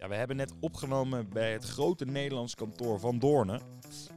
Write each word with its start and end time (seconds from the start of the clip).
Ja, 0.00 0.08
we 0.08 0.14
hebben 0.14 0.36
net 0.36 0.52
opgenomen 0.60 1.28
bij 1.28 1.52
het 1.52 1.64
grote 1.64 2.04
Nederlands 2.04 2.54
kantoor 2.54 3.00
van 3.00 3.18
Doornen. 3.18 3.60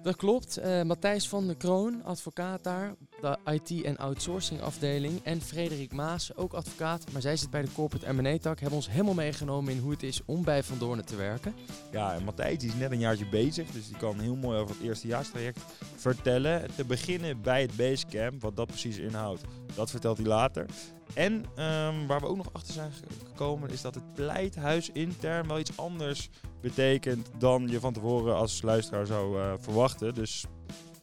Dat 0.03 0.15
klopt. 0.15 0.57
Eh, 0.57 0.81
Matthijs 0.81 1.29
van 1.29 1.45
der 1.47 1.55
Kroon, 1.55 2.03
advocaat 2.03 2.63
daar, 2.63 2.95
de 3.21 3.37
IT- 3.45 3.83
en 3.83 3.97
outsourcing 3.97 4.61
afdeling. 4.61 5.19
En 5.23 5.41
Frederik 5.41 5.93
Maas, 5.93 6.35
ook 6.35 6.53
advocaat, 6.53 7.11
maar 7.11 7.21
zij 7.21 7.37
zit 7.37 7.49
bij 7.49 7.61
de 7.61 7.71
corporate 7.73 8.13
M&A-tak. 8.13 8.59
Hebben 8.59 8.77
ons 8.77 8.89
helemaal 8.89 9.13
meegenomen 9.13 9.73
in 9.73 9.79
hoe 9.79 9.91
het 9.91 10.03
is 10.03 10.21
om 10.25 10.43
bij 10.43 10.63
Van 10.63 10.77
Doornen 10.77 11.05
te 11.05 11.15
werken. 11.15 11.53
Ja, 11.91 12.13
en 12.13 12.23
Matthijs 12.23 12.63
is 12.63 12.75
net 12.75 12.91
een 12.91 12.99
jaartje 12.99 13.29
bezig, 13.29 13.71
dus 13.71 13.87
die 13.87 13.97
kan 13.97 14.19
heel 14.19 14.35
mooi 14.35 14.59
over 14.59 14.75
het 14.75 14.83
eerstejaarstraject 14.83 15.59
vertellen. 15.95 16.75
Te 16.75 16.85
beginnen 16.85 17.41
bij 17.41 17.61
het 17.61 17.75
Basecamp, 17.75 18.41
wat 18.41 18.55
dat 18.55 18.67
precies 18.67 18.97
inhoudt, 18.97 19.41
dat 19.75 19.89
vertelt 19.89 20.17
hij 20.17 20.27
later. 20.27 20.65
En 21.13 21.45
ehm, 21.55 22.05
waar 22.05 22.19
we 22.19 22.27
ook 22.27 22.37
nog 22.37 22.53
achter 22.53 22.73
zijn 22.73 22.91
gekomen 23.27 23.69
is 23.69 23.81
dat 23.81 23.95
het 23.95 24.13
pleithuis 24.13 24.89
intern 24.89 25.47
wel 25.47 25.59
iets 25.59 25.77
anders 25.77 26.29
betekent 26.61 27.29
dan 27.37 27.67
je 27.67 27.79
van 27.79 27.93
tevoren 27.93 28.35
als 28.35 28.61
luisteraar 28.61 29.05
zou 29.05 29.37
uh, 29.37 29.53
verwachten. 29.57 30.13
Dus 30.13 30.45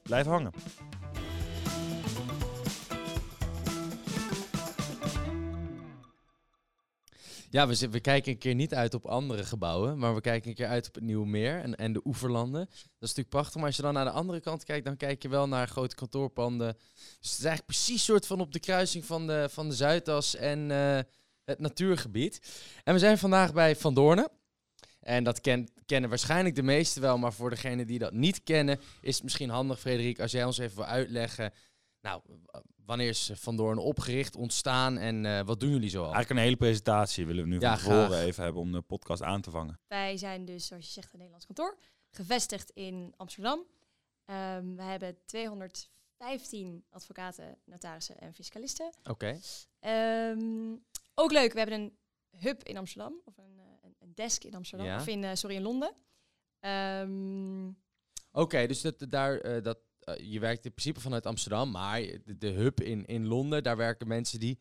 blijf 0.02 0.26
hangen. 0.26 0.52
Ja, 7.52 7.68
we, 7.68 7.88
we, 7.88 8.00
kijken 8.00 8.32
een 8.32 8.38
keer 8.38 8.54
niet 8.54 8.74
uit 8.74 8.94
op 8.94 9.06
andere 9.06 9.44
gebouwen, 9.44 9.98
maar 9.98 10.14
we 10.14 10.20
kijken 10.20 10.48
een 10.48 10.54
keer 10.54 10.66
uit 10.66 10.88
op 10.88 10.94
het 10.94 11.04
Nieuwe 11.04 11.26
Meer 11.26 11.60
en, 11.60 11.76
en 11.76 11.92
de 11.92 12.00
oeverlanden. 12.04 12.60
Dat 12.60 12.78
is 12.80 12.98
natuurlijk 12.98 13.28
prachtig, 13.28 13.54
maar 13.54 13.64
als 13.64 13.76
je 13.76 13.82
dan 13.82 13.94
naar 13.94 14.04
de 14.04 14.10
andere 14.10 14.40
kant 14.40 14.64
kijkt, 14.64 14.84
dan 14.84 14.96
kijk 14.96 15.22
je 15.22 15.28
wel 15.28 15.48
naar 15.48 15.68
grote 15.68 15.94
kantoorpanden. 15.94 16.76
Dus 16.94 17.30
het 17.30 17.38
is 17.38 17.44
eigenlijk 17.44 17.66
precies 17.66 18.04
soort 18.04 18.26
van 18.26 18.40
op 18.40 18.52
de 18.52 18.60
kruising 18.60 19.04
van 19.04 19.26
de, 19.26 19.48
van 19.50 19.68
de 19.68 19.74
Zuidas 19.74 20.36
en 20.36 20.70
uh, 20.70 20.98
het 21.44 21.58
natuurgebied. 21.58 22.40
En 22.84 22.92
we 22.94 23.00
zijn 23.00 23.18
vandaag 23.18 23.52
bij 23.52 23.76
Van 23.76 23.94
Doornen. 23.94 24.28
En 25.00 25.24
dat 25.24 25.40
ken, 25.40 25.68
kennen 25.86 26.10
waarschijnlijk 26.10 26.54
de 26.54 26.62
meesten 26.62 27.02
wel, 27.02 27.18
maar 27.18 27.32
voor 27.32 27.50
degenen 27.50 27.86
die 27.86 27.98
dat 27.98 28.12
niet 28.12 28.42
kennen, 28.42 28.80
is 29.00 29.14
het 29.14 29.22
misschien 29.22 29.50
handig, 29.50 29.80
Frederik, 29.80 30.20
als 30.20 30.32
jij 30.32 30.44
ons 30.44 30.58
even 30.58 30.76
wil 30.76 30.84
uitleggen. 30.84 31.52
Nou, 32.00 32.22
wanneer 32.84 33.08
is 33.08 33.30
Van 33.34 33.56
Doorn 33.56 33.78
opgericht, 33.78 34.36
ontstaan 34.36 34.98
en 34.98 35.24
uh, 35.24 35.40
wat 35.40 35.60
doen 35.60 35.70
jullie 35.70 35.90
zoal? 35.90 36.12
Eigenlijk 36.12 36.30
een 36.30 36.46
hele 36.46 36.56
presentatie 36.56 37.26
willen 37.26 37.42
we 37.42 37.48
nu 37.48 37.60
ja, 37.60 37.78
van 37.78 37.90
tevoren 37.90 38.20
even 38.20 38.42
hebben 38.42 38.62
om 38.62 38.72
de 38.72 38.80
podcast 38.80 39.22
aan 39.22 39.40
te 39.40 39.50
vangen. 39.50 39.80
Wij 39.86 40.16
zijn 40.16 40.44
dus, 40.44 40.66
zoals 40.66 40.86
je 40.86 40.92
zegt, 40.92 41.06
een 41.06 41.18
Nederlands 41.18 41.46
kantoor, 41.46 41.78
gevestigd 42.10 42.70
in 42.70 43.14
Amsterdam. 43.16 43.58
Um, 43.58 44.76
we 44.76 44.82
hebben 44.82 45.16
215 45.24 46.84
advocaten, 46.90 47.58
notarissen 47.64 48.18
en 48.18 48.34
fiscalisten. 48.34 48.92
Oké. 49.02 49.40
Okay. 49.80 50.30
Um, 50.30 50.84
ook 51.14 51.32
leuk, 51.32 51.52
we 51.52 51.58
hebben 51.58 51.80
een 51.80 51.96
hub 52.38 52.62
in 52.62 52.76
Amsterdam, 52.76 53.20
of 53.24 53.38
een, 53.38 53.60
een 53.98 54.14
desk 54.14 54.44
in 54.44 54.54
Amsterdam, 54.54 54.86
ja. 54.86 54.96
of 54.96 55.06
in, 55.06 55.22
uh, 55.22 55.30
sorry, 55.34 55.56
in 55.56 55.62
Londen. 55.62 55.94
Um, 56.60 57.68
Oké, 58.32 58.40
okay, 58.40 58.66
dus 58.66 58.80
dat, 58.80 59.06
daar, 59.08 59.46
uh, 59.46 59.62
dat 59.62 59.78
je 60.18 60.40
werkt 60.40 60.64
in 60.64 60.72
principe 60.72 61.00
vanuit 61.00 61.26
Amsterdam, 61.26 61.70
maar 61.70 62.00
de, 62.00 62.38
de, 62.38 62.48
hub 62.48 62.80
in, 62.80 63.06
in 63.06 63.26
Londen, 63.26 63.62
daar 63.62 63.76
werken 63.76 64.08
mensen 64.08 64.40
die 64.40 64.58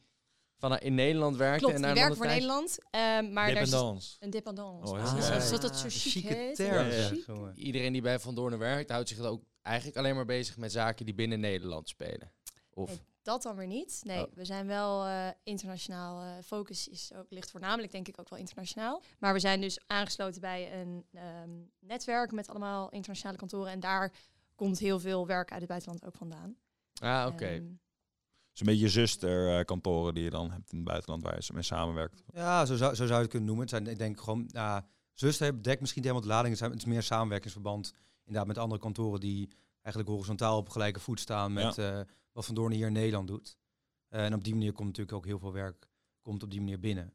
vanuit 0.57 0.81
in 0.81 0.95
Nederland 0.95 1.35
werken. 1.35 1.59
Klopt, 1.59 1.75
en 1.75 1.81
naar 1.81 1.93
werken 1.93 2.15
voor 2.15 2.25
tijd... 2.25 2.39
Nederland. 2.39 2.77
Uh, 2.95 3.33
maar 3.33 3.47
dependance. 3.47 4.15
een 4.19 4.29
dependance. 4.29 4.93
Oh, 4.93 5.03
ah, 5.03 5.17
ja. 5.17 5.39
Zodat 5.39 5.63
het 5.63 5.75
zo 5.75 5.87
chic 5.89 6.23
heet. 6.23 6.57
Ja, 6.57 6.81
ja, 6.81 7.11
Iedereen 7.55 7.93
die 7.93 8.01
bij 8.01 8.19
Van 8.19 8.35
Doornen 8.35 8.59
werkt, 8.59 8.89
houdt 8.89 9.09
zich 9.09 9.19
ook 9.19 9.43
eigenlijk 9.61 9.97
alleen 9.97 10.15
maar 10.15 10.25
bezig 10.25 10.57
met 10.57 10.71
zaken 10.71 11.05
die 11.05 11.15
binnen 11.15 11.39
Nederland 11.39 11.89
spelen. 11.89 12.31
Of? 12.73 12.89
Nee, 12.89 12.99
dat 13.21 13.41
dan 13.41 13.55
weer 13.55 13.67
niet. 13.67 14.01
Nee, 14.03 14.25
oh. 14.25 14.33
we 14.33 14.45
zijn 14.45 14.67
wel 14.67 15.05
uh, 15.05 15.27
internationaal. 15.43 16.23
Uh, 16.23 16.31
focus 16.43 16.87
is 16.87 17.11
ook, 17.15 17.25
ligt 17.29 17.51
voornamelijk 17.51 17.91
denk 17.91 18.07
ik 18.07 18.19
ook 18.19 18.29
wel 18.29 18.39
internationaal. 18.39 19.01
Maar 19.19 19.33
we 19.33 19.39
zijn 19.39 19.61
dus 19.61 19.79
aangesloten 19.87 20.41
bij 20.41 20.81
een 20.81 21.05
um, 21.43 21.71
netwerk 21.79 22.31
met 22.31 22.49
allemaal 22.49 22.89
internationale 22.89 23.37
kantoren. 23.37 23.71
En 23.71 23.79
daar 23.79 24.11
komt 24.59 24.79
heel 24.79 24.99
veel 24.99 25.27
werk 25.27 25.51
uit 25.51 25.59
het 25.59 25.69
buitenland 25.69 26.05
ook 26.05 26.15
vandaan. 26.15 26.57
Ah, 27.01 27.25
oké. 27.25 27.33
Okay. 27.33 27.55
Um, 27.55 27.79
is 28.53 28.59
een 28.59 28.65
beetje 28.65 28.89
zusterkantoren 28.89 30.13
die 30.13 30.23
je 30.23 30.29
dan 30.29 30.51
hebt 30.51 30.71
in 30.71 30.77
het 30.77 30.87
buitenland 30.87 31.23
waar 31.23 31.35
je 31.39 31.53
mee 31.53 31.63
samenwerkt. 31.63 32.23
Ja, 32.33 32.65
zo 32.65 32.75
zou, 32.75 32.95
zo 32.95 33.05
zou 33.05 33.15
je 33.15 33.21
het 33.21 33.29
kunnen 33.29 33.47
noemen. 33.47 33.65
Het 33.65 33.75
zijn, 33.75 33.87
ik 33.87 33.97
denk 33.97 34.21
gewoon, 34.21 34.49
ja, 34.51 34.85
zuster 35.13 35.63
dekt 35.63 35.79
misschien 35.79 36.01
helemaal 36.01 36.23
de 36.23 36.27
lading. 36.27 36.59
Het, 36.59 36.75
is 36.75 36.85
meer 36.85 37.03
samenwerkingsverband 37.03 37.93
inderdaad 38.25 38.47
met 38.47 38.57
andere 38.57 38.81
kantoren 38.81 39.19
die 39.19 39.49
eigenlijk 39.81 40.07
horizontaal 40.07 40.57
op 40.57 40.69
gelijke 40.69 40.99
voet 40.99 41.19
staan 41.19 41.53
met 41.53 41.75
ja. 41.75 41.99
uh, 41.99 42.05
wat 42.31 42.45
Van 42.45 42.55
Doorn 42.55 42.71
hier 42.71 42.87
in 42.87 42.93
Nederland 42.93 43.27
doet. 43.27 43.57
Uh, 44.09 44.25
en 44.25 44.33
op 44.33 44.43
die 44.43 44.53
manier 44.53 44.71
komt 44.71 44.87
natuurlijk 44.87 45.17
ook 45.17 45.25
heel 45.25 45.39
veel 45.39 45.53
werk 45.53 45.87
komt 46.21 46.43
op 46.43 46.51
die 46.51 46.59
manier 46.59 46.79
binnen. 46.79 47.13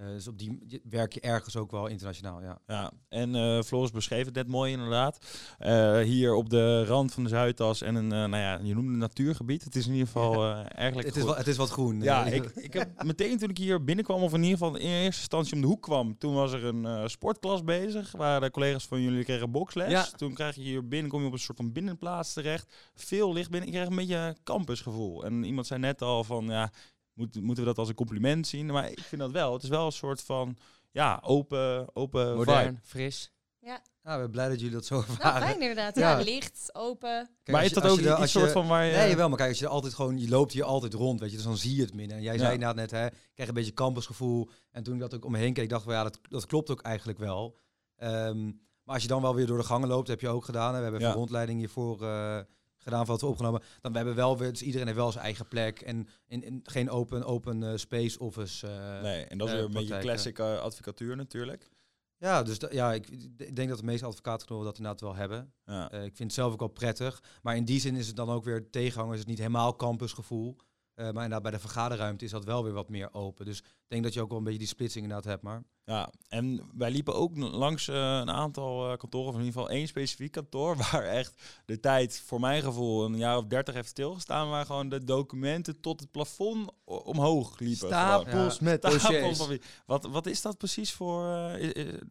Uh, 0.00 0.06
dus 0.06 0.28
op 0.28 0.38
die 0.38 0.80
werk 0.88 1.12
je 1.12 1.20
ergens 1.20 1.56
ook 1.56 1.70
wel 1.70 1.86
internationaal, 1.86 2.42
ja. 2.42 2.58
Ja, 2.66 2.92
en 3.08 3.34
uh, 3.34 3.62
Floris 3.62 3.90
beschreef 3.90 4.24
het 4.24 4.34
net 4.34 4.48
mooi 4.48 4.72
inderdaad. 4.72 5.18
Uh, 5.60 6.00
hier 6.00 6.34
op 6.34 6.50
de 6.50 6.84
rand 6.84 7.12
van 7.12 7.22
de 7.22 7.28
Zuidas 7.28 7.82
en 7.82 7.94
een, 7.94 8.08
nou 8.08 8.36
ja, 8.36 8.58
je 8.62 8.74
noemde 8.74 8.92
een 8.92 8.98
natuurgebied. 8.98 9.64
Het 9.64 9.76
is 9.76 9.86
in 9.86 9.92
ieder 9.92 10.06
geval 10.06 10.54
eigenlijk 10.54 11.08
het 11.08 11.16
is, 11.16 11.22
wel, 11.22 11.36
het 11.36 11.46
is 11.46 11.56
wat 11.56 11.70
groen. 11.70 12.00
Ja, 12.02 12.24
ik, 12.24 12.44
ik 12.44 12.72
heb 12.72 13.02
meteen 13.04 13.38
toen 13.38 13.48
ik 13.48 13.58
hier 13.58 13.84
binnenkwam, 13.84 14.22
of 14.22 14.32
in 14.32 14.42
ieder 14.42 14.58
geval 14.58 14.76
in 14.76 14.88
eerste 14.88 15.20
instantie 15.20 15.54
om 15.54 15.60
de 15.60 15.66
hoek 15.66 15.82
kwam, 15.82 16.18
toen 16.18 16.34
was 16.34 16.52
er 16.52 16.64
een 16.64 17.10
sportklas 17.10 17.64
bezig, 17.64 18.12
waar 18.12 18.40
de 18.40 18.50
collega's 18.50 18.86
van 18.86 19.02
jullie 19.02 19.24
kregen 19.24 19.50
boxles. 19.50 19.90
Ja. 19.90 20.06
Toen 20.16 20.34
krijg 20.34 20.54
je 20.54 20.62
hier 20.62 20.88
binnen, 20.88 21.10
kom 21.10 21.20
je 21.20 21.26
op 21.26 21.32
een 21.32 21.38
soort 21.38 21.58
van 21.58 21.72
binnenplaats 21.72 22.32
terecht. 22.32 22.74
Veel 22.94 23.32
licht 23.32 23.50
binnen. 23.50 23.68
Ik 23.68 23.74
kreeg 23.74 23.88
een 23.88 23.96
beetje 23.96 24.36
campusgevoel. 24.44 25.24
En 25.24 25.44
iemand 25.44 25.66
zei 25.66 25.80
net 25.80 26.02
al 26.02 26.24
van, 26.24 26.46
ja, 26.46 26.70
moet, 27.14 27.40
moeten 27.40 27.64
we 27.64 27.68
dat 27.68 27.78
als 27.78 27.88
een 27.88 27.94
compliment 27.94 28.46
zien? 28.46 28.66
Maar 28.66 28.90
ik 28.90 29.00
vind 29.00 29.20
dat 29.20 29.30
wel. 29.30 29.52
Het 29.52 29.62
is 29.62 29.68
wel 29.68 29.86
een 29.86 29.92
soort 29.92 30.22
van 30.22 30.56
ja, 30.90 31.20
open, 31.24 31.96
open 31.96 32.36
Modern, 32.36 32.66
vibe. 32.66 32.78
fris. 32.82 33.32
Ja. 33.60 33.82
We 34.02 34.10
zijn 34.10 34.30
blij 34.30 34.48
dat 34.48 34.58
jullie 34.58 34.74
dat 34.74 34.84
zo 34.84 34.96
ervaren. 34.96 35.40
Nou, 35.40 35.44
fijn 35.44 35.60
inderdaad. 35.60 35.96
Ja. 35.96 36.18
ja 36.18 36.24
licht, 36.24 36.70
open. 36.72 37.28
Kijk, 37.42 37.56
maar 37.56 37.64
is 37.64 37.72
dat 37.72 37.86
ook 37.86 37.98
een 37.98 38.20
een 38.20 38.28
soort 38.28 38.52
van 38.52 38.66
waar 38.66 38.84
je... 38.84 38.96
Nee, 38.96 39.16
wel. 39.16 39.28
Maar 39.28 39.38
kijk, 39.38 39.48
als 39.48 39.58
je 39.58 39.68
altijd 39.68 39.94
gewoon... 39.94 40.18
Je 40.18 40.28
loopt 40.28 40.52
hier 40.52 40.64
altijd 40.64 40.94
rond, 40.94 41.20
weet 41.20 41.30
je. 41.30 41.36
Dus 41.36 41.44
dan 41.44 41.56
zie 41.56 41.76
je 41.76 41.82
het 41.82 41.94
minder. 41.94 42.16
En 42.16 42.22
jij 42.22 42.32
ja. 42.32 42.38
zei 42.38 42.52
inderdaad 42.52 42.76
net, 42.76 42.90
hè. 42.90 43.06
Ik 43.06 43.30
krijg 43.34 43.48
een 43.48 43.54
beetje 43.54 43.72
campusgevoel. 43.72 44.50
En 44.70 44.82
toen 44.82 44.94
ik 44.94 45.00
dat 45.00 45.14
ook 45.14 45.24
om 45.24 45.32
me 45.32 45.38
heen 45.38 45.52
keek, 45.52 45.68
dacht 45.68 45.84
ik, 45.84 45.90
ja, 45.90 46.02
dat, 46.02 46.18
dat 46.28 46.46
klopt 46.46 46.70
ook 46.70 46.82
eigenlijk 46.82 47.18
wel. 47.18 47.56
Um, 47.98 48.60
maar 48.82 48.94
als 48.94 49.02
je 49.02 49.08
dan 49.08 49.22
wel 49.22 49.34
weer 49.34 49.46
door 49.46 49.58
de 49.58 49.64
gangen 49.64 49.88
loopt, 49.88 50.08
heb 50.08 50.20
je 50.20 50.28
ook 50.28 50.44
gedaan. 50.44 50.72
Hè. 50.72 50.76
We 50.76 50.82
hebben 50.82 51.00
even 51.00 51.14
rondleiding 51.14 51.58
hiervoor... 51.58 52.02
Uh, 52.02 52.38
gedaan 52.84 53.04
wat 53.04 53.20
we 53.20 53.26
opgenomen. 53.26 53.62
Dan 53.80 53.90
we 53.90 53.96
hebben 53.96 54.14
wel 54.14 54.38
weer, 54.38 54.50
dus 54.50 54.62
iedereen 54.62 54.86
heeft 54.86 54.98
wel 54.98 55.12
zijn 55.12 55.24
eigen 55.24 55.48
plek 55.48 55.80
en 55.80 56.08
in, 56.26 56.60
geen 56.62 56.90
open, 56.90 57.24
open 57.24 57.62
uh, 57.62 57.76
space 57.76 58.18
office. 58.18 58.66
Uh, 58.66 59.02
nee, 59.02 59.24
en 59.24 59.38
dat 59.38 59.48
is 59.48 59.54
weer 59.54 59.64
een 59.64 59.72
beetje 59.72 59.98
classic 59.98 60.38
advocatuur 60.38 61.16
natuurlijk. 61.16 61.70
Ja, 62.18 62.42
dus 62.42 62.56
ja, 62.70 62.92
ik, 62.92 63.08
ik, 63.08 63.56
denk 63.56 63.68
dat 63.68 63.78
de 63.78 63.84
meeste 63.84 64.06
advocaten 64.06 64.46
dat 64.48 64.76
inderdaad 64.76 65.00
wel 65.00 65.14
hebben. 65.14 65.52
Ja. 65.64 65.90
ik 65.90 66.00
vind 66.16 66.18
het 66.18 66.32
zelf 66.32 66.52
ook 66.52 66.58
wel 66.58 66.68
prettig. 66.68 67.22
Maar 67.42 67.56
in 67.56 67.64
die 67.64 67.80
zin 67.80 67.96
is 67.96 68.06
het 68.06 68.16
dan 68.16 68.30
ook 68.30 68.44
weer 68.44 68.70
tegenhanger, 68.70 69.12
is 69.12 69.18
het 69.18 69.28
niet 69.28 69.38
helemaal 69.38 69.76
campusgevoel. 69.76 70.56
Uh, 70.94 71.04
maar 71.04 71.24
inderdaad, 71.24 71.42
bij 71.42 71.50
de 71.50 71.58
vergaderruimte 71.58 72.24
is 72.24 72.30
dat 72.30 72.44
wel 72.44 72.64
weer 72.64 72.72
wat 72.72 72.88
meer 72.88 73.08
open. 73.12 73.44
Dus 73.44 73.58
ik 73.58 73.64
denk 73.88 74.02
dat 74.02 74.14
je 74.14 74.20
ook 74.20 74.28
wel 74.28 74.38
een 74.38 74.44
beetje 74.44 74.58
die 74.58 74.68
splitsing 74.68 75.04
inderdaad 75.04 75.30
hebt. 75.30 75.42
Maar. 75.42 75.62
Ja, 75.86 76.10
en 76.28 76.70
wij 76.74 76.90
liepen 76.90 77.14
ook 77.14 77.36
langs 77.36 77.88
uh, 77.88 77.94
een 77.96 78.30
aantal 78.30 78.90
uh, 78.90 78.96
kantoren, 78.96 79.28
of 79.28 79.34
in 79.34 79.44
ieder 79.44 79.60
geval 79.60 79.76
één 79.76 79.88
specifiek 79.88 80.32
kantoor, 80.32 80.76
waar 80.90 81.02
echt 81.02 81.62
de 81.64 81.80
tijd, 81.80 82.22
voor 82.26 82.40
mijn 82.40 82.62
gevoel, 82.62 83.04
een 83.04 83.16
jaar 83.16 83.36
of 83.36 83.44
dertig 83.44 83.74
heeft 83.74 83.88
stilgestaan, 83.88 84.50
waar 84.50 84.66
gewoon 84.66 84.88
de 84.88 85.04
documenten 85.04 85.80
tot 85.80 86.00
het 86.00 86.10
plafond 86.10 86.70
omhoog 86.84 87.58
liepen. 87.58 87.88
Stapels 87.88 88.58
ja. 88.58 88.64
met 88.64 88.82
dossiers. 88.82 89.58
Wat, 89.86 90.04
wat 90.04 90.26
is 90.26 90.42
dat 90.42 90.58
precies 90.58 90.92
voor, 90.92 91.24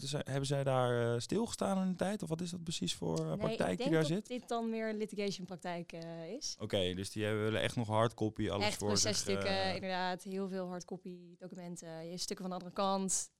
hebben 0.07 0.45
zij 0.45 0.63
daar 0.63 1.22
stilgestaan 1.22 1.81
in 1.81 1.90
de 1.90 1.95
tijd? 1.95 2.23
Of 2.23 2.29
wat 2.29 2.41
is 2.41 2.50
dat 2.50 2.63
precies 2.63 2.94
voor 2.95 3.25
nee, 3.25 3.38
praktijk 3.38 3.78
die 3.78 3.90
daar 3.90 4.05
zit? 4.05 4.28
dit 4.28 4.47
dan 4.47 4.69
meer 4.69 4.94
litigation 4.94 5.45
praktijk 5.45 5.94
is. 6.38 6.53
Oké, 6.55 6.63
okay, 6.63 6.94
dus 6.94 7.11
die 7.11 7.28
willen 7.28 7.61
echt 7.61 7.75
nog 7.75 7.88
hardcopy, 7.88 8.50
alles 8.50 8.66
echt 8.66 8.78
processtukken, 8.78 9.73
inderdaad, 9.73 10.23
heel 10.23 10.47
veel 10.47 10.67
hardcopy 10.67 11.17
documenten, 11.38 12.09
je 12.09 12.17
stukken 12.17 12.45
van 12.45 12.57
de 12.57 12.66
andere 12.66 12.81
kant. 12.81 13.31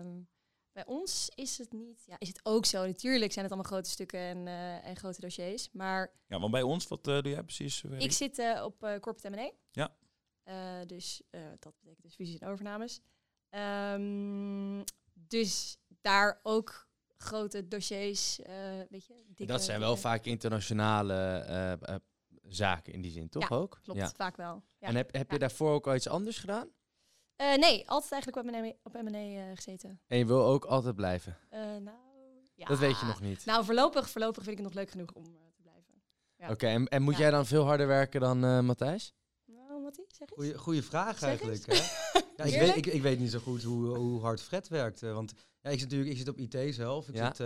Um, 0.00 0.28
bij 0.78 0.86
ons 0.86 1.30
is 1.34 1.58
het 1.58 1.72
niet, 1.72 2.02
ja, 2.06 2.16
is 2.18 2.28
het 2.28 2.40
ook 2.42 2.66
zo. 2.66 2.86
Natuurlijk 2.86 3.32
zijn 3.32 3.44
het 3.44 3.54
allemaal 3.54 3.72
grote 3.72 3.90
stukken 3.90 4.20
en, 4.20 4.46
uh, 4.46 4.86
en 4.86 4.96
grote 4.96 5.20
dossiers, 5.20 5.68
maar... 5.72 6.12
Ja, 6.26 6.38
want 6.38 6.52
bij 6.52 6.62
ons, 6.62 6.88
wat 6.88 7.08
uh, 7.08 7.20
doe 7.20 7.32
jij 7.32 7.42
precies? 7.42 7.84
Ik 7.84 8.12
zit 8.12 8.38
uh, 8.38 8.62
op 8.64 8.78
corporate 8.78 9.30
M&A. 9.30 9.50
Ja. 9.70 9.94
dus 10.86 11.22
dat 11.58 11.74
betekent 11.80 12.02
dus 12.02 12.14
fusies 12.14 12.38
en 12.38 12.48
overnames. 12.48 13.00
Um, 13.50 14.84
dus 15.12 15.78
daar 16.00 16.40
ook 16.42 16.88
grote 17.16 17.68
dossiers, 17.68 18.40
weet 18.88 19.06
je. 19.06 19.24
Dikke, 19.26 19.52
dat 19.52 19.62
zijn 19.62 19.80
wel 19.80 19.96
vaak 19.96 20.24
internationale 20.24 21.78
zaken 22.42 22.92
in 22.92 23.00
die 23.00 23.10
zin, 23.10 23.28
toch 23.28 23.48
ja, 23.48 23.56
ook? 23.56 23.78
Klopt, 23.82 24.00
ja. 24.00 24.12
vaak 24.16 24.36
wel. 24.36 24.62
Ja. 24.78 24.88
En 24.88 24.94
heb, 24.94 25.12
heb 25.12 25.30
je 25.30 25.38
daarvoor 25.38 25.72
ook 25.72 25.86
al 25.86 25.94
iets 25.94 26.08
anders 26.08 26.38
gedaan? 26.38 26.68
Uh, 27.40 27.54
nee, 27.54 27.88
altijd 27.88 28.12
eigenlijk 28.12 28.46
op 28.46 28.52
M&A, 28.52 28.72
op 28.82 29.02
M&A 29.02 29.18
uh, 29.18 29.42
gezeten. 29.54 30.00
En 30.06 30.18
je 30.18 30.26
wil 30.26 30.44
ook 30.44 30.64
altijd 30.64 30.94
blijven? 30.94 31.36
Uh, 31.52 31.58
nou, 31.60 31.96
ja. 32.54 32.66
Dat 32.66 32.78
weet 32.78 33.00
je 33.00 33.06
nog 33.06 33.20
niet. 33.20 33.44
Nou, 33.44 33.64
voorlopig, 33.64 34.10
voorlopig 34.10 34.42
vind 34.42 34.58
ik 34.58 34.64
het 34.64 34.74
nog 34.74 34.82
leuk 34.82 34.90
genoeg 34.90 35.12
om 35.12 35.24
te 35.24 35.62
blijven. 35.62 36.02
Ja. 36.36 36.50
Oké, 36.50 36.66
en, 36.66 36.88
en, 36.88 37.02
moet 37.02 37.16
jij 37.16 37.30
dan 37.30 37.46
veel 37.46 37.64
harder 37.64 37.86
werken 37.86 38.20
dan 38.20 38.64
Matthijs? 38.64 39.14
Nou, 39.44 39.82
Matthijs, 39.82 40.08
zeg 40.08 40.28
eens. 40.28 40.38
Goeie, 40.38 40.58
goeie 40.58 40.82
vraag 40.82 41.18
zeg 41.18 41.28
eigenlijk. 41.28 41.66
Hè? 41.66 41.74
Ja, 42.36 42.44
ik, 42.52 42.60
weet, 42.60 42.76
ik, 42.76 42.86
ik, 42.86 43.02
weet 43.02 43.18
niet 43.18 43.30
zo 43.30 43.38
goed 43.38 43.62
hoe, 43.62 43.96
hoe 43.96 44.20
hard 44.20 44.40
Fred 44.40 44.68
werkt. 44.68 45.00
want 45.00 45.32
ja, 45.60 45.70
ik, 45.70 45.78
zit 45.78 45.88
natuurlijk, 45.88 46.10
ik 46.10 46.18
zit 46.18 46.28
op 46.28 46.38
IT 46.38 46.74
zelf. 46.74 47.08
Ik 47.08 47.16
zit 47.16 47.40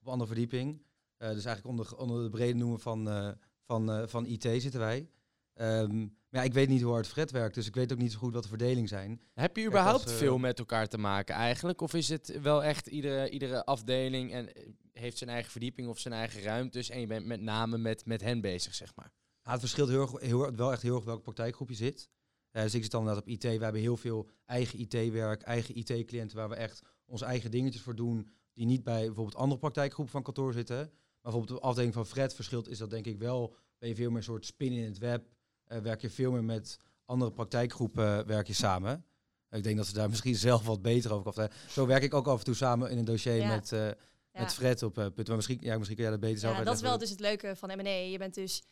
op 0.00 0.08
andere 0.08 0.26
verdieping. 0.26 0.82
dus 1.16 1.44
eigenlijk 1.44 1.66
onder, 1.66 1.96
onder 1.96 2.22
de 2.22 2.30
brede 2.30 2.58
noemen 2.58 2.80
van, 2.80 3.36
van, 3.62 4.08
van 4.08 4.26
IT 4.26 4.42
zitten 4.42 4.80
wij. 4.80 5.08
Um, 5.54 6.17
maar 6.28 6.40
ja, 6.40 6.46
ik 6.46 6.54
weet 6.54 6.68
niet 6.68 6.82
hoe 6.82 6.92
hard 6.92 7.06
Fred 7.06 7.30
werkt, 7.30 7.54
dus 7.54 7.66
ik 7.66 7.74
weet 7.74 7.92
ook 7.92 7.98
niet 7.98 8.12
zo 8.12 8.18
goed 8.18 8.32
wat 8.32 8.42
de 8.42 8.48
verdeling 8.48 8.88
zijn. 8.88 9.20
Heb 9.34 9.56
je 9.56 9.66
überhaupt 9.66 10.12
veel 10.12 10.38
met 10.38 10.58
elkaar 10.58 10.86
te 10.86 10.98
maken 10.98 11.34
eigenlijk? 11.34 11.80
Of 11.80 11.94
is 11.94 12.08
het 12.08 12.40
wel 12.40 12.64
echt 12.64 12.86
iedere, 12.86 13.30
iedere 13.30 13.64
afdeling 13.64 14.32
en 14.32 14.52
heeft 14.92 15.18
zijn 15.18 15.30
eigen 15.30 15.50
verdieping 15.50 15.88
of 15.88 15.98
zijn 15.98 16.14
eigen 16.14 16.42
ruimtes 16.42 16.90
en 16.90 17.00
je 17.00 17.06
bent 17.06 17.26
met 17.26 17.40
name 17.40 17.78
met, 17.78 18.06
met 18.06 18.20
hen 18.20 18.40
bezig, 18.40 18.74
zeg 18.74 18.94
maar? 18.94 19.12
Ja, 19.42 19.50
het 19.50 19.60
verschilt 19.60 19.88
heel, 19.88 20.18
heel, 20.18 20.54
wel 20.54 20.72
echt 20.72 20.82
heel 20.82 20.96
erg 20.96 21.04
welke 21.04 21.22
praktijkgroep 21.22 21.68
je 21.68 21.74
zit. 21.74 22.10
Uh, 22.52 22.62
dus 22.62 22.74
ik 22.74 22.82
zit 22.82 22.90
dan 22.90 23.00
inderdaad 23.00 23.24
op 23.24 23.28
IT. 23.28 23.42
We 23.42 23.48
hebben 23.48 23.80
heel 23.80 23.96
veel 23.96 24.28
eigen 24.44 24.78
IT-werk, 24.78 25.42
eigen 25.42 25.76
IT-cliënten 25.76 26.36
waar 26.36 26.48
we 26.48 26.54
echt 26.54 26.82
onze 27.04 27.24
eigen 27.24 27.50
dingetjes 27.50 27.82
voor 27.82 27.94
doen, 27.94 28.28
die 28.52 28.66
niet 28.66 28.84
bij 28.84 29.04
bijvoorbeeld 29.06 29.36
andere 29.36 29.60
praktijkgroepen 29.60 30.12
van 30.12 30.22
kantoor 30.22 30.52
zitten. 30.52 30.76
Maar 30.76 31.32
bijvoorbeeld 31.32 31.60
de 31.60 31.66
afdeling 31.66 31.94
van 31.94 32.06
Fred 32.06 32.34
verschilt 32.34 32.68
is 32.68 32.78
dat 32.78 32.90
denk 32.90 33.06
ik 33.06 33.18
wel, 33.18 33.54
ben 33.78 33.88
je 33.88 33.94
veel 33.94 34.08
meer 34.08 34.16
een 34.16 34.22
soort 34.22 34.46
spin 34.46 34.72
in 34.72 34.84
het 34.84 34.98
web. 34.98 35.26
Uh, 35.68 35.78
werk 35.78 36.00
je 36.00 36.10
veel 36.10 36.32
meer 36.32 36.44
met 36.44 36.78
andere 37.04 37.32
praktijkgroepen 37.32 38.26
werk 38.26 38.46
je 38.46 38.52
samen. 38.52 39.04
Ik 39.50 39.62
denk 39.62 39.76
dat 39.76 39.86
ze 39.86 39.92
daar 39.92 40.08
misschien 40.08 40.34
zelf 40.48 40.66
wat 40.66 40.82
beter 40.82 41.12
over 41.12 41.32
kan 41.32 41.48
Zo 41.68 41.86
werk 41.86 42.02
ik 42.02 42.14
ook 42.14 42.26
af 42.26 42.38
en 42.38 42.44
toe 42.44 42.54
samen 42.54 42.90
in 42.90 42.98
een 42.98 43.04
dossier 43.04 43.46
met, 43.46 43.72
uh, 43.72 43.90
met 44.32 44.54
Fred 44.54 44.82
op 44.82 44.98
uh, 44.98 45.06
punt. 45.14 45.26
Maar 45.26 45.36
misschien, 45.36 45.58
ja, 45.60 45.76
misschien 45.76 45.96
kun 45.96 46.04
jij 46.04 46.12
dat 46.12 46.22
beter 46.22 46.38
zelf 46.38 46.56
Ja, 46.56 46.64
dat 46.64 46.74
is 46.74 46.80
wel 46.80 46.98
dus 46.98 47.10
het 47.10 47.20
leuke 47.20 47.56
van 47.56 47.68
M&A. 47.68 47.88
Je 47.88 48.18
bent 48.18 48.34
dus... 48.34 48.62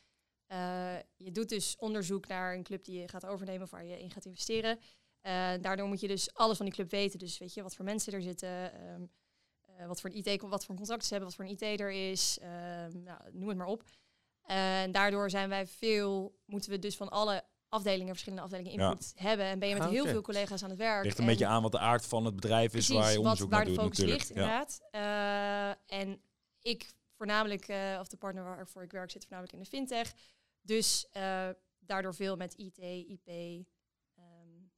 je 1.17 1.33
doet 1.33 1.49
dus 1.49 1.77
onderzoek 1.79 2.27
naar 2.27 2.55
een 2.55 2.63
club 2.63 2.85
die 2.85 3.01
je 3.01 3.09
gaat 3.09 3.27
overnemen 3.27 3.63
of 3.63 3.71
waar 3.71 3.85
je 3.85 4.01
in 4.01 4.11
gaat 4.11 4.25
investeren. 4.25 4.79
daardoor 5.61 5.89
moet 5.89 6.01
je 6.01 6.09
dus 6.09 6.35
alles 6.35 6.57
van 6.57 6.67
die 6.67 6.75
club 6.75 6.91
weten. 6.91 7.19
Dus 7.19 7.39
weet 7.39 7.55
je 7.55 7.63
wat 7.63 7.75
voor 7.75 7.85
mensen 7.85 8.13
er 8.13 8.23
zitten, 8.23 8.73
um, 8.91 9.11
wat 9.87 10.01
voor 10.01 10.11
een 10.11 10.17
IT, 10.17 10.41
wat 10.43 10.65
voor 10.65 10.75
contract 10.75 11.05
ze 11.05 11.15
hebben, 11.15 11.29
wat 11.29 11.37
voor 11.37 11.45
een 11.45 11.71
IT 11.71 11.81
er 11.81 11.93
is, 12.11 12.39
um, 12.43 13.03
nou, 13.03 13.21
noem 13.33 13.49
het 13.49 13.59
maar 13.59 13.67
op. 13.67 13.85
En 14.47 14.93
daardoor 14.93 15.31
zijn 15.31 15.49
wij 15.49 15.67
veel, 15.67 16.39
moeten 16.45 16.71
we 16.71 16.79
dus 16.79 16.97
van 16.97 17.09
alle 17.09 17.45
afdelingen, 17.69 18.09
verschillende 18.09 18.45
afdelingen 18.45 18.73
input 18.73 19.13
hebben. 19.17 19.47
En 19.47 19.59
ben 19.59 19.69
je 19.69 19.75
met 19.75 19.85
ah, 19.85 19.91
heel 19.91 20.07
veel 20.07 20.23
collega's 20.23 20.63
aan 20.63 20.71
het 20.71 20.79
werk. 20.79 21.05
Ligt 21.05 21.19
een 21.19 21.27
beetje 21.27 21.47
aan 21.47 21.63
wat 21.63 21.73
de 21.73 21.79
aard 21.79 22.07
van 22.07 22.25
het 22.25 22.35
bedrijf 22.35 22.75
is 22.75 22.89
waar 22.89 23.13
je 23.13 23.19
onderzoek 23.19 23.51
wat, 23.51 23.59
naar 23.59 23.67
waar 23.67 23.75
de 23.75 23.83
focus 23.83 23.99
ligt, 23.99 24.31
inderdaad. 24.31 24.81
Uh, 24.93 25.99
en 26.01 26.21
ik 26.61 26.95
voornamelijk, 27.17 27.69
uh, 27.69 27.99
of 28.01 28.09
de 28.09 28.17
partner 28.17 28.45
waarvoor 28.45 28.83
ik 28.83 28.93
werk, 28.93 29.11
zit 29.11 29.23
voornamelijk 29.23 29.57
in 29.57 29.63
de 29.63 29.69
fintech. 29.69 30.15
Dus 30.63 31.07
uh, 31.17 31.49
daardoor 31.79 32.15
veel 32.15 32.37
met 32.37 32.55
IT, 32.55 32.79
IP 32.79 33.29
um, 33.29 34.71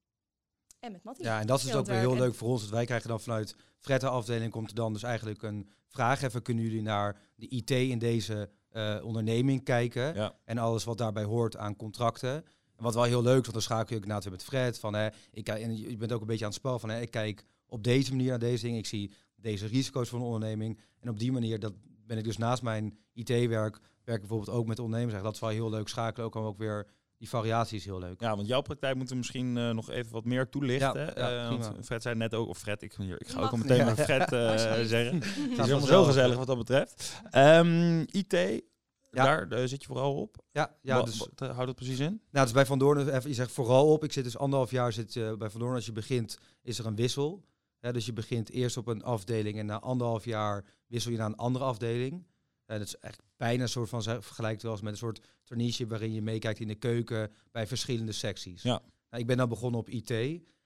en 0.78 0.92
met 0.92 1.02
Mattie. 1.02 1.24
Ja, 1.24 1.40
en 1.40 1.46
dat 1.46 1.62
is 1.62 1.74
ook 1.74 1.86
weer 1.86 1.98
heel 1.98 2.16
leuk 2.16 2.34
voor 2.34 2.48
ons. 2.48 2.60
Dat 2.60 2.70
wij 2.70 2.84
krijgen 2.84 3.08
dan 3.08 3.20
vanuit 3.20 3.56
Fred 3.78 4.04
afdeling 4.04 4.52
komt 4.52 4.68
er 4.70 4.76
dan 4.76 4.92
dus 4.92 5.02
eigenlijk 5.02 5.42
een 5.42 5.70
vraag 5.88 6.22
even. 6.22 6.42
Kunnen 6.42 6.64
jullie 6.64 6.82
naar 6.82 7.20
de 7.34 7.48
IT 7.48 7.70
in 7.70 7.98
deze 7.98 8.50
uh, 8.72 8.96
onderneming 9.02 9.64
kijken. 9.64 10.32
En 10.44 10.58
alles 10.58 10.84
wat 10.84 10.98
daarbij 10.98 11.24
hoort 11.24 11.56
aan 11.56 11.76
contracten. 11.76 12.44
En 12.76 12.84
wat 12.84 12.94
wel 12.94 13.02
heel 13.02 13.22
leuk 13.22 13.38
is, 13.38 13.42
want 13.42 13.52
dan 13.52 13.62
schakel 13.62 13.96
je 13.96 14.02
ook 14.02 14.22
weer 14.22 14.32
met 14.32 14.44
Fred. 14.44 14.78
Van, 14.78 14.94
hè, 14.94 15.08
ik, 15.30 15.48
en 15.48 15.76
je 15.76 15.96
bent 15.96 16.12
ook 16.12 16.20
een 16.20 16.26
beetje 16.26 16.44
aan 16.44 16.50
het 16.50 16.60
spel 16.60 16.78
van, 16.78 16.88
hè, 16.88 17.00
ik 17.00 17.10
kijk 17.10 17.44
op 17.66 17.84
deze 17.84 18.10
manier 18.10 18.28
naar 18.28 18.38
deze 18.38 18.62
dingen. 18.62 18.78
Ik 18.78 18.86
zie 18.86 19.12
deze 19.36 19.66
risico's 19.66 20.08
van 20.08 20.18
een 20.20 20.24
onderneming. 20.24 20.80
En 21.00 21.08
op 21.08 21.18
die 21.18 21.32
manier 21.32 21.58
dat 21.60 21.72
ben 22.06 22.18
ik 22.18 22.24
dus 22.24 22.36
naast 22.36 22.62
mijn 22.62 22.98
IT-werk, 23.14 23.80
werk 24.04 24.20
bijvoorbeeld 24.20 24.56
ook 24.56 24.66
met 24.66 24.78
ondernemers. 24.78 25.22
Dat 25.22 25.34
is 25.34 25.40
wel 25.40 25.50
heel 25.50 25.70
leuk 25.70 25.88
schakelen. 25.88 26.26
Ook, 26.26 26.36
ook 26.36 26.58
weer 26.58 26.86
die 27.18 27.28
variatie 27.28 27.78
is 27.78 27.84
heel 27.84 27.98
leuk. 27.98 28.20
Ja, 28.20 28.36
want 28.36 28.48
jouw 28.48 28.60
praktijk 28.60 28.94
moeten 28.94 29.12
we 29.14 29.20
misschien 29.20 29.56
uh, 29.56 29.70
nog 29.70 29.90
even 29.90 30.12
wat 30.12 30.24
meer 30.24 30.48
toelichten. 30.48 31.12
Ja, 31.16 31.50
uh, 31.50 31.60
Fred 31.82 32.02
zei 32.02 32.14
net 32.14 32.34
ook, 32.34 32.48
of 32.48 32.58
Fred, 32.58 32.82
ik, 32.82 32.94
hier, 32.98 33.20
ik 33.20 33.28
ga 33.28 33.40
ook 33.40 33.50
al 33.50 33.56
meteen 33.56 33.84
met 33.94 34.00
Fred 34.00 34.32
uh, 34.32 34.56
zeggen. 34.84 35.14
Het 35.22 35.50
is 35.50 35.56
helemaal 35.56 35.86
zo 35.86 36.04
gezellig 36.04 36.36
wat 36.36 36.46
dat 36.46 36.58
betreft. 36.58 37.20
Um, 37.32 38.00
IT, 38.00 38.62
ja. 39.10 39.44
Daar 39.44 39.68
zit 39.68 39.80
je 39.80 39.86
vooral 39.86 40.14
op. 40.14 40.36
Ja, 40.52 40.76
ja 40.82 41.02
dus, 41.02 41.18
wat, 41.18 41.50
houdt 41.50 41.66
het 41.66 41.76
precies 41.76 41.98
in? 41.98 42.20
Nou, 42.30 42.44
dus 42.44 42.54
bij 42.54 42.66
Van 42.66 42.78
Doorn, 42.78 43.08
even, 43.08 43.28
je 43.28 43.34
zegt 43.34 43.52
vooral 43.52 43.92
op. 43.92 44.04
Ik 44.04 44.12
zit 44.12 44.24
dus 44.24 44.38
anderhalf 44.38 44.70
jaar 44.70 44.92
zit, 44.92 45.38
bij 45.38 45.50
Van 45.50 45.60
Doorn. 45.60 45.74
Als 45.74 45.86
je 45.86 45.92
begint, 45.92 46.38
is 46.62 46.78
er 46.78 46.86
een 46.86 46.96
wissel. 46.96 47.44
dus 47.80 48.06
je 48.06 48.12
begint 48.12 48.50
eerst 48.50 48.76
op 48.76 48.86
een 48.86 49.02
afdeling 49.02 49.58
en 49.58 49.66
na 49.66 49.80
anderhalf 49.80 50.24
jaar 50.24 50.64
wissel 50.86 51.10
je 51.10 51.16
naar 51.16 51.26
een 51.26 51.36
andere 51.36 51.64
afdeling. 51.64 52.26
Uh, 52.70 52.78
dat 52.78 52.86
is 52.86 52.98
echt 52.98 53.22
bijna 53.36 53.62
een 53.62 53.68
soort 53.68 53.88
van 53.88 54.02
vergelijkt 54.02 54.62
wel 54.62 54.72
eens 54.72 54.80
met 54.80 54.92
een 54.92 54.98
soort 54.98 55.20
traineeship 55.44 55.88
waarin 55.88 56.12
je 56.12 56.22
meekijkt 56.22 56.60
in 56.60 56.68
de 56.68 56.74
keuken 56.74 57.32
bij 57.50 57.66
verschillende 57.66 58.12
secties. 58.12 58.62
Ja. 58.62 58.82
Nou, 59.10 59.22
ik 59.22 59.26
ben 59.26 59.36
dan 59.36 59.48
begonnen 59.48 59.80
op 59.80 59.88
IT. 59.88 60.10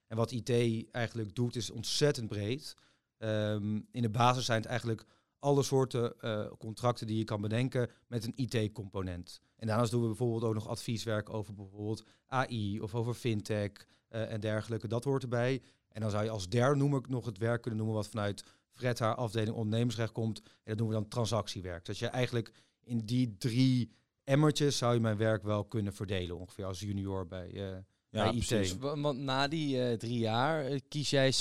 En 0.07 0.17
wat 0.17 0.31
IT 0.31 0.51
eigenlijk 0.91 1.35
doet 1.35 1.57
is 1.57 1.71
ontzettend 1.71 2.29
breed. 2.29 2.75
Ehm, 3.19 3.81
in 3.91 4.03
de 4.03 4.11
basis 4.11 4.45
zijn 4.45 4.61
het 4.61 4.69
eigenlijk 4.69 5.05
alle 5.39 5.63
soorten 5.63 6.15
uh, 6.21 6.47
contracten 6.59 7.07
die 7.07 7.19
je 7.19 7.25
kan 7.25 7.41
bedenken 7.41 7.91
met 8.07 8.25
een 8.25 8.33
IT-component. 8.37 9.41
En 9.57 9.67
daarnaast 9.67 9.91
doen 9.91 10.01
we 10.01 10.07
bijvoorbeeld 10.07 10.45
ook 10.45 10.55
nog 10.55 10.69
advieswerk 10.69 11.31
over 11.31 11.55
bijvoorbeeld 11.55 12.05
AI 12.27 12.81
of 12.81 12.95
over 12.95 13.15
fintech 13.15 13.71
uh, 14.11 14.33
en 14.33 14.41
dergelijke. 14.41 14.89
Dat 14.89 15.05
hoort 15.05 15.23
erbij. 15.23 15.63
En 15.89 16.01
dan 16.01 16.11
zou 16.11 16.25
je 16.25 16.31
als 16.31 16.49
derde 16.49 16.77
noem 16.77 16.97
ik 16.97 17.09
nog 17.09 17.25
het 17.25 17.39
werk 17.39 17.61
kunnen 17.61 17.81
noemen 17.81 17.97
wat 17.97 18.09
vanuit 18.09 18.45
Fred 18.73 18.99
haar 18.99 19.15
afdeling 19.15 19.57
ondernemersrecht 19.57 20.13
komt. 20.13 20.39
En 20.43 20.53
dat 20.65 20.77
noemen 20.77 20.97
we 20.97 21.01
dan 21.01 21.11
transactiewerk. 21.11 21.85
Dus 21.85 21.99
je 21.99 22.07
eigenlijk 22.07 22.53
in 22.85 22.99
die 22.99 23.37
drie 23.37 23.93
emmertjes 24.25 24.79
zou 24.79 24.95
je 24.95 25.01
mijn 25.01 25.17
werk 25.17 25.43
wel 25.43 25.65
kunnen 25.65 25.93
verdelen, 25.93 26.39
ongeveer 26.39 26.65
als 26.65 26.81
junior 26.81 27.27
bij, 27.27 27.53
uh, 27.53 27.77
ja, 28.13 28.25
bij 28.25 28.35
IT. 28.35 28.47
Precies. 28.47 28.77
Want 28.79 29.19
na 29.19 29.49
die 29.49 29.97
drie 29.97 30.19
jaar 30.19 30.81
kies 30.89 31.11
jij 31.11 31.33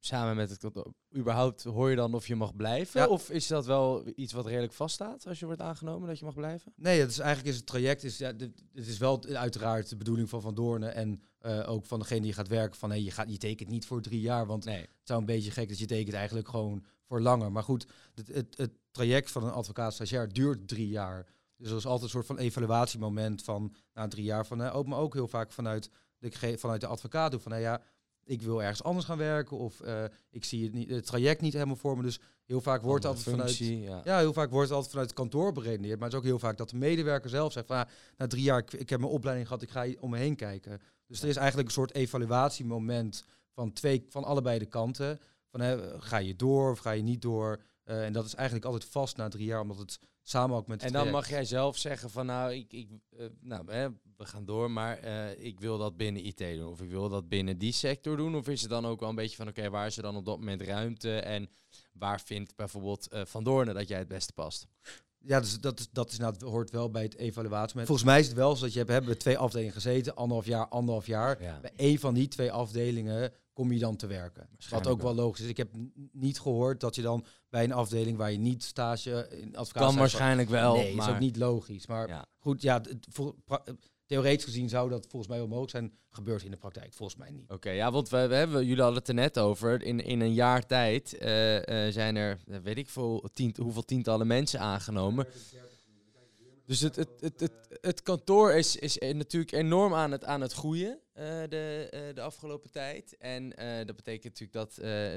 samen 0.00 0.36
met 0.36 0.50
het 0.50 0.58
kantoor, 0.58 0.92
überhaupt 1.16 1.62
hoor 1.62 1.90
je 1.90 1.96
dan 1.96 2.14
of 2.14 2.26
je 2.26 2.36
mag 2.36 2.56
blijven? 2.56 3.10
Of 3.10 3.30
is 3.30 3.46
dat 3.46 3.66
wel 3.66 4.02
iets 4.14 4.32
wat 4.32 4.46
redelijk 4.46 4.72
vaststaat 4.72 5.26
als 5.26 5.38
je 5.38 5.46
wordt 5.46 5.60
aangenomen 5.60 6.08
dat 6.08 6.18
je 6.18 6.24
mag 6.24 6.34
blijven? 6.34 6.72
Nee, 6.76 7.00
het 7.00 7.10
is 7.10 7.18
eigenlijk 7.18 7.48
is 7.48 7.56
het 7.56 7.66
traject 7.66 8.04
is 8.04 8.18
ja, 8.18 8.32
dit, 8.32 8.62
het 8.74 8.86
is 8.86 8.98
wel 8.98 9.24
uiteraard 9.24 9.88
de 9.88 9.96
bedoeling 9.96 10.28
van 10.28 10.40
Van 10.40 10.54
Doornen 10.54 10.94
en 10.94 11.22
uh, 11.42 11.70
ook 11.70 11.86
van 11.86 11.98
degene 11.98 12.20
die 12.20 12.32
gaat 12.32 12.48
werken 12.48 12.78
van 12.78 12.90
hey, 12.90 13.02
je 13.02 13.10
gaat 13.10 13.30
je 13.30 13.38
tekent 13.38 13.70
niet 13.70 13.86
voor 13.86 14.02
drie 14.02 14.20
jaar, 14.20 14.46
want 14.46 14.64
nee. 14.64 14.80
het 14.80 14.90
zou 15.02 15.20
een 15.20 15.26
beetje 15.26 15.50
gek 15.50 15.68
dat 15.68 15.78
je 15.78 15.86
tekent 15.86 16.16
eigenlijk 16.16 16.48
gewoon 16.48 16.84
voor 17.04 17.20
langer. 17.20 17.52
Maar 17.52 17.62
goed, 17.62 17.86
het, 18.14 18.28
het, 18.28 18.56
het 18.56 18.72
traject 18.90 19.30
van 19.30 19.44
een 19.44 19.52
advocaat 19.52 19.94
stagiair 19.94 20.32
duurt 20.32 20.68
drie 20.68 20.88
jaar. 20.88 21.26
Dus 21.56 21.70
er 21.70 21.76
is 21.76 21.86
altijd 21.86 22.02
een 22.02 22.08
soort 22.08 22.26
van 22.26 22.38
evaluatiemoment 22.38 23.42
van 23.42 23.74
na 23.92 24.08
drie 24.08 24.24
jaar 24.24 24.46
van 24.46 24.60
uh, 24.60 24.76
ook 24.76 24.86
maar 24.86 24.98
ook 24.98 25.14
heel 25.14 25.28
vaak 25.28 25.52
vanuit 25.52 25.90
de, 26.18 26.58
vanuit 26.58 26.80
de 26.80 26.86
advocaat 26.86 27.30
doen 27.30 27.40
van 27.40 27.52
hey, 27.52 27.60
ja 27.60 27.82
ik 28.28 28.42
wil 28.42 28.62
ergens 28.62 28.82
anders 28.82 29.06
gaan 29.06 29.18
werken 29.18 29.56
of 29.56 29.80
uh, 29.84 30.04
ik 30.30 30.44
zie 30.44 30.64
het, 30.64 30.72
niet, 30.72 30.90
het 30.90 31.06
traject 31.06 31.40
niet 31.40 31.52
helemaal 31.52 31.76
voor 31.76 31.96
me. 31.96 32.02
Dus 32.02 32.20
heel 32.44 32.60
vaak 32.60 32.82
wordt 32.82 33.04
het 33.04 33.16
altijd 33.16 33.36
vanuit, 33.36 33.56
ja. 34.04 34.18
heel 34.18 34.32
vaak 34.32 34.50
wordt 34.50 34.66
het 34.68 34.74
altijd 34.74 34.90
vanuit 34.90 35.10
het 35.10 35.18
kantoor 35.18 35.52
beredeneerd. 35.52 35.98
Maar 35.98 36.04
het 36.04 36.12
is 36.12 36.18
ook 36.18 36.26
heel 36.26 36.38
vaak 36.38 36.56
dat 36.56 36.70
de 36.70 36.76
medewerker 36.76 37.30
zelf 37.30 37.52
zegt 37.52 37.66
van, 37.66 37.76
ah, 37.76 37.88
na 38.16 38.26
drie 38.26 38.42
jaar, 38.42 38.58
ik, 38.58 38.72
ik, 38.72 38.90
heb 38.90 39.00
mijn 39.00 39.12
opleiding 39.12 39.48
gehad, 39.48 39.62
ik 39.62 39.70
ga 39.70 39.86
om 40.00 40.10
me 40.10 40.18
heen 40.18 40.36
kijken. 40.36 40.80
Dus 41.06 41.22
er 41.22 41.28
is 41.28 41.36
eigenlijk 41.36 41.68
een 41.68 41.74
soort 41.74 41.94
evaluatiemoment 41.94 43.24
van 43.50 43.72
twee, 43.72 44.06
van 44.08 44.24
allebei 44.24 44.58
de 44.58 44.66
kanten. 44.66 45.20
Van 45.50 45.60
hè, 45.60 46.00
ga 46.00 46.16
je 46.16 46.36
door 46.36 46.70
of 46.70 46.78
ga 46.78 46.90
je 46.90 47.02
niet 47.02 47.22
door? 47.22 47.62
Uh, 47.84 48.04
en 48.04 48.12
dat 48.12 48.24
is 48.24 48.34
eigenlijk 48.34 48.66
altijd 48.66 48.84
vast 48.84 49.16
na 49.16 49.28
drie 49.28 49.46
jaar, 49.46 49.60
omdat 49.60 49.78
het 49.78 50.00
samen 50.28 50.56
ook 50.56 50.66
met. 50.66 50.82
En 50.82 50.92
dan 50.92 51.10
mag 51.10 51.28
jij 51.28 51.44
zelf 51.44 51.76
zeggen 51.76 52.10
van 52.10 52.26
nou, 52.26 52.52
ik, 52.52 52.72
ik 52.72 52.88
uh, 53.18 53.26
nou, 53.40 53.72
hè, 53.72 53.88
we 54.16 54.24
gaan 54.24 54.44
door, 54.44 54.70
maar 54.70 55.04
uh, 55.04 55.44
ik 55.44 55.60
wil 55.60 55.78
dat 55.78 55.96
binnen 55.96 56.24
IT 56.24 56.38
doen. 56.38 56.68
Of 56.68 56.80
ik 56.80 56.90
wil 56.90 57.08
dat 57.08 57.28
binnen 57.28 57.58
die 57.58 57.72
sector 57.72 58.16
doen. 58.16 58.34
Of 58.34 58.48
is 58.48 58.60
het 58.60 58.70
dan 58.70 58.86
ook 58.86 59.00
wel 59.00 59.08
een 59.08 59.14
beetje 59.14 59.36
van 59.36 59.48
oké, 59.48 59.70
waar 59.70 59.86
is 59.86 59.96
er 59.96 60.02
dan 60.02 60.16
op 60.16 60.24
dat 60.24 60.38
moment 60.38 60.62
ruimte? 60.62 61.18
En 61.18 61.48
waar 61.92 62.20
vindt 62.20 62.56
bijvoorbeeld 62.56 63.08
uh, 63.12 63.20
Van 63.24 63.44
Doornen 63.44 63.74
dat 63.74 63.88
jij 63.88 63.98
het 63.98 64.08
beste 64.08 64.32
past? 64.32 64.66
Ja, 65.18 65.40
dus 65.40 65.60
dat, 65.60 65.78
is, 65.78 65.88
dat 65.92 66.10
is 66.10 66.18
nou, 66.18 66.34
hoort 66.44 66.70
wel 66.70 66.90
bij 66.90 67.02
het 67.02 67.16
evaluatie. 67.16 67.78
Volgens 67.78 68.06
mij 68.06 68.20
is 68.20 68.26
het 68.26 68.36
wel 68.36 68.56
zo 68.56 68.64
dat 68.64 68.72
je 68.72 68.78
hebt, 68.78 68.90
hebben 68.90 69.18
twee 69.18 69.38
afdelingen 69.38 69.72
gezeten, 69.72 70.14
anderhalf 70.14 70.46
jaar, 70.46 70.68
anderhalf 70.68 71.06
jaar. 71.06 71.42
Ja. 71.42 71.60
Bij 71.60 71.72
één 71.76 71.98
van 71.98 72.14
die 72.14 72.28
twee 72.28 72.52
afdelingen 72.52 73.32
kom 73.58 73.72
je 73.72 73.78
dan 73.78 73.96
te 73.96 74.06
werken. 74.06 74.48
Wat 74.70 74.86
ook 74.86 75.02
wel 75.02 75.14
logisch 75.14 75.40
is. 75.40 75.48
Ik 75.48 75.56
heb 75.56 75.68
niet 76.12 76.40
gehoord 76.40 76.80
dat 76.80 76.94
je 76.94 77.02
dan 77.02 77.24
bij 77.48 77.64
een 77.64 77.72
afdeling 77.72 78.16
waar 78.16 78.32
je 78.32 78.38
niet 78.38 78.64
stage 78.64 79.28
in 79.30 79.56
advocaat 79.56 79.86
kan 79.86 79.96
waarschijnlijk 79.96 80.48
wel. 80.48 80.74
Nee, 80.74 80.94
maar... 80.94 81.08
is 81.08 81.14
ook 81.14 81.20
niet 81.20 81.36
logisch. 81.36 81.86
Maar 81.86 82.08
ja. 82.08 82.26
goed, 82.38 82.62
ja, 82.62 82.74
het, 82.74 83.06
voor, 83.10 83.34
theoretisch 84.06 84.44
gezien 84.44 84.68
zou 84.68 84.90
dat 84.90 85.06
volgens 85.06 85.30
mij 85.30 85.38
wel 85.38 85.48
mogelijk 85.48 85.70
zijn. 85.70 85.92
Gebeurt 86.10 86.42
in 86.42 86.50
de 86.50 86.56
praktijk 86.56 86.92
volgens 86.94 87.18
mij 87.18 87.30
niet. 87.30 87.50
Oké, 87.50 87.70
ja, 87.70 87.90
want 87.90 88.08
we, 88.08 88.26
we, 88.26 88.34
hebben, 88.34 88.66
jullie 88.66 88.82
hadden 88.82 88.98
het 88.98 89.08
er 89.08 89.14
net 89.14 89.38
over. 89.38 89.82
In, 89.82 90.00
in 90.00 90.20
een 90.20 90.34
jaar 90.34 90.66
tijd 90.66 91.16
uh, 91.22 91.54
uh, 91.54 91.62
zijn 91.92 92.16
er, 92.16 92.40
weet 92.62 92.78
ik 92.78 92.88
veel, 92.88 93.28
tien, 93.32 93.54
hoeveel 93.60 93.84
tientallen 93.84 94.26
mensen 94.26 94.60
aangenomen. 94.60 95.26
Dus 96.68 96.80
het, 96.80 96.96
het, 96.96 97.20
het, 97.20 97.52
het, 97.80 98.02
kantoor 98.02 98.52
is, 98.52 98.76
is 98.76 98.98
natuurlijk 98.98 99.52
enorm 99.52 99.94
aan 99.94 100.10
het, 100.10 100.24
aan 100.24 100.40
het 100.40 100.52
groeien 100.52 101.00
uh, 101.14 101.24
de, 101.48 101.90
uh, 101.94 102.14
de 102.14 102.20
afgelopen 102.20 102.70
tijd. 102.70 103.16
En 103.16 103.62
uh, 103.62 103.86
dat 103.86 103.96
betekent 103.96 104.40
natuurlijk 104.40 104.52
dat, 104.52 104.74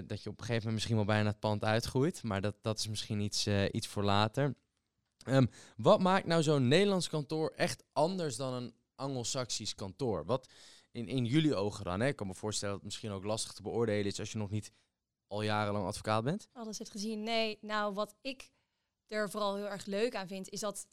dat 0.07 0.23
je 0.23 0.29
op 0.29 0.39
een 0.39 0.45
gegeven 0.45 0.55
moment 0.55 0.73
misschien 0.73 0.95
wel 0.95 1.05
bijna 1.05 1.29
het 1.29 1.39
pand 1.39 1.63
uitgroeit. 1.63 2.23
Maar 2.23 2.41
dat, 2.41 2.55
dat 2.61 2.79
is 2.79 2.87
misschien 2.87 3.19
iets, 3.19 3.47
iets 3.71 3.87
voor 3.87 4.03
later. 4.03 4.55
Um, 5.27 5.49
wat 5.77 5.99
maakt 5.99 6.25
nou 6.25 6.43
zo'n 6.43 6.67
Nederlands 6.67 7.09
kantoor 7.09 7.53
echt 7.55 7.83
anders 7.93 8.35
dan 8.35 8.53
een 8.53 8.73
Anglo-Saxisch 8.95 9.75
kantoor? 9.75 10.25
Wat, 10.25 10.51
in, 10.91 11.07
in 11.07 11.25
jullie 11.25 11.55
ogen 11.55 11.85
dan? 11.85 11.99
Hè? 11.99 12.07
Ik 12.07 12.15
kan 12.15 12.27
me 12.27 12.33
voorstellen 12.33 12.73
dat 12.73 12.83
het 12.83 12.91
misschien 12.91 13.11
ook 13.11 13.23
lastig 13.23 13.53
te 13.53 13.61
beoordelen 13.61 14.05
is 14.05 14.19
als 14.19 14.31
je 14.31 14.37
nog 14.37 14.49
niet 14.49 14.71
al 15.27 15.41
jarenlang 15.41 15.85
advocaat 15.85 16.23
bent. 16.23 16.47
Alles 16.53 16.77
heeft 16.77 16.91
gezien. 16.91 17.23
Nee, 17.23 17.57
nou 17.61 17.93
wat 17.93 18.15
ik 18.21 18.51
er 19.07 19.29
vooral 19.29 19.55
heel 19.55 19.69
erg 19.69 19.85
leuk 19.85 20.15
aan 20.15 20.27
vind, 20.27 20.49
is 20.49 20.59
dat 20.59 20.87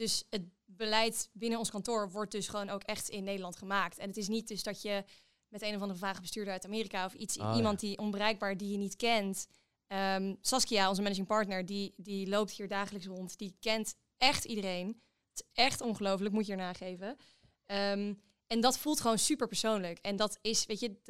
dus 0.00 0.24
het 0.30 0.42
beleid 0.64 1.28
binnen 1.32 1.58
ons 1.58 1.70
kantoor 1.70 2.10
wordt 2.10 2.32
dus 2.32 2.48
gewoon 2.48 2.68
ook 2.68 2.82
echt 2.82 3.08
in 3.08 3.24
Nederland 3.24 3.56
gemaakt. 3.56 3.98
En 3.98 4.08
het 4.08 4.16
is 4.16 4.28
niet 4.28 4.48
dus 4.48 4.62
dat 4.62 4.82
je 4.82 5.04
met 5.48 5.62
een 5.62 5.74
of 5.74 5.80
andere 5.80 5.98
vage 5.98 6.20
bestuurder 6.20 6.52
uit 6.52 6.64
Amerika 6.64 7.04
of 7.04 7.14
iets, 7.14 7.38
Ah, 7.38 7.56
iemand 7.56 7.80
die 7.80 7.98
onbereikbaar, 7.98 8.56
die 8.56 8.70
je 8.70 8.78
niet 8.78 8.96
kent. 8.96 9.46
Ehm, 9.86 10.34
Saskia, 10.40 10.88
onze 10.88 11.02
managing 11.02 11.26
partner, 11.26 11.66
die, 11.66 11.94
die 11.96 12.28
loopt 12.28 12.50
hier 12.50 12.68
dagelijks 12.68 13.06
rond. 13.06 13.38
Die 13.38 13.56
kent 13.60 13.94
echt 14.16 14.44
iedereen. 14.44 14.86
Het 15.30 15.40
is 15.40 15.62
echt 15.64 15.80
ongelooflijk, 15.80 16.34
moet 16.34 16.46
je 16.46 16.52
er 16.52 16.58
nageven. 16.58 17.16
Ehm, 17.66 18.14
en 18.46 18.60
dat 18.60 18.78
voelt 18.78 19.00
gewoon 19.00 19.18
super 19.18 19.48
persoonlijk. 19.48 19.98
En 19.98 20.16
dat 20.16 20.38
is, 20.40 20.66
weet 20.66 20.80
je, 20.80 21.00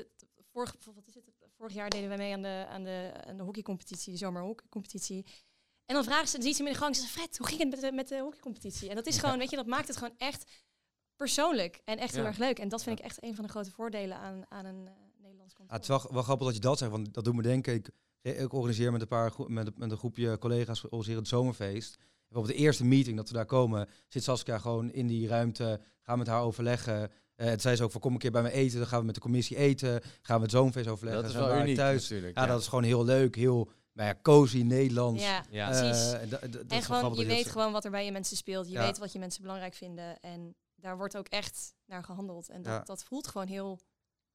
vorig, 0.53 0.77
wat 0.95 1.07
is 1.07 1.15
het? 1.15 1.25
vorig 1.61 1.75
jaar 1.75 1.91
deden 1.91 2.09
wij 2.09 2.19
mee 2.19 2.33
aan 2.33 2.43
de, 2.43 2.67
aan 2.69 2.85
de, 2.85 3.13
aan 3.27 3.37
de 3.37 3.43
hockeycompetitie, 3.43 4.13
de 4.13 4.19
zomerhockeycompetitie. 4.19 5.27
En 5.91 5.97
dan 5.97 6.05
vragen 6.05 6.29
ze, 6.29 6.33
dan 6.37 6.43
ziet 6.47 6.57
ze 6.57 6.63
me 6.63 6.69
in 6.69 6.75
de 6.75 6.81
gang, 6.81 6.95
ze 6.97 7.01
zeggen, 7.03 7.21
Fred, 7.21 7.39
hoe 7.39 7.47
ging 7.47 7.61
het 7.61 7.71
met 7.71 7.81
de, 7.81 7.93
met 7.93 8.09
de 8.09 8.19
hockeycompetitie? 8.19 8.89
En 8.89 8.95
dat 8.95 9.07
is 9.07 9.19
gewoon, 9.19 9.39
weet 9.39 9.51
je, 9.51 9.57
dat 9.57 9.67
maakt 9.67 9.89
het 9.89 9.97
gewoon 9.97 10.15
echt 10.19 10.45
persoonlijk 11.17 11.81
en 11.85 11.99
echt 11.99 12.13
heel 12.15 12.23
Ja. 12.23 12.29
erg 12.29 12.39
leuk. 12.39 12.59
En 12.59 12.69
dat 12.69 12.83
vind 12.83 12.99
ik 12.99 13.05
echt 13.05 13.23
een 13.23 13.35
van 13.35 13.45
de 13.45 13.51
grote 13.51 13.71
voordelen 13.71 14.17
aan, 14.17 14.45
aan 14.49 14.65
een 14.65 14.87
eh, 14.87 14.93
Nederlands 15.23 15.55
kantoor. 15.55 15.75
Ah, 15.77 15.81
het 15.81 15.83
is 15.83 15.89
wel, 15.89 16.13
wel 16.13 16.23
grappig 16.23 16.47
dat 16.47 16.55
je 16.55 16.61
dat 16.61 16.79
zegt, 16.79 16.91
want 16.91 17.15
dat 17.15 17.25
doet 17.25 17.35
me 17.35 17.43
denken. 17.43 17.75
Ik, 17.75 17.91
ik 18.23 18.53
organiseer 18.53 18.93
met 18.93 19.01
een 19.01 19.07
paar 19.07 19.33
met, 19.47 19.77
met 19.79 19.91
een 19.91 19.97
groepje 19.97 20.39
collega's 20.39 20.85
het 20.91 21.29
zomerfeest. 21.29 21.97
En 22.29 22.37
op 22.37 22.47
de 22.47 22.55
eerste 22.55 22.85
meeting 22.85 23.17
dat 23.17 23.29
we 23.29 23.35
daar 23.35 23.47
komen, 23.47 23.89
zit 24.09 24.23
Saskia 24.23 24.59
gewoon 24.59 24.91
in 24.91 25.07
die 25.07 25.29
ruimte, 25.29 25.81
gaan 26.03 26.19
met 26.19 26.27
haar 26.27 26.43
overleggen. 26.43 27.11
Eh 27.35 27.49
het 27.49 27.63
zei 27.63 27.77
ze 27.77 27.83
ook 27.83 27.91
van 27.91 28.01
kom 28.01 28.13
een 28.13 28.19
keer 28.19 28.31
bij 28.31 28.43
me 28.43 28.53
eten, 28.53 28.79
dan 28.79 28.87
gaan 28.87 29.01
we 29.01 29.07
met 29.07 29.15
de 29.15 29.21
commissie 29.21 29.57
eten, 29.57 30.01
gaan 30.23 30.37
we 30.37 30.43
het 30.43 30.51
zomerfeest 30.51 30.89
overleggen. 30.89 31.23
dat 31.23 31.31
is 31.33 31.37
wel 31.39 31.49
we 31.55 31.61
uniek 31.61 31.77
thuis. 31.77 32.03
natuurlijk. 32.03 32.39
Ja, 32.39 32.47
dat 32.47 32.61
is 32.61 32.67
gewoon 32.69 32.85
heel 32.85 33.05
leuk, 33.05 33.37
heel 33.37 33.71
nou 34.01 34.13
ja, 34.15 34.19
cozy 34.23 34.63
Nederlands. 34.63 35.23
ja, 35.23 35.45
Ja. 35.51 35.69
precies. 35.69 36.13
Eh, 36.13 36.23
en 36.23 36.29
da- 36.29 36.39
da- 36.47 36.63
dat 36.67 36.85
gewoon, 36.85 37.15
je 37.15 37.25
weet 37.27 37.51
gewoon 37.51 37.73
wat 37.73 37.85
er 37.85 37.91
bij 37.91 38.05
je 38.05 38.13
mensen 38.13 38.37
speelt. 38.37 38.67
Je 38.67 38.73
Ja. 38.73 38.85
weet 38.87 38.99
wat 38.99 39.13
je 39.13 39.19
mensen 39.19 39.43
belangrijk 39.43 39.75
vinden. 39.75 40.21
En 40.21 40.55
daar 40.75 40.97
wordt 40.97 41.17
ook 41.17 41.29
echt 41.29 41.75
naar 41.87 42.05
gehandeld. 42.05 42.49
En 42.49 42.63
dat, 42.63 42.73
Ja. 42.73 42.81
dat 42.81 43.03
voelt 43.03 43.27
gewoon 43.27 43.47
heel 43.47 43.79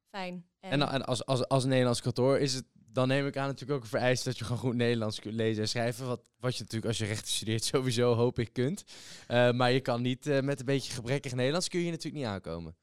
fijn. 0.09 0.45
En, 0.59 0.81
en 0.81 1.05
als, 1.05 1.25
als, 1.25 1.47
als 1.47 1.65
Nederlands 1.65 2.01
kantoor 2.01 2.39
is 2.39 2.53
het, 2.53 2.65
dan 2.73 3.07
neem 3.07 3.27
ik 3.27 3.37
aan 3.37 3.45
natuurlijk 3.47 3.77
ook 3.77 3.83
een 3.83 3.89
vereist 3.89 4.23
dat 4.25 4.37
je 4.37 4.43
gewoon 4.43 4.59
goed 4.59 4.75
Nederlands 4.75 5.19
kunt 5.19 5.33
lezen 5.35 5.61
en 5.61 5.69
schrijven. 5.69 6.07
Wat, 6.07 6.29
wat 6.39 6.53
je 6.55 6.59
natuurlijk 6.63 6.87
als 6.87 6.97
je 6.97 7.05
rechten 7.05 7.27
studeert 7.31 7.63
sowieso 7.73 8.13
hoop 8.13 8.39
ik 8.39 8.53
kunt. 8.53 8.83
Eh, 9.27 9.51
maar 9.51 9.71
je 9.71 9.79
kan 9.79 10.01
niet 10.01 10.27
eh, 10.27 10.41
met 10.41 10.59
een 10.59 10.65
beetje 10.65 10.93
gebrekkig 10.93 11.33
Nederlands 11.33 11.67
kun 11.67 11.79
je 11.79 11.89
natuurlijk 11.91 12.23
niet 12.23 12.33
aankomen. 12.33 12.75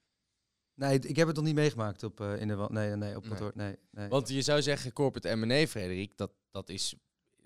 Nee, 0.74 0.98
ik 0.98 1.16
heb 1.16 1.26
het 1.26 1.36
nog 1.36 1.44
niet 1.44 1.54
meegemaakt 1.54 2.02
op, 2.02 2.20
eh, 2.20 2.40
in 2.40 2.48
de, 2.48 2.66
nee, 2.68 2.96
nee, 2.96 3.16
op 3.16 3.28
kantoor. 3.28 3.52
Nee, 3.54 3.76
nee. 3.90 4.08
Want 4.08 4.28
je 4.28 4.42
zou 4.42 4.62
zeggen 4.62 4.92
corporate 4.92 5.36
M&A, 5.36 5.66
Frederik, 5.66 6.16
dat, 6.16 6.30
dat, 6.50 6.68
is, 6.68 6.94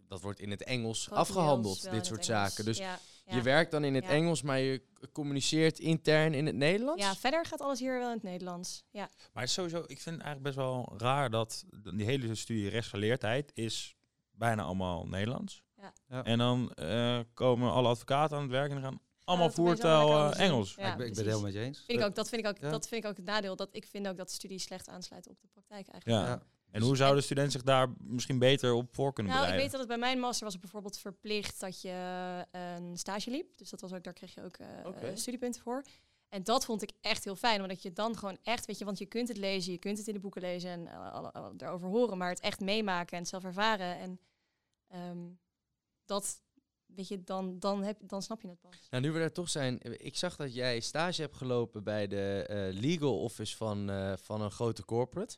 dat 0.08 0.20
wordt 0.20 0.40
in 0.40 0.50
het 0.50 0.62
Engels 0.62 1.10
afgehandeld, 1.10 1.90
dit 1.90 2.06
soort 2.06 2.24
zaken. 2.24 2.64
Dus 2.64 2.78
ja, 2.78 2.98
ja. 3.26 3.36
je 3.36 3.42
werkt 3.42 3.70
dan 3.70 3.84
in 3.84 3.94
het 3.94 4.04
Ja. 4.04 4.10
Engels, 4.10 4.42
maar 4.42 4.58
je 4.58 4.82
communiceert 5.12 5.78
intern 5.78 6.34
in 6.34 6.46
het 6.46 6.54
Nederlands? 6.54 7.02
ja, 7.02 7.14
verder 7.14 7.46
gaat 7.46 7.60
alles 7.60 7.80
hier 7.80 7.98
wel 7.98 8.08
in 8.08 8.14
het 8.14 8.22
Nederlands. 8.22 8.84
Ja. 8.90 9.10
Maar 9.32 9.42
het 9.42 9.52
sowieso, 9.52 9.78
ik 9.86 10.00
vind 10.00 10.16
het 10.16 10.24
eigenlijk 10.24 10.42
best 10.42 10.56
wel 10.56 10.94
raar 10.96 11.30
dat 11.30 11.64
die 11.94 12.04
hele 12.04 12.34
studie 12.34 12.68
rechtsgeleerdheid 12.68 13.50
is 13.54 13.96
bijna 14.30 14.62
allemaal 14.62 15.06
Nederlands. 15.06 15.64
Ja. 15.76 15.92
Ja. 16.08 16.24
En 16.24 16.38
dan 16.38 16.70
eh, 16.70 17.20
komen 17.34 17.72
alle 17.72 17.88
advocaten 17.88 18.36
aan 18.36 18.42
het 18.42 18.52
werk 18.52 18.70
en 18.70 18.80
gaan 18.80 19.00
allemaal 19.26 19.50
voertaal 19.50 20.32
eh, 20.32 20.40
Engels. 20.46 20.74
Ja, 20.74 20.90
ik 20.90 20.96
ben, 20.96 21.06
ik 21.06 21.14
ben 21.14 21.24
het 21.24 21.32
helemaal 21.32 21.40
met 21.40 21.52
je 21.52 21.60
eens. 21.60 21.82
Vind 21.86 21.98
ik 22.00 22.04
ook, 22.04 22.14
dat, 22.14 22.28
vind 22.28 22.40
ik 22.40 22.48
ook, 22.48 22.58
Ja. 22.60 22.70
dat 22.70 22.88
vind 22.88 23.04
ik 23.04 23.10
ook 23.10 23.16
het 23.16 23.26
nadeel. 23.26 23.56
Dat 23.56 23.68
ik 23.72 23.86
vind 23.86 24.08
ook 24.08 24.16
dat 24.16 24.28
de 24.28 24.34
studie 24.34 24.58
slecht 24.58 24.88
aansluit 24.88 25.28
op 25.28 25.40
de 25.40 25.48
praktijk 25.52 25.88
eigenlijk. 25.88 26.26
Ja. 26.26 26.32
Ja. 26.32 26.42
En 26.70 26.82
hoe 26.82 26.96
zou 26.96 27.14
de 27.14 27.20
student 27.20 27.52
zich 27.52 27.62
daar 27.62 27.94
misschien 27.98 28.38
beter 28.38 28.72
op 28.72 28.94
voor 28.94 29.12
kunnen 29.12 29.32
Nou, 29.32 29.44
ik 29.44 29.50
bereiden? 29.50 29.62
weet 29.62 29.70
dat 29.70 29.80
het 29.80 29.88
bij 29.88 30.08
mijn 30.08 30.20
master 30.20 30.44
was 30.44 30.52
het 30.52 30.62
bijvoorbeeld 30.62 30.98
verplicht 30.98 31.60
dat 31.60 31.80
je 31.80 32.44
een 32.50 32.98
stage 32.98 33.30
liep. 33.30 33.58
Dus 33.58 33.70
dat 33.70 33.80
was 33.80 33.92
ook, 33.92 34.04
daar 34.04 34.12
kreeg 34.12 34.34
je 34.34 34.42
ook 34.42 34.56
eh, 34.56 34.84
eh, 34.84 35.16
studiepunten 35.16 35.62
voor. 35.62 35.82
En 36.28 36.42
dat 36.44 36.64
vond 36.64 36.82
ik 36.82 36.90
echt 37.00 37.24
heel 37.24 37.36
fijn, 37.36 37.62
omdat 37.62 37.82
je 37.82 37.92
dan 37.92 38.16
gewoon 38.16 38.38
echt, 38.42 38.66
weet 38.66 38.78
je, 38.78 38.84
want 38.84 38.98
je 38.98 39.06
kunt 39.06 39.28
het 39.28 39.36
lezen, 39.36 39.72
je 39.72 39.78
kunt 39.78 39.98
het 39.98 40.06
in 40.06 40.14
de 40.14 40.20
boeken 40.20 40.40
lezen 40.40 40.70
en 40.70 40.86
eh, 40.86 41.48
erover 41.58 41.88
horen, 41.88 42.18
maar 42.18 42.28
het 42.28 42.40
echt 42.40 42.60
meemaken 42.60 43.12
en 43.12 43.18
het 43.18 43.28
zelf 43.28 43.44
ervaren. 43.44 43.98
En 43.98 44.20
ehm, 44.88 45.18
dat, 46.04 46.42
weet 46.96 47.08
je, 47.08 47.24
dan, 47.24 47.58
dan, 47.58 47.82
heb, 47.82 47.98
dan 48.00 48.22
snap 48.22 48.42
je 48.42 48.48
het 48.48 48.60
pas. 48.60 48.88
Nou, 48.90 49.02
nu 49.02 49.12
we 49.12 49.18
daar 49.18 49.32
toch 49.32 49.50
zijn, 49.50 49.80
eh, 49.80 49.92
ik 49.96 50.16
zag 50.16 50.36
dat 50.36 50.54
jij 50.54 50.80
stage 50.80 51.20
hebt 51.20 51.36
gelopen 51.36 51.84
bij 51.84 52.06
de 52.06 52.44
eh, 52.48 52.80
legal 52.80 53.20
office 53.20 53.56
van, 53.56 53.90
eh, 53.90 54.12
van 54.16 54.40
een 54.40 54.50
grote 54.50 54.84
corporate. 54.84 55.36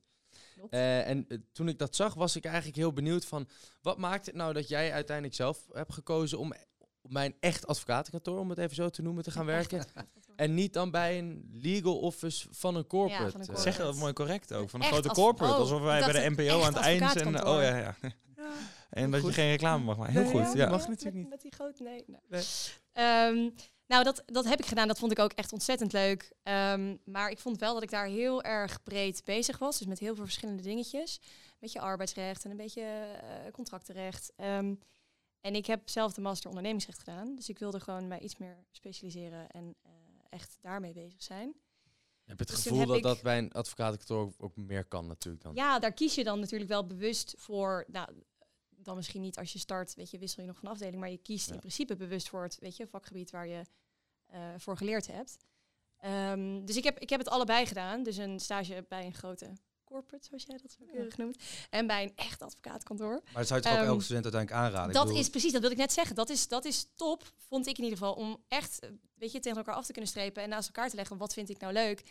Eh, 0.70 1.08
en 1.08 1.46
toen 1.52 1.68
ik 1.68 1.78
dat 1.78 1.96
zag, 1.96 2.14
was 2.14 2.36
ik 2.36 2.44
eigenlijk 2.44 2.76
heel 2.76 2.92
benieuwd 2.92 3.24
van, 3.24 3.48
wat 3.82 3.98
maakt 3.98 4.26
het 4.26 4.34
nou 4.34 4.52
dat 4.52 4.68
jij 4.68 4.92
uiteindelijk 4.92 5.36
zelf 5.36 5.66
hebt 5.72 5.92
gekozen 5.92 6.38
om 6.38 6.52
op 7.02 7.12
mijn 7.12 7.34
echt 7.40 7.66
advocatenkantoor, 7.66 8.38
om 8.38 8.50
het 8.50 8.58
even 8.58 8.74
zo 8.74 8.88
te 8.88 9.02
noemen, 9.02 9.22
te 9.22 9.30
gaan 9.30 9.46
werken. 9.56 9.84
En 10.36 10.54
niet 10.54 10.72
dan 10.72 10.90
bij 10.90 11.18
een 11.18 11.50
legal 11.52 11.98
office 11.98 12.48
van 12.50 12.76
een 12.76 12.86
corporate. 12.86 13.30
van 13.30 13.40
een 13.40 13.46
eh. 13.46 13.56
Zeg 13.56 13.76
je 13.76 13.82
dat 13.82 13.96
mooi 13.96 14.12
correct 14.12 14.52
ook? 14.52 14.70
Van 14.70 14.80
een 14.80 14.86
Echt 14.86 14.94
grote 14.94 15.14
corporate, 15.14 15.54
oh, 15.54 15.60
alsof 15.60 15.80
wij 15.80 16.00
bij 16.00 16.22
de 16.22 16.30
NPO 16.30 16.62
aan 16.62 16.74
het 16.74 16.82
eind 16.82 17.10
zijn. 17.10 17.46
Oh 17.46 17.62
ja, 17.62 17.76
ja. 17.76 17.96
En 18.88 19.10
dat 19.10 19.22
je 19.26 19.32
geen 19.32 19.48
reclame 19.50 19.84
mag 19.84 19.96
maken. 19.96 20.12
Heel 20.12 20.22
Nee, 20.22 20.30
goed, 20.44 20.52
ja, 20.52 20.64
ja. 20.64 20.70
mag 20.70 20.78
met, 20.80 20.88
natuurlijk 20.88 21.16
niet. 21.16 21.28
Met 21.28 21.40
die 21.40 21.52
grote, 21.52 21.82
nee. 21.82 22.04
nee. 22.06 22.20
Nee. 22.28 22.42
Ehm, 22.92 23.50
nou, 23.86 24.04
dat, 24.04 24.22
dat 24.26 24.44
heb 24.44 24.58
ik 24.58 24.66
gedaan. 24.66 24.88
Dat 24.88 24.98
vond 24.98 25.12
ik 25.12 25.18
ook 25.18 25.32
echt 25.32 25.52
ontzettend 25.52 25.92
leuk. 25.92 26.32
Ehm, 26.42 26.96
maar 27.04 27.30
ik 27.30 27.38
vond 27.38 27.58
wel 27.58 27.74
dat 27.74 27.82
ik 27.82 27.90
daar 27.90 28.06
heel 28.06 28.42
erg 28.42 28.82
breed 28.82 29.24
bezig 29.24 29.58
was. 29.58 29.78
Dus 29.78 29.86
met 29.86 29.98
heel 29.98 30.14
veel 30.14 30.24
verschillende 30.24 30.62
dingetjes. 30.62 31.18
Een 31.22 31.56
beetje 31.60 31.80
arbeidsrecht 31.80 32.44
en 32.44 32.50
een 32.50 32.56
beetje 32.56 32.82
eh, 32.82 33.52
contractenrecht. 33.52 34.32
Ehm, 34.36 34.74
en 35.40 35.54
ik 35.54 35.66
heb 35.66 35.88
zelf 35.88 36.12
de 36.12 36.20
master 36.20 36.48
ondernemingsrecht 36.48 36.98
gedaan. 36.98 37.34
Dus 37.34 37.48
ik 37.48 37.58
wilde 37.58 37.80
gewoon 37.80 38.08
mij 38.08 38.18
iets 38.20 38.36
meer 38.36 38.56
specialiseren 38.70 39.48
en 39.50 39.74
eh, 39.82 39.90
echt 40.28 40.58
daarmee 40.60 40.92
bezig 40.92 41.22
zijn. 41.22 41.46
Je 42.24 42.34
hebt 42.34 42.38
het 42.40 42.48
Dus 42.48 42.62
gevoel 42.62 42.78
heb 42.78 42.88
dat 42.88 42.96
ik- 42.96 43.02
dat 43.02 43.22
bij 43.22 43.38
een 43.38 43.52
advocatenkantoor 43.52 44.20
ook, 44.20 44.34
ook 44.38 44.56
meer 44.56 44.84
kan 44.84 45.06
natuurlijk 45.06 45.42
dan. 45.44 45.54
Ja, 45.54 45.78
daar 45.78 45.92
kies 45.92 46.14
je 46.14 46.24
dan 46.24 46.40
natuurlijk 46.40 46.70
wel 46.70 46.86
bewust 46.86 47.34
voor. 47.38 47.84
Nou, 47.88 48.08
dan 48.82 48.96
misschien 48.96 49.20
niet 49.20 49.38
als 49.38 49.52
je 49.52 49.58
start, 49.58 49.94
weet 49.94 50.10
je, 50.10 50.18
wissel 50.18 50.42
je 50.42 50.48
nog 50.48 50.58
van 50.58 50.68
afdeling, 50.68 51.00
maar 51.00 51.10
je 51.10 51.18
kiest 51.22 51.46
Ja. 51.48 51.52
in 51.54 51.58
principe 51.60 51.96
bewust 51.96 52.28
voor 52.28 52.42
het, 52.42 52.58
weet 52.58 52.76
je, 52.76 52.86
vakgebied 52.86 53.30
waar 53.30 53.46
je 53.46 53.62
eh, 54.26 54.40
voor 54.58 54.76
geleerd 54.76 55.06
hebt. 55.06 55.36
Ehm, 55.98 56.64
dus 56.64 56.76
ik 56.76 56.84
heb, 56.84 56.98
ik 56.98 57.10
heb 57.10 57.18
het 57.18 57.28
allebei 57.28 57.66
gedaan. 57.66 58.02
Dus 58.02 58.16
een 58.16 58.40
stage 58.40 58.84
bij 58.88 59.04
een 59.06 59.14
grote 59.14 59.52
corporate, 59.84 60.26
zoals 60.26 60.44
jij 60.44 60.58
dat 60.62 60.70
zo 60.70 60.84
keurig 60.92 61.16
noemt, 61.16 61.42
en 61.70 61.86
bij 61.86 62.02
een 62.02 62.12
echt 62.16 62.42
advocaatkantoor. 62.42 63.20
Maar 63.24 63.32
dat 63.34 63.46
zou 63.46 63.60
je 63.60 63.64
toch 63.66 63.74
ook 63.74 63.80
Ehm, 63.80 63.88
elke 63.90 64.04
student 64.04 64.24
uiteindelijk 64.24 64.64
aanraden? 64.64 64.94
Dat 64.94 65.04
bedoel, 65.04 65.18
is 65.20 65.28
precies, 65.30 65.52
dat 65.52 65.60
wil 65.60 65.70
ik 65.70 65.76
net 65.76 65.92
zeggen. 65.92 66.14
Dat 66.14 66.28
is, 66.30 66.48
dat 66.48 66.64
is 66.64 66.86
top, 66.94 67.32
vond 67.36 67.66
ik 67.66 67.78
in 67.78 67.84
ieder 67.84 67.98
geval, 67.98 68.14
om 68.14 68.44
echt, 68.48 68.78
eh, 68.78 68.90
weet 69.14 69.32
je, 69.32 69.40
tegen 69.40 69.58
elkaar 69.58 69.74
af 69.74 69.86
te 69.86 69.92
kunnen 69.92 70.10
strepen 70.10 70.42
en 70.42 70.48
naast 70.48 70.66
elkaar 70.66 70.88
te 70.88 70.96
leggen. 70.96 71.16
Wat 71.16 71.32
vind 71.32 71.48
ik 71.48 71.58
nou 71.60 71.72
leuk 71.72 72.02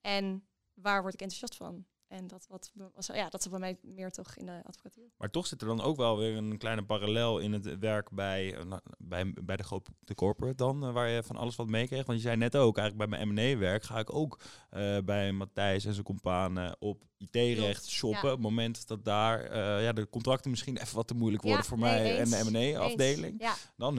en 0.00 0.46
waar 0.74 1.00
word 1.02 1.14
ik 1.14 1.20
enthousiast 1.20 1.56
van? 1.56 1.86
En 2.08 2.26
dat, 2.26 2.46
wat, 2.48 2.72
was, 2.94 3.06
ja, 3.06 3.28
dat 3.28 3.42
zat 3.42 3.50
bij 3.50 3.60
mij 3.60 3.76
meer 3.82 4.10
toch 4.10 4.36
in 4.36 4.46
de 4.46 4.60
advocatuur. 4.64 5.10
Maar 5.16 5.30
toch 5.30 5.46
zit 5.46 5.60
er 5.60 5.66
dan 5.66 5.80
ook 5.82 5.96
wel 5.96 6.18
weer 6.18 6.36
een 6.36 6.58
kleine 6.58 6.84
parallel 6.84 7.38
in 7.38 7.52
het 7.52 7.78
werk 7.78 8.10
bij, 8.10 8.54
eh, 8.54 8.72
bij, 8.98 9.32
bij 9.44 9.56
de 9.56 9.62
grote 9.62 9.90
de 10.00 10.14
corporate 10.14 10.54
dan, 10.56 10.84
eh, 10.86 10.92
waar 10.92 11.08
je 11.08 11.22
van 11.22 11.36
alles 11.36 11.56
wat 11.56 11.66
meekreeg. 11.66 12.06
Want 12.06 12.18
je 12.18 12.24
zei 12.24 12.36
net 12.36 12.56
ook, 12.56 12.78
eigenlijk 12.78 13.10
bij 13.10 13.18
mijn 13.24 13.34
M&A-werk 13.34 13.82
ga 13.82 13.98
ik 13.98 14.14
ook 14.14 14.40
eh, 14.70 14.98
bij 15.04 15.32
Matthijs 15.32 15.84
en 15.84 15.92
zijn 15.92 16.04
companen 16.04 16.76
op 16.78 17.04
IT-recht 17.18 17.88
shoppen. 17.88 18.20
ja. 18.20 18.26
Op 18.26 18.32
het 18.32 18.40
moment 18.50 18.86
dat 18.88 19.04
daar 19.04 19.56
ja, 19.82 19.92
de 19.92 20.08
contracten 20.08 20.50
misschien 20.50 20.76
even 20.76 20.96
wat 20.96 21.06
te 21.08 21.14
moeilijk 21.14 21.42
worden 21.42 21.60
Ja, 21.62 21.68
voor 21.68 21.78
nee, 21.78 21.90
mij 21.90 22.18
eens. 22.18 22.32
en 22.32 22.52
de 22.52 22.58
M&A-afdeling. 22.74 23.40
Ja, 23.40 23.54
Dan 23.76 23.94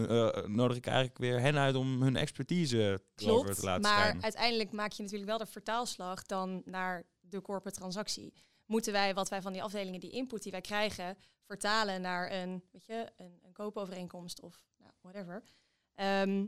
nodig 0.56 0.78
ik 0.78 0.86
eigenlijk 0.86 1.18
weer 1.18 1.40
hen 1.40 1.58
uit 1.58 1.76
om 1.76 2.02
hun 2.02 2.16
expertise 2.16 3.00
klopt. 3.16 3.56
te 3.56 3.66
laten 3.66 3.82
Maar 3.82 4.00
schijnen. 4.00 4.24
uiteindelijk 4.24 4.72
maak 4.72 4.92
je 4.92 5.02
natuurlijk 5.04 5.30
wel 5.30 5.38
de 5.38 5.46
vertaalslag 5.46 6.24
dan 6.26 6.62
naar 6.66 7.06
de 7.30 7.42
corporate 7.42 7.78
transactie. 7.78 8.34
Moeten 8.66 8.94
wij 8.94 9.14
wat 9.14 9.30
wij 9.30 9.42
van 9.42 9.54
die 9.54 9.64
afdelingen, 9.64 10.00
die 10.00 10.12
input 10.12 10.44
die 10.44 10.52
wij 10.52 10.62
krijgen, 10.62 11.18
vertalen 11.44 12.02
naar 12.02 12.32
een, 12.32 12.64
weet 12.72 12.86
je, 12.86 13.12
een, 13.18 13.40
een 13.44 13.54
koopovereenkomst 13.54 14.42
of 14.42 14.62
nou, 14.78 14.92
whatever. 15.02 15.44
Ehm, 15.94 16.46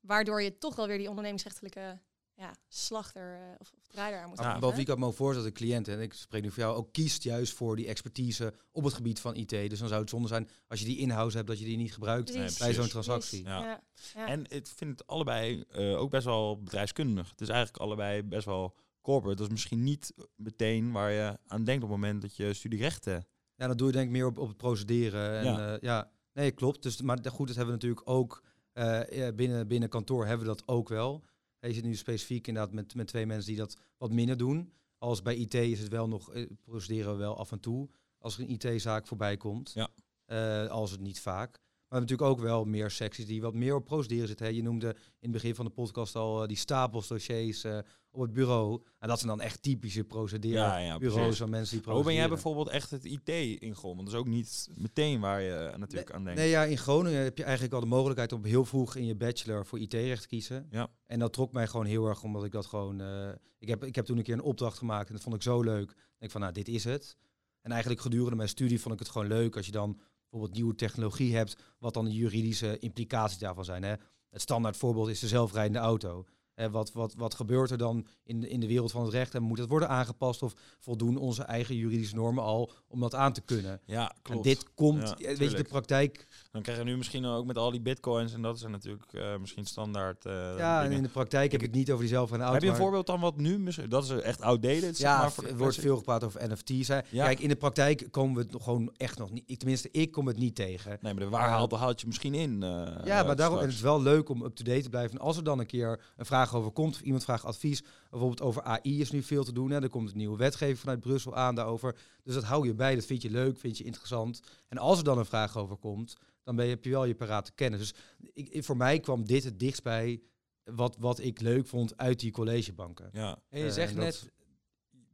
waardoor 0.00 0.42
je 0.42 0.58
toch 0.58 0.76
wel 0.76 0.86
weer 0.86 0.98
die 0.98 1.08
ondernemingsrechtelijke 1.08 2.00
ja, 2.36 2.54
slachter 2.68 3.34
eh, 3.34 3.54
of, 3.58 3.72
of 3.76 3.86
draaier 3.86 4.20
aan 4.20 4.28
moet 4.28 4.38
Ja, 4.38 4.44
geven. 4.44 4.60
Bovendien 4.60 4.84
kan 4.84 4.94
ik 4.94 5.00
me 5.00 5.06
ook 5.06 5.14
voorstellen 5.14 5.48
dat 5.48 5.58
de 5.58 5.64
cliënt, 5.64 5.88
en 5.88 6.00
ik 6.00 6.12
spreek 6.12 6.42
nu 6.42 6.50
voor 6.50 6.62
jou, 6.62 6.76
ook 6.76 6.92
kiest 6.92 7.22
juist 7.22 7.52
voor 7.52 7.76
die 7.76 7.86
expertise 7.86 8.54
op 8.72 8.84
het 8.84 8.94
gebied 8.94 9.20
van 9.20 9.34
IT. 9.34 9.48
Dus 9.48 9.78
dan 9.78 9.88
zou 9.88 10.00
het 10.00 10.10
zonde 10.10 10.28
zijn 10.28 10.48
als 10.68 10.80
je 10.80 10.86
die 10.86 10.98
in-house 10.98 11.36
hebt, 11.36 11.48
dat 11.48 11.58
je 11.58 11.64
die 11.64 11.76
niet 11.76 11.92
gebruikt 11.92 12.32
Precies, 12.32 12.58
bij 12.58 12.74
zo'n 12.74 12.88
transactie. 12.88 13.44
Ja. 13.44 13.82
Ja. 14.14 14.26
En 14.26 14.44
ik 14.48 14.66
vind 14.66 14.90
het 14.90 15.06
allebei 15.06 15.64
eh, 15.70 16.00
ook 16.00 16.10
best 16.10 16.24
wel 16.24 16.62
bedrijfskundig. 16.62 17.30
Het 17.30 17.40
is 17.40 17.48
eigenlijk 17.48 17.82
allebei 17.82 18.22
best 18.22 18.44
wel 18.44 18.76
corporate. 19.04 19.36
Dat 19.36 19.46
is 19.46 19.52
misschien 19.52 19.82
niet 19.82 20.14
meteen 20.36 20.92
waar 20.92 21.10
je 21.10 21.38
aan 21.46 21.64
denkt 21.64 21.84
op 21.84 21.90
het 21.90 21.98
moment 21.98 22.22
dat 22.22 22.36
je 22.36 22.54
studierechten... 22.54 23.26
Ja, 23.56 23.66
dan 23.66 23.76
doe 23.76 23.86
je 23.86 23.92
denk 23.92 24.06
ik 24.06 24.12
meer 24.12 24.26
op, 24.26 24.38
op 24.38 24.48
het 24.48 24.56
procederen. 24.56 25.38
En, 25.38 25.44
Ja. 25.44 25.58
ja. 25.60 25.78
ja, 25.80 26.10
nee, 26.32 26.50
klopt. 26.50 26.82
Dus, 26.82 27.02
maar 27.02 27.16
goed, 27.16 27.46
dat 27.46 27.56
hebben 27.56 27.74
we 27.74 27.80
natuurlijk 27.80 28.08
ook 28.08 28.42
eh, 28.72 29.00
ja, 29.10 29.32
binnen, 29.32 29.68
binnen 29.68 29.88
kantoor 29.88 30.26
hebben 30.26 30.46
we 30.46 30.52
dat 30.52 30.68
ook 30.68 30.88
wel. 30.88 31.24
Je 31.60 31.72
zit 31.72 31.84
nu 31.84 31.94
specifiek 31.94 32.46
inderdaad 32.46 32.72
met, 32.72 32.94
met 32.94 33.06
twee 33.06 33.26
mensen 33.26 33.48
die 33.48 33.56
dat 33.56 33.76
wat 33.98 34.12
minder 34.12 34.36
doen. 34.36 34.72
Als 34.98 35.22
bij 35.22 35.36
IT 35.36 35.54
is 35.54 35.80
het 35.80 35.88
wel 35.88 36.08
nog, 36.08 36.32
eh, 36.32 36.46
procederen 36.64 37.12
we 37.12 37.18
wel 37.18 37.36
af 37.38 37.52
en 37.52 37.60
toe. 37.60 37.88
Als 38.18 38.38
er 38.38 38.40
een 38.42 38.50
IT-zaak 38.50 39.06
voorbij 39.06 39.36
komt. 39.36 39.72
Ja. 39.74 39.88
Eh, 40.24 40.66
als 40.66 40.90
het 40.90 41.00
niet 41.00 41.20
vaak. 41.20 41.60
Maar 41.88 42.00
natuurlijk 42.00 42.30
ook 42.30 42.40
wel 42.40 42.64
meer 42.64 42.90
secties 42.90 43.26
die 43.26 43.40
wat 43.40 43.54
meer 43.54 43.74
op 43.74 43.84
procederen 43.84 44.28
zitten. 44.28 44.46
Hè. 44.46 44.52
Je 44.52 44.62
noemde 44.62 44.88
in 44.88 44.96
het 45.20 45.30
begin 45.30 45.54
van 45.54 45.64
de 45.64 45.70
podcast 45.70 46.16
al 46.16 46.42
eh, 46.42 46.48
die 46.48 46.56
stapels 46.56 47.08
dossiers 47.08 47.64
eh, 47.64 47.78
op 48.14 48.20
het 48.20 48.32
bureau. 48.32 48.82
En 48.98 49.08
dat 49.08 49.18
zijn 49.18 49.30
dan 49.30 49.40
echt 49.40 49.62
typische 49.62 50.04
procederen 50.04 50.58
Ja, 50.62 50.78
ja, 50.78 50.98
bureaus 50.98 51.36
van 51.36 51.50
mensen 51.50 51.76
die 51.82 51.92
Hoe 51.92 52.02
ben 52.02 52.14
jij 52.14 52.28
procederen. 52.28 52.28
bijvoorbeeld 52.28 52.68
echt 52.68 52.90
het 52.90 53.04
IT 53.04 53.28
ingegaan? 53.60 53.94
Want 53.94 53.98
dat 53.98 54.08
is 54.08 54.14
ook 54.14 54.26
niet 54.26 54.68
meteen 54.74 55.20
waar 55.20 55.40
je 55.40 55.72
natuurlijk 55.76 56.12
aan 56.12 56.24
denkt. 56.24 56.40
Nee, 56.40 56.48
ja, 56.50 56.64
in 56.64 56.78
Groningen 56.78 57.22
heb 57.22 57.36
je 57.36 57.42
eigenlijk 57.44 57.74
al 57.74 57.80
de 57.80 57.86
mogelijkheid 57.86 58.32
om 58.32 58.44
heel 58.44 58.64
vroeg 58.64 58.94
in 58.96 59.06
je 59.06 59.14
bachelor 59.14 59.66
voor 59.66 59.78
IT-recht 59.78 60.22
te 60.22 60.28
kiezen. 60.28 60.66
Ja. 60.70 60.88
En 61.06 61.18
dat 61.18 61.32
trok 61.32 61.52
mij 61.52 61.66
gewoon 61.66 61.86
heel 61.86 62.06
erg, 62.06 62.22
omdat 62.22 62.44
ik 62.44 62.52
dat 62.52 62.66
gewoon... 62.66 63.00
eh, 63.00 63.28
ik, 63.58 63.68
heb, 63.68 63.84
ik 63.84 63.94
heb 63.94 64.04
toen 64.04 64.16
een 64.16 64.22
keer 64.22 64.34
een 64.34 64.42
opdracht 64.42 64.78
gemaakt 64.78 65.06
en 65.08 65.14
dat 65.14 65.22
vond 65.22 65.34
ik 65.34 65.42
zo 65.42 65.62
leuk. 65.62 65.90
Ik 65.90 65.96
denk 66.18 66.32
van, 66.32 66.40
nou, 66.40 66.52
dit 66.52 66.68
is 66.68 66.84
het. 66.84 67.16
En 67.60 67.70
eigenlijk 67.70 68.00
gedurende 68.00 68.36
mijn 68.36 68.48
studie 68.48 68.80
vond 68.80 68.94
ik 68.94 69.00
het 69.00 69.08
gewoon 69.08 69.26
leuk 69.28 69.56
als 69.56 69.66
je 69.66 69.72
dan 69.72 70.00
bijvoorbeeld 70.30 70.52
nieuwe 70.60 70.74
technologie 70.74 71.36
hebt, 71.36 71.56
wat 71.78 71.94
dan 71.94 72.04
de 72.04 72.12
juridische 72.12 72.78
implicaties 72.78 73.38
daarvan 73.38 73.64
zijn. 73.64 73.82
Hè? 73.82 73.94
Het 74.30 74.40
standaard 74.40 74.76
voorbeeld 74.76 75.08
is 75.08 75.20
de 75.20 75.28
zelfrijdende 75.28 75.78
auto. 75.78 76.24
Wat, 76.70 76.92
wat, 76.92 77.14
wat 77.16 77.34
gebeurt 77.34 77.70
er 77.70 77.78
dan 77.78 78.06
in 78.24 78.40
de, 78.40 78.48
in 78.48 78.60
de 78.60 78.66
wereld 78.66 78.90
van 78.90 79.02
het 79.04 79.12
recht 79.12 79.34
en 79.34 79.42
moet 79.42 79.58
het 79.58 79.68
worden 79.68 79.88
aangepast 79.88 80.42
of 80.42 80.52
voldoen 80.78 81.16
onze 81.16 81.42
eigen 81.42 81.76
juridische 81.76 82.14
normen 82.14 82.44
al 82.44 82.70
om 82.88 83.00
dat 83.00 83.14
aan 83.14 83.32
te 83.32 83.40
kunnen? 83.40 83.80
Ja, 83.84 84.10
En 84.10 84.16
klopt. 84.22 84.44
dit 84.44 84.74
komt, 84.74 85.14
Ja, 85.18 85.26
eh, 85.28 85.36
weet 85.36 85.50
je, 85.50 85.56
de 85.56 85.64
praktijk 85.64 86.26
Dan 86.52 86.62
krijg 86.62 86.78
je 86.78 86.84
nu 86.84 86.96
misschien 86.96 87.24
ook 87.26 87.44
met 87.46 87.58
al 87.58 87.70
die 87.70 87.80
bitcoins 87.80 88.32
en 88.32 88.42
dat 88.42 88.56
is 88.56 88.62
natuurlijk 88.62 89.12
eh, 89.12 89.36
misschien 89.40 89.64
standaard. 89.64 90.24
eh, 90.26 90.32
Ja, 90.58 90.84
en 90.84 90.92
in 90.92 91.02
de 91.02 91.08
praktijk 91.08 91.52
heb 91.52 91.60
ik 91.60 91.66
het 91.66 91.76
niet 91.76 91.90
over 91.90 92.04
die 92.04 92.12
zelfrijdende 92.14 92.52
auto. 92.52 92.66
Heb 92.66 92.74
je 92.76 92.80
een 92.80 92.84
voorbeeld 92.84 93.06
dan 93.06 93.20
wat 93.20 93.36
nu? 93.36 93.58
misschien- 93.58 93.88
Dat 93.88 94.04
is 94.04 94.10
echt 94.10 94.40
outdated. 94.40 94.96
zeg 94.96 94.98
Ja, 95.10 95.18
maar, 95.18 95.32
voor 95.32 95.44
er 95.44 95.56
wordt 95.56 95.76
veel 95.76 95.96
gepraat 95.96 96.24
over 96.24 96.48
NFT's. 96.50 96.88
Hè. 96.88 96.98
Ja. 97.10 97.24
Kijk, 97.24 97.40
in 97.40 97.48
de 97.48 97.56
praktijk 97.56 98.06
komen 98.10 98.34
we 98.36 98.40
het 98.42 98.52
nog 98.52 98.64
gewoon 98.64 98.92
echt 98.96 99.18
nog 99.18 99.30
niet. 99.30 99.58
Tenminste, 99.58 99.88
ik 99.92 100.12
kom 100.12 100.26
het 100.26 100.38
niet 100.38 100.54
tegen. 100.54 100.98
Nee, 101.00 101.14
maar 101.14 101.22
de 101.24 101.28
waar 101.30 101.48
haalt, 101.48 101.72
haalt 101.72 102.00
je 102.00 102.06
misschien 102.06 102.34
in. 102.34 102.60
ja, 103.04 103.22
maar 103.22 103.36
daarom 103.36 103.58
en 103.58 103.64
het 103.64 103.72
is 103.74 103.80
wel 103.80 104.02
leuk 104.02 104.28
om 104.28 104.42
up-to-date 104.44 104.82
te 104.82 104.88
blijven. 104.90 105.18
En 105.18 105.24
als 105.24 105.36
er 105.36 105.44
dan 105.44 105.58
een 105.58 105.66
keer 105.66 106.00
een 106.16 106.26
vraag 106.26 106.43
over 106.52 106.70
komt, 106.70 106.94
of 106.94 107.00
iemand 107.00 107.24
vraagt 107.24 107.44
advies, 107.44 107.82
bijvoorbeeld 108.10 108.40
over 108.42 108.62
AI 108.62 109.00
is 109.00 109.10
nu 109.10 109.22
veel 109.22 109.44
te 109.44 109.52
doen. 109.52 109.70
Hè. 109.70 109.82
Er 109.82 109.88
komt 109.88 110.10
een 110.10 110.16
nieuwe 110.16 110.36
wetgeving 110.36 110.78
vanuit 110.78 111.00
Brussel 111.00 111.36
aan 111.36 111.54
daarover. 111.54 111.96
Dus 112.22 112.34
dat 112.34 112.44
hou 112.44 112.66
je 112.66 112.74
bij, 112.74 112.94
dat 112.94 113.04
vind 113.04 113.22
je 113.22 113.30
leuk, 113.30 113.58
vind 113.58 113.78
je 113.78 113.84
interessant. 113.84 114.40
En 114.68 114.78
als 114.78 114.98
er 114.98 115.04
dan 115.04 115.18
een 115.18 115.24
vraag 115.26 115.56
over 115.56 115.76
komt, 115.76 116.16
dan 116.42 116.56
ben 116.56 116.64
je, 116.64 116.70
heb 116.70 116.84
je 116.84 116.90
wel 116.90 117.04
je 117.04 117.14
parate 117.14 117.52
kennis. 117.52 117.78
Dus 117.80 117.94
ik, 118.32 118.64
voor 118.64 118.76
mij 118.76 119.00
kwam 119.00 119.24
dit 119.26 119.44
het 119.44 119.58
dichtst 119.58 119.82
bij 119.82 120.20
wat, 120.64 120.96
wat 120.98 121.18
ik 121.18 121.40
leuk 121.40 121.66
vond 121.66 121.96
uit 121.96 122.20
die 122.20 122.30
collegebanken. 122.32 123.08
Ja. 123.12 123.38
En 123.48 123.58
je 123.58 123.66
Eh, 123.66 123.72
zegt 123.72 123.90
en 123.90 123.96
dat- 123.96 124.04
net, 124.04 124.30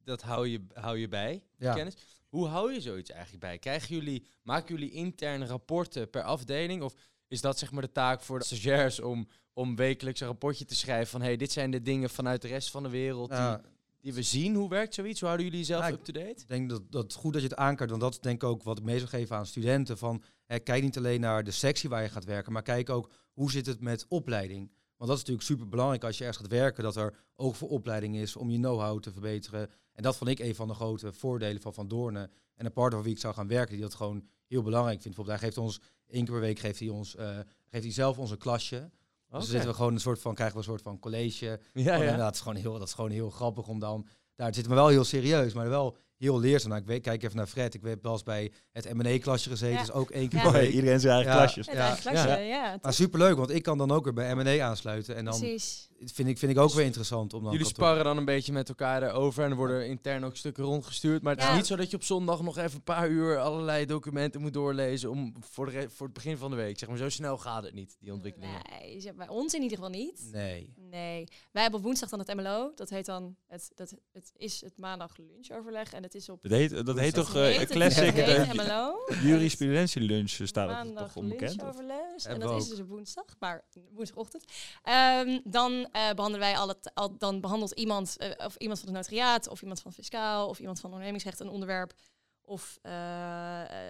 dat 0.05 0.23
hou 0.23 0.49
je, 0.49 0.65
hou 0.73 0.99
je 0.99 1.09
bij, 1.09 1.43
Ja. 1.59 1.75
kennis. 1.75 1.95
Hoe 2.29 2.47
hou 2.47 2.73
je 2.73 2.81
zoiets 2.81 3.11
eigenlijk 3.11 3.41
bij? 3.43 3.59
Krijgen 3.59 3.95
jullie, 3.95 4.27
maken 4.43 4.75
jullie 4.75 4.91
interne 4.93 5.47
rapporten 5.47 6.11
per 6.11 6.23
afdeling? 6.23 6.83
Of 6.83 6.95
is 7.29 7.41
dat 7.41 7.59
zeg 7.59 7.71
maar 7.71 7.83
de 7.83 7.93
taak 7.93 8.21
voor 8.23 8.39
de 8.39 8.45
stagiairs 8.45 9.01
om, 9.01 9.29
om 9.61 9.77
wekelijks 9.77 10.21
een 10.21 10.27
rapportje 10.27 10.65
te 10.65 10.75
schrijven 10.75 11.07
van... 11.07 11.23
hey, 11.23 11.37
dit 11.37 11.53
zijn 11.53 11.71
de 11.71 11.83
dingen 11.83 12.11
vanuit 12.11 12.43
de 12.43 12.49
rest 12.49 12.71
van 12.71 12.83
de 12.83 12.89
wereld 12.89 13.31
Ja, 13.31 13.57
die, 13.57 13.65
die 14.01 14.15
we 14.15 14.23
zien. 14.23 14.55
Hoe 14.55 14.69
werkt 14.69 14.95
zoiets? 14.95 15.21
Hoe 15.21 15.29
houden 15.29 15.47
jullie 15.51 15.67
jezelf 15.67 15.87
Ja, 15.87 15.93
up-to-date? 15.93 16.41
Ik 16.41 16.49
denk 16.49 16.71
dat, 16.71 16.83
dat 16.93 17.03
het 17.03 17.15
goed 17.15 17.33
dat 17.33 17.43
je 17.43 17.49
het 17.49 17.57
aankaart, 17.57 17.91
want 17.91 18.03
dat 18.03 18.13
is 18.13 18.21
denk 18.21 18.43
ik 18.43 18.49
ook 18.49 18.63
wat 18.63 18.79
ik 18.79 18.85
mee 18.85 18.99
zou 18.99 19.09
geven 19.09 19.37
aan 19.37 19.47
studenten. 19.47 19.99
Van, 19.99 20.23
hè, 20.47 20.59
kijk 20.59 20.83
niet 20.83 20.97
alleen 20.97 21.21
naar 21.21 21.45
de 21.45 21.51
sectie 21.51 21.89
waar 21.89 22.03
je 22.03 22.09
gaat 22.09 22.25
werken, 22.25 22.53
maar 22.53 22.63
kijk 22.63 22.91
ook 22.91 23.11
hoe 23.33 23.51
zit 23.51 23.67
het 23.67 23.81
met 23.81 24.07
opleiding. 24.09 24.71
Want 24.97 25.11
dat 25.11 25.21
is 25.21 25.25
natuurlijk 25.27 25.47
super 25.47 25.69
belangrijk 25.69 26.05
als 26.05 26.19
je 26.19 26.25
ergens 26.25 26.43
gaat 26.43 26.53
werken, 26.53 26.83
dat 26.83 26.97
er 26.97 27.15
ook 27.37 27.55
voor 27.55 27.69
opleiding 27.69 28.17
is 28.17 28.37
om 28.37 28.51
je 28.51 28.59
know-how 28.59 29.01
te 29.01 29.13
verbeteren. 29.13 29.71
En 29.93 30.03
dat 30.03 30.17
vond 30.17 30.31
ik 30.31 30.39
een 30.39 30.55
van 30.55 30.69
de 30.69 30.75
grote 30.75 31.13
voordelen 31.13 31.63
van 31.63 31.75
Van 31.75 31.89
Doornen. 31.89 32.31
En 32.55 32.67
een 32.67 32.73
partner 32.73 32.95
van 32.95 33.03
wie 33.03 33.15
ik 33.15 33.21
zou 33.21 33.35
gaan 33.35 33.49
werken, 33.49 33.73
die 33.73 33.83
dat 33.83 33.95
gewoon 33.95 34.25
heel 34.47 34.63
belangrijk 34.63 35.01
vindt. 35.01 35.17
Bijvoorbeeld, 35.17 35.41
hij 35.41 35.49
geeft 35.49 35.59
ons 35.59 35.81
één 36.07 36.25
keer 36.25 36.33
per 36.33 36.43
week 36.43 36.59
geeft 36.59 36.79
hij 36.79 36.89
ons, 36.89 37.17
eh, 37.17 37.39
geeft 37.67 37.85
hij 37.85 37.93
zelf 37.93 38.19
ons 38.19 38.31
een 38.31 38.39
klasje. 38.39 38.91
Dus 39.31 39.39
dan 39.39 39.51
zitten 39.51 39.71
we 39.71 39.77
gewoon 39.77 39.95
een 39.95 40.01
soort 40.01 40.21
van, 40.21 40.35
krijgen 40.35 40.57
we 40.57 40.63
een 40.63 40.69
soort 40.69 40.83
van 40.83 40.99
college. 40.99 41.47
Ja, 41.47 41.53
Oh, 41.53 41.85
ja. 41.85 41.95
inderdaad, 41.95 42.27
het 42.27 42.35
is 42.35 42.41
gewoon 42.41 42.57
heel, 42.57 42.73
dat 42.79 42.89
is 42.89 42.95
gewoon 42.95 43.11
heel 43.11 43.31
grappig 43.31 43.69
om 43.69 43.79
dan... 43.79 44.07
Daar 44.35 44.55
zit 44.55 44.69
me 44.69 44.75
wel 44.75 44.89
heel 44.89 45.05
serieus, 45.05 45.53
maar 45.55 45.69
wel 45.69 45.97
heel 46.21 46.41
leerzaam. 46.41 46.69
Nou, 46.71 46.81
ik 46.83 46.87
weet, 46.89 47.03
kijk 47.03 47.23
even 47.23 47.37
naar 47.37 47.47
Fred. 47.47 47.75
Ik 47.75 47.81
heb 47.85 48.03
wel 48.03 48.13
eens 48.13 48.23
bij 48.23 48.53
het 48.73 48.95
M&A-klasje 48.95 49.51
gezeten. 49.51 49.75
Ja. 49.75 49.81
Dus 49.81 49.93
ook 49.93 50.11
één 50.11 50.29
keer 50.29 50.39
Ja. 50.43 50.63
iedereen 50.63 51.01
zijn 51.01 51.15
eigen 51.15 51.33
Ja. 51.33 51.39
klasjes. 51.39 51.67
Ja, 51.67 51.95
klasje, 52.01 52.29
ja. 52.29 52.37
ja. 52.37 52.79
Maar 52.83 52.93
superleuk, 52.95 53.37
want 53.37 53.51
ik 53.51 53.63
kan 53.63 53.79
dan 53.79 53.91
ook 53.91 54.05
weer 54.05 54.13
bij 54.13 54.35
M&A 54.35 54.65
aansluiten. 54.65 55.17
En 55.17 55.25
dan 55.25 55.39
Precies. 55.39 55.89
vind 56.13 56.29
ik, 56.29 56.39
vind 56.39 56.53
ik 56.53 56.59
ook 56.59 56.73
weer 56.73 56.85
interessant 56.85 57.35
om 57.35 57.43
dan... 57.43 57.53
Jullie 57.53 57.67
kantoor- 57.67 57.85
sparren 57.85 58.05
dan 58.05 58.17
een 58.17 58.25
beetje 58.25 58.53
met 58.53 58.69
elkaar 58.69 59.03
erover 59.03 59.45
en 59.45 59.51
er 59.51 59.57
worden 59.57 59.87
intern 59.89 60.25
ook 60.25 60.37
stukken 60.37 60.65
rondgestuurd. 60.65 61.23
Maar 61.23 61.35
het 61.35 61.43
Ja. 61.43 61.51
is 61.51 61.57
niet 61.57 61.67
zo 61.67 61.77
dat 61.77 61.91
je 61.91 61.97
op 61.97 62.03
zondag 62.05 62.43
nog 62.43 62.59
even 62.59 62.75
een 62.77 62.83
paar 62.83 63.09
uur 63.09 63.39
allerlei 63.39 63.87
documenten 63.87 64.41
moet 64.41 64.53
doorlezen 64.53 65.11
om 65.11 65.35
voor, 65.41 65.71
de 65.71 65.87
voor 65.91 66.07
het 66.07 66.15
begin 66.15 66.37
van 66.37 66.51
de 66.51 66.57
week. 66.57 66.79
Zeg 66.79 66.89
maar, 66.89 66.99
zo 66.99 67.09
snel 67.09 67.39
gaat 67.39 67.63
het 67.65 67.75
niet, 67.75 67.97
die 68.01 68.13
ontwikkelingen. 68.13 68.61
Nee, 68.81 69.13
bij 69.15 69.29
ons 69.29 69.55
in 69.55 69.63
ieder 69.63 69.77
geval 69.77 69.93
niet. 69.93 70.29
Nee. 70.33 70.75
Nee. 70.77 71.25
Wij 71.53 71.63
hebben 71.63 71.81
op 71.81 71.87
woensdag 71.87 72.09
dan 72.09 72.19
het 72.19 72.35
MLO. 72.35 72.73
Dat 72.75 72.91
heet 72.91 73.07
dan, 73.07 73.37
het, 73.47 73.71
dat, 73.75 73.95
het 74.13 74.33
is 74.37 74.61
het 74.61 74.79
maandag 74.79 75.17
lunchoverleg. 75.17 75.93
En 75.93 76.03
het 76.03 76.10
is 76.15 76.29
op... 76.29 76.43
Dat 76.43 76.53
heet, 76.53 76.87
dat 76.87 76.99
heet 76.99 77.15
toch 77.15 77.33
classic 77.67 78.17
uh, 78.17 78.53
MLO. 78.53 78.95
jurisprudentie 79.23 80.03
lunch 80.03 80.33
eh, 80.33 80.47
staat 80.47 80.87
het 80.87 80.97
toch 80.97 81.17
onbekend? 81.17 81.57
lunchoverleg. 81.57 82.25
En 82.25 82.41
dat 82.41 82.63
is 82.63 82.69
dus 82.69 82.81
op 82.81 82.89
woensdag, 82.89 83.25
maar 83.39 83.65
woensdagochtend. 83.91 84.45
Ehm, 84.83 85.41
dan 85.45 85.73
eh, 85.73 86.11
behandelen 86.15 86.39
wij 86.39 86.57
al 86.57 86.69
het, 86.69 86.91
al, 86.95 87.19
dan 87.19 87.41
behandelt 87.41 87.73
iemand, 87.73 88.17
of 88.37 88.57
iemand 88.57 88.79
van 88.79 88.89
het 88.89 88.97
notariaat, 88.97 89.49
of 89.49 89.61
iemand 89.61 89.81
van 89.81 89.93
fiscaal, 89.93 90.49
of 90.49 90.59
iemand 90.59 90.81
van 90.81 90.91
ondernemingsrecht 90.91 91.41
een 91.41 91.49
onderwerp, 91.49 91.93
of 92.41 92.79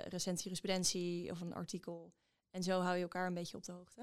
recente 0.09 0.43
jurisprudentie 0.43 1.31
of 1.31 1.41
een 1.41 1.55
artikel. 1.55 2.13
En 2.51 2.63
zo 2.63 2.81
hou 2.81 2.97
je 2.97 3.03
elkaar 3.03 3.27
een 3.27 3.35
beetje 3.35 3.57
op 3.57 3.65
de 3.65 3.73
hoogte. 3.73 4.01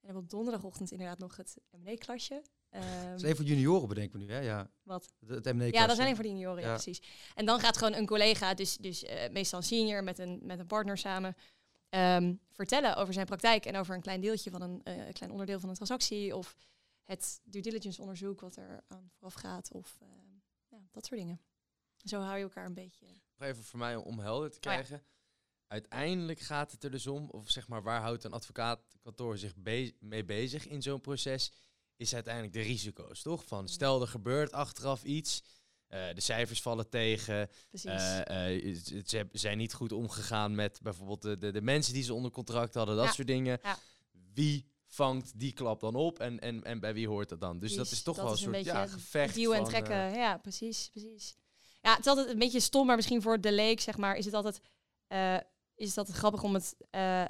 En 0.00 0.12
dan 0.12 0.16
op 0.16 0.30
donderdagochtend 0.30 0.90
inderdaad 0.90 1.18
nog 1.18 1.36
het 1.36 1.56
M&A-klasje. 1.70 2.42
Ehm, 2.76 3.06
Dat 3.10 3.16
is 3.16 3.22
even 3.22 3.36
voor 3.36 3.44
junioren 3.44 3.88
bedenken 3.88 4.18
we 4.18 4.24
nu, 4.24 4.32
hè? 4.32 4.38
Ja, 4.40 4.70
wat? 4.82 5.12
het. 5.26 5.44
Ja, 5.44 5.50
dat 5.52 5.72
zijn 5.72 6.00
alleen 6.00 6.14
voor 6.14 6.24
de 6.24 6.30
junioren, 6.30 6.60
ja. 6.62 6.68
Ja. 6.68 6.74
precies. 6.74 7.02
En 7.34 7.46
dan 7.46 7.60
gaat 7.60 7.76
gewoon 7.76 7.94
een 7.94 8.06
collega, 8.06 8.54
dus, 8.54 8.76
dus 8.76 9.02
eh, 9.04 9.30
meestal 9.32 9.58
een 9.58 9.64
senior 9.64 10.04
met 10.04 10.18
een, 10.18 10.40
met 10.42 10.58
een 10.58 10.66
partner 10.66 10.98
samen, 10.98 11.36
ehm, 11.88 12.34
vertellen 12.50 12.96
over 12.96 13.12
zijn 13.14 13.26
praktijk 13.26 13.64
en 13.66 13.76
over 13.76 13.94
een 13.94 14.00
klein 14.00 14.20
deeltje 14.20 14.50
van 14.50 14.62
een 14.62 14.82
eh, 14.82 15.12
klein 15.12 15.30
onderdeel 15.32 15.60
van 15.60 15.68
een 15.68 15.74
transactie 15.74 16.36
of 16.36 16.54
het 17.04 17.40
due 17.44 17.62
diligence 17.62 18.00
onderzoek 18.00 18.40
wat 18.40 18.56
er 18.56 18.80
aan 18.88 19.10
vooraf 19.14 19.34
gaat 19.34 19.72
of 19.72 19.98
ehm, 20.00 20.10
ja, 20.68 20.78
dat 20.92 21.06
soort 21.06 21.20
dingen. 21.20 21.40
Zo 22.04 22.20
hou 22.20 22.36
je 22.36 22.42
elkaar 22.42 22.66
een 22.66 22.74
beetje. 22.74 23.06
Nog 23.38 23.48
even 23.48 23.64
voor 23.64 23.78
mij 23.78 23.96
om 23.96 24.18
helder 24.18 24.50
te 24.50 24.56
Oh 24.56 24.62
ja. 24.62 24.70
krijgen. 24.70 25.02
Uiteindelijk 25.66 26.38
gaat 26.40 26.72
het 26.72 26.84
er 26.84 26.90
dus 26.90 27.06
om, 27.06 27.28
of 27.30 27.50
zeg 27.50 27.68
maar, 27.68 27.82
waar 27.82 28.00
houdt 28.00 28.24
een 28.24 28.32
advocaatkantoor 28.32 29.38
zich 29.38 29.56
be- 29.56 29.94
mee 30.00 30.24
bezig 30.24 30.66
in 30.66 30.82
zo'n 30.82 31.00
proces, 31.00 31.52
is 31.96 32.14
uiteindelijk 32.14 32.52
de 32.54 32.60
risico's, 32.60 33.22
toch? 33.22 33.44
Van 33.44 33.68
stel 33.68 34.00
er 34.00 34.08
gebeurt 34.08 34.52
achteraf 34.52 35.02
iets, 35.04 35.42
eh, 35.86 36.14
de 36.14 36.20
cijfers 36.20 36.62
vallen 36.62 36.88
tegen, 36.88 37.48
eh, 37.82 38.54
eh, 38.56 38.76
ze- 39.06 39.28
zijn 39.32 39.58
niet 39.58 39.74
goed 39.74 39.92
omgegaan 39.92 40.54
met 40.54 40.80
bijvoorbeeld 40.82 41.22
de, 41.22 41.38
de, 41.38 41.52
de 41.52 41.60
mensen 41.62 41.92
die 41.94 42.02
ze 42.02 42.14
onder 42.14 42.30
contract 42.30 42.74
hadden, 42.74 42.96
dat 42.96 43.04
Ja, 43.04 43.12
soort 43.12 43.26
dingen. 43.26 43.58
ja. 43.62 43.78
Wie 44.34 44.66
vangt 44.86 45.38
die 45.38 45.52
klap 45.52 45.80
dan 45.80 45.94
op 45.94 46.18
en, 46.18 46.38
en, 46.40 46.62
en 46.64 46.80
bij 46.80 46.94
wie 46.94 47.08
hoort 47.08 47.28
dat 47.28 47.40
dan? 47.40 47.58
Dus 47.58 47.74
dat 47.74 47.90
is 47.90 48.02
toch 48.02 48.16
dat 48.16 48.24
wel 48.24 48.32
een 48.32 48.38
is 48.38 48.44
een 48.46 48.54
soort 48.54 48.64
ja, 48.64 48.86
gevecht. 48.86 49.34
Duwen 49.34 49.56
en 49.56 49.60
van, 49.62 49.70
trekken, 49.70 50.12
ja, 50.14 50.38
precies, 50.38 50.88
precies. 50.92 51.34
Ja, 51.82 51.90
het 51.90 52.00
is 52.00 52.06
altijd 52.06 52.28
een 52.28 52.38
beetje 52.38 52.60
stom, 52.60 52.86
maar 52.86 52.96
misschien 52.96 53.22
voor 53.22 53.40
de 53.40 53.52
leek, 53.52 53.80
zeg 53.80 53.96
maar, 53.96 54.16
is 54.16 54.24
het 54.24 54.34
altijd, 54.34 54.60
is 55.74 55.88
het 55.88 55.98
altijd 55.98 56.16
grappig 56.16 56.42
om 56.42 56.54
het 56.54 56.74
eh, 56.90 57.24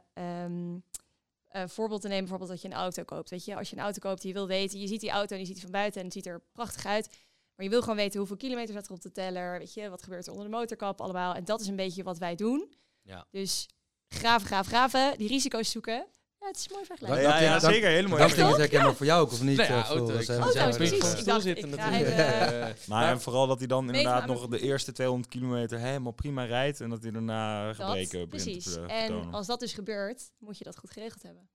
eh, 1.57 1.69
voorbeeld 1.69 2.01
te 2.01 2.09
nemen, 2.09 2.23
bijvoorbeeld 2.23 2.51
dat 2.51 2.63
je 2.63 2.69
een 2.69 2.83
auto 2.83 3.05
koopt. 3.05 3.31
Weet 3.31 3.45
je, 3.45 3.57
als 3.57 3.71
je 3.71 3.77
een 3.77 3.83
auto 3.83 3.99
koopt, 3.99 4.21
die 4.21 4.29
je 4.33 4.37
wil 4.37 4.47
weten, 4.47 4.81
je 4.81 4.87
ziet 4.87 5.01
die 5.01 5.11
auto 5.11 5.35
en 5.35 5.41
je 5.41 5.47
ziet 5.47 5.55
die 5.55 5.63
van 5.63 5.73
buiten 5.73 6.01
en 6.01 6.07
het 6.07 6.15
ziet 6.15 6.27
er 6.27 6.43
prachtig 6.53 6.87
uit. 6.87 7.09
Maar 7.55 7.65
je 7.65 7.71
wil 7.71 7.81
gewoon 7.81 7.97
weten 7.97 8.19
hoeveel 8.19 8.37
kilometer 8.37 8.75
staat 8.75 8.87
er 8.87 8.95
op 8.95 9.01
de 9.01 9.13
teller, 9.13 9.59
weet 9.59 9.75
je, 9.75 9.89
wat 9.89 10.03
gebeurt 10.03 10.27
er 10.27 10.33
onder 10.33 10.49
de 10.49 10.57
motorkap 10.57 11.01
allemaal. 11.01 11.35
En 11.35 11.45
dat 11.45 11.61
is 11.61 11.67
een 11.67 11.77
beetje 11.77 12.03
wat 12.03 12.19
wij 12.19 12.35
doen. 12.35 12.73
Ja. 13.03 13.27
Dus 13.31 13.69
graven, 14.09 14.47
graven, 14.47 14.73
graven, 14.73 15.19
die 15.19 15.29
risico's 15.29 15.71
zoeken. 15.71 16.07
Ja, 16.41 16.47
het 16.47 16.57
is 16.57 16.69
mooi 16.69 16.85
vergelijking. 16.85 17.23
Ja, 17.29 17.39
ja, 17.41 17.59
zeker. 17.61 17.89
Hele 17.89 18.09
mooie 18.09 18.21
Dat 18.23 18.35
toch? 18.35 18.57
het 18.57 18.71
helemaal 18.71 18.95
voor 18.95 19.07
jou 19.07 19.21
ook, 19.23 19.33
of 19.33 19.43
niet? 19.43 19.57
Ja, 19.57 19.65
eh, 19.65 19.71
auto, 19.85 20.05
Floris? 20.07 20.23
ik- 20.23 20.29
Hè? 20.29 20.39
Auto, 20.39 20.59
Ja, 20.59 20.67
ik 20.69 20.75
precies. 20.77 21.15
Ik 21.19 21.25
dacht, 21.25 21.43
zitten 21.43 21.69
ik 21.73 21.81
ga 21.81 21.91
natuurlijk. 21.91 22.17
Eh, 22.19 22.89
Maar 22.89 23.11
en 23.11 23.21
vooral 23.21 23.47
dat 23.47 23.59
hij 23.59 23.67
dan 23.67 23.87
inderdaad 23.87 24.27
nog 24.27 24.47
de 24.49 24.61
eerste 24.61 24.93
200 24.93 25.29
kilometer 25.33 25.79
helemaal 25.79 26.13
prima 26.13 26.45
rijdt 26.45 26.81
en 26.81 26.91
dat 26.91 27.03
hij 27.03 27.11
daarna 27.13 27.67
Dat, 27.67 27.77
gebreken 27.77 28.29
begint 28.29 28.45
precies. 28.45 28.65
te 28.65 28.71
ver- 28.71 28.89
En 28.89 29.33
als 29.33 29.47
dat 29.47 29.61
dus 29.61 29.73
gebeurt, 29.73 30.31
moet 30.39 30.59
je 30.59 30.65
dat 30.65 30.77
goed 30.79 30.91
geregeld 30.91 31.23
hebben. 31.23 31.49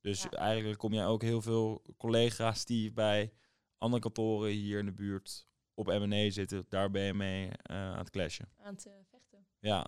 Dus 0.00 0.22
Ja. 0.22 0.30
eigenlijk 0.30 0.78
kom 0.78 0.92
jij 0.92 1.06
ook 1.06 1.22
heel 1.22 1.42
veel 1.42 1.82
collega's 1.96 2.64
die 2.64 2.92
bij 2.92 3.32
andere 3.78 4.02
kantoren 4.02 4.50
hier 4.50 4.78
in 4.78 4.84
de 4.86 4.92
buurt 4.92 5.46
op 5.74 5.86
M&A 5.86 6.30
zitten, 6.30 6.66
daar 6.68 6.90
ben 6.90 7.02
je 7.02 7.14
mee 7.14 7.48
eh, 7.62 7.76
aan 7.76 7.98
het 7.98 8.10
clashen. 8.10 8.48
Aan 8.62 8.76
te 8.76 8.90
vechten. 9.10 9.46
Ja. 9.58 9.86